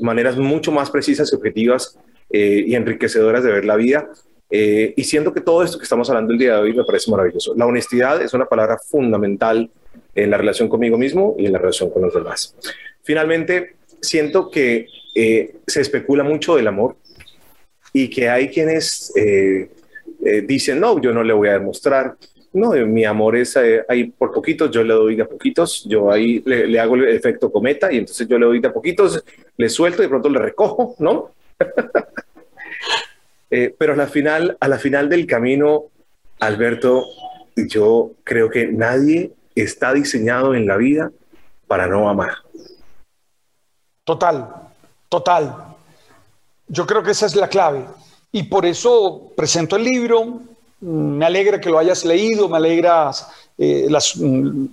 maneras 0.00 0.36
mucho 0.36 0.72
más 0.72 0.90
precisas 0.90 1.32
y 1.32 1.36
objetivas 1.36 1.96
eh, 2.30 2.64
y 2.66 2.74
enriquecedoras 2.74 3.42
de 3.42 3.52
ver 3.52 3.64
la 3.64 3.76
vida. 3.76 4.10
Eh, 4.50 4.94
y 4.96 5.04
siento 5.04 5.32
que 5.32 5.40
todo 5.40 5.62
esto 5.62 5.78
que 5.78 5.84
estamos 5.84 6.08
hablando 6.08 6.32
el 6.32 6.38
día 6.38 6.54
de 6.54 6.60
hoy 6.60 6.74
me 6.74 6.84
parece 6.84 7.10
maravilloso. 7.10 7.54
La 7.54 7.66
honestidad 7.66 8.20
es 8.22 8.34
una 8.34 8.46
palabra 8.46 8.78
fundamental 8.78 9.70
en 10.14 10.30
la 10.30 10.36
relación 10.36 10.68
conmigo 10.68 10.98
mismo 10.98 11.36
y 11.38 11.46
en 11.46 11.52
la 11.52 11.58
relación 11.58 11.90
con 11.90 12.02
los 12.02 12.14
demás. 12.14 12.54
Finalmente, 13.02 13.76
siento 14.00 14.50
que 14.50 14.86
eh, 15.14 15.56
se 15.66 15.80
especula 15.80 16.22
mucho 16.22 16.56
del 16.56 16.66
amor 16.66 16.96
y 17.92 18.08
que 18.08 18.28
hay 18.28 18.48
quienes 18.48 19.12
dicen, 20.46 20.80
no, 20.80 21.00
yo 21.00 21.12
no 21.12 21.22
le 21.22 21.32
voy 21.32 21.48
a 21.48 21.54
demostrar, 21.54 22.16
no, 22.52 22.72
mi 22.86 23.04
amor 23.04 23.36
es 23.36 23.56
ahí 23.56 24.10
por 24.10 24.32
poquitos, 24.32 24.70
yo 24.70 24.82
le 24.82 24.94
doy 24.94 25.16
de 25.16 25.22
a 25.22 25.28
poquitos, 25.28 25.84
yo 25.88 26.10
ahí 26.10 26.42
le, 26.44 26.66
le, 26.66 26.80
hago 26.80 26.96
el 26.96 27.08
efecto 27.08 27.50
cometa 27.50 27.92
y 27.92 27.98
entonces 27.98 28.26
yo 28.28 28.38
le 28.38 28.46
doy 28.46 28.60
de 28.60 28.68
a 28.68 28.72
poquitos, 28.72 29.22
le 29.56 29.68
suelto 29.68 30.02
y 30.02 30.06
de 30.06 30.08
pronto 30.10 30.28
le 30.28 30.38
recojo, 30.38 30.94
¿no? 30.98 31.32
Eh, 33.50 33.74
pero 33.78 33.94
a 33.94 33.96
la, 33.96 34.06
final, 34.06 34.58
a 34.60 34.68
la 34.68 34.78
final 34.78 35.08
del 35.08 35.26
camino, 35.26 35.84
Alberto, 36.38 37.06
yo 37.56 38.10
creo 38.22 38.50
que 38.50 38.66
nadie 38.66 39.32
está 39.54 39.94
diseñado 39.94 40.54
en 40.54 40.66
la 40.66 40.76
vida 40.76 41.10
para 41.66 41.86
no 41.86 42.10
amar. 42.10 42.32
Total, 44.04 44.68
total. 45.08 45.74
Yo 46.66 46.86
creo 46.86 47.02
que 47.02 47.12
esa 47.12 47.24
es 47.24 47.36
la 47.36 47.48
clave. 47.48 47.86
Y 48.32 48.44
por 48.44 48.66
eso 48.66 49.32
presento 49.34 49.76
el 49.76 49.84
libro. 49.84 50.40
Me 50.80 51.24
alegra 51.24 51.60
que 51.60 51.70
lo 51.70 51.78
hayas 51.78 52.04
leído, 52.04 52.48
me 52.48 52.58
alegra 52.58 53.10
eh, 53.56 53.86
las, 53.88 54.16
mm, 54.16 54.66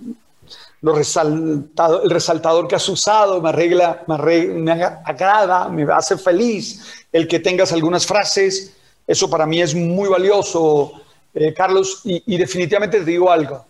lo 0.82 0.94
resaltado, 0.94 2.02
el 2.02 2.10
resaltador 2.10 2.68
que 2.68 2.74
has 2.74 2.88
usado, 2.88 3.40
me 3.40 3.48
arregla, 3.48 4.04
me, 4.06 4.84
agrada, 5.04 5.68
me 5.68 5.90
hace 5.92 6.16
feliz 6.16 7.06
el 7.12 7.26
que 7.26 7.40
tengas 7.40 7.72
algunas 7.72 8.06
frases. 8.06 8.72
Eso 9.06 9.30
para 9.30 9.46
mí 9.46 9.60
es 9.60 9.74
muy 9.74 10.08
valioso, 10.08 10.92
eh, 11.34 11.54
Carlos, 11.54 12.00
y, 12.04 12.22
y 12.34 12.38
definitivamente 12.38 12.98
te 12.98 13.04
digo 13.04 13.30
algo. 13.30 13.64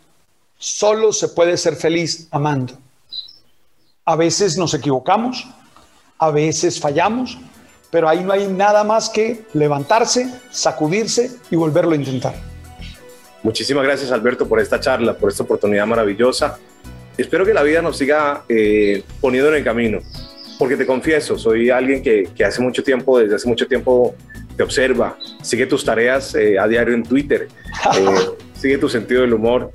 Solo 0.59 1.13
se 1.13 1.29
puede 1.29 1.57
ser 1.57 1.77
feliz 1.77 2.29
amando. 2.31 2.75
A 4.05 4.17
veces 4.17 4.57
nos 4.57 4.73
equivocamos, 4.75 5.47
a 6.19 6.31
veces 6.31 6.81
fallamos, 6.81 7.39
pero 7.91 8.09
ahí 8.09 8.23
no 8.23 8.33
hay 8.33 8.47
nada 8.47 8.85
más 8.85 9.09
que 9.09 9.45
levantarse, 9.53 10.33
sacudirse 10.51 11.31
y 11.51 11.57
volverlo 11.57 11.93
a 11.93 11.97
intentar. 11.97 12.35
Muchísimas 13.43 13.85
gracias 13.85 14.11
Alberto 14.11 14.49
por 14.49 14.61
esta 14.61 14.81
charla, 14.81 15.17
por 15.17 15.31
esta 15.31 15.45
oportunidad 15.45 15.87
maravillosa 15.87 16.59
espero 17.17 17.45
que 17.45 17.55
la 17.55 17.62
vida 17.62 17.83
nos 17.83 17.99
siga 17.99 18.45
eh, 18.49 19.03
poniendo 19.21 19.51
en 19.51 19.57
el 19.57 19.64
camino, 19.64 20.01
porque 20.59 20.77
te 20.77 20.87
confieso, 20.87 21.39
soy 21.39 21.71
alguien 21.71 22.03
que, 22.03 22.29
que, 22.35 22.45
hace 22.45 22.61
mucho 22.61 22.83
tiempo, 22.83 23.19
desde 23.19 23.37
hace 23.37 23.49
mucho 23.49 23.67
tiempo, 23.67 24.14
te 24.57 24.62
observa, 24.62 25.19
sigue 25.43 25.67
tus 25.67 25.85
tareas 25.85 26.35
eh, 26.35 26.59
a 26.59 26.67
diario 26.67 26.95
en 26.95 27.03
Twitter, 27.03 27.49
eh, 27.99 28.05
sigue 28.55 28.79
tu 28.79 28.89
sentido 28.89 29.23
del 29.23 29.35
humor. 29.35 29.71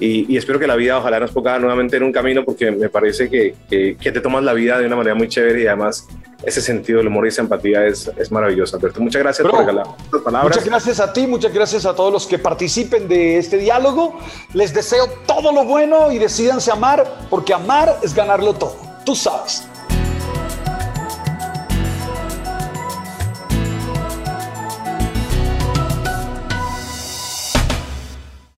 Y, 0.00 0.36
espero 0.36 0.58
que 0.58 0.66
la 0.66 0.76
vida 0.76 0.98
ojalá 0.98 1.20
nos 1.20 1.30
ponga 1.30 1.58
nuevamente 1.58 1.98
en 1.98 2.02
un 2.02 2.12
camino 2.12 2.42
porque 2.44 2.70
me 2.70 2.88
parece 2.88 3.28
que, 3.28 3.54
que, 3.68 3.96
que, 4.00 4.12
te 4.12 4.20
tomas 4.20 4.42
la 4.42 4.54
vida 4.54 4.78
de 4.78 4.86
una 4.86 4.96
manera 4.96 5.14
muy 5.14 5.28
chévere 5.28 5.62
y 5.62 5.66
además 5.66 6.08
ese 6.42 6.62
sentido 6.62 6.98
del 6.98 7.08
humor 7.08 7.26
y 7.26 7.28
esa 7.28 7.42
empatía 7.42 7.86
es, 7.86 8.10
es 8.16 8.32
maravilloso. 8.32 8.76
Alberto, 8.76 9.00
muchas 9.00 9.22
gracias 9.22 9.46
por 9.46 9.60
regalar 9.60 9.86
palabras. 10.24 10.56
Muchas 10.56 10.64
gracias 10.64 11.00
a 11.00 11.12
ti, 11.12 11.26
muchas 11.26 11.52
gracias 11.52 11.84
a 11.84 11.94
todos 11.94 12.12
los 12.12 12.26
que 12.26 12.38
participen 12.38 13.08
de 13.08 13.38
este 13.38 13.58
diálogo. 13.58 14.18
Les 14.54 14.72
deseo 14.72 15.06
todo 15.26 15.52
lo 15.52 15.64
bueno 15.64 16.10
y 16.10 16.18
decidanse 16.18 16.70
amar 16.70 17.04
porque 17.28 17.52
amar 17.52 17.98
es 18.02 18.14
ganarlo 18.14 18.54
todo. 18.54 18.76
Tú 19.04 19.14
sabes. 19.14 19.64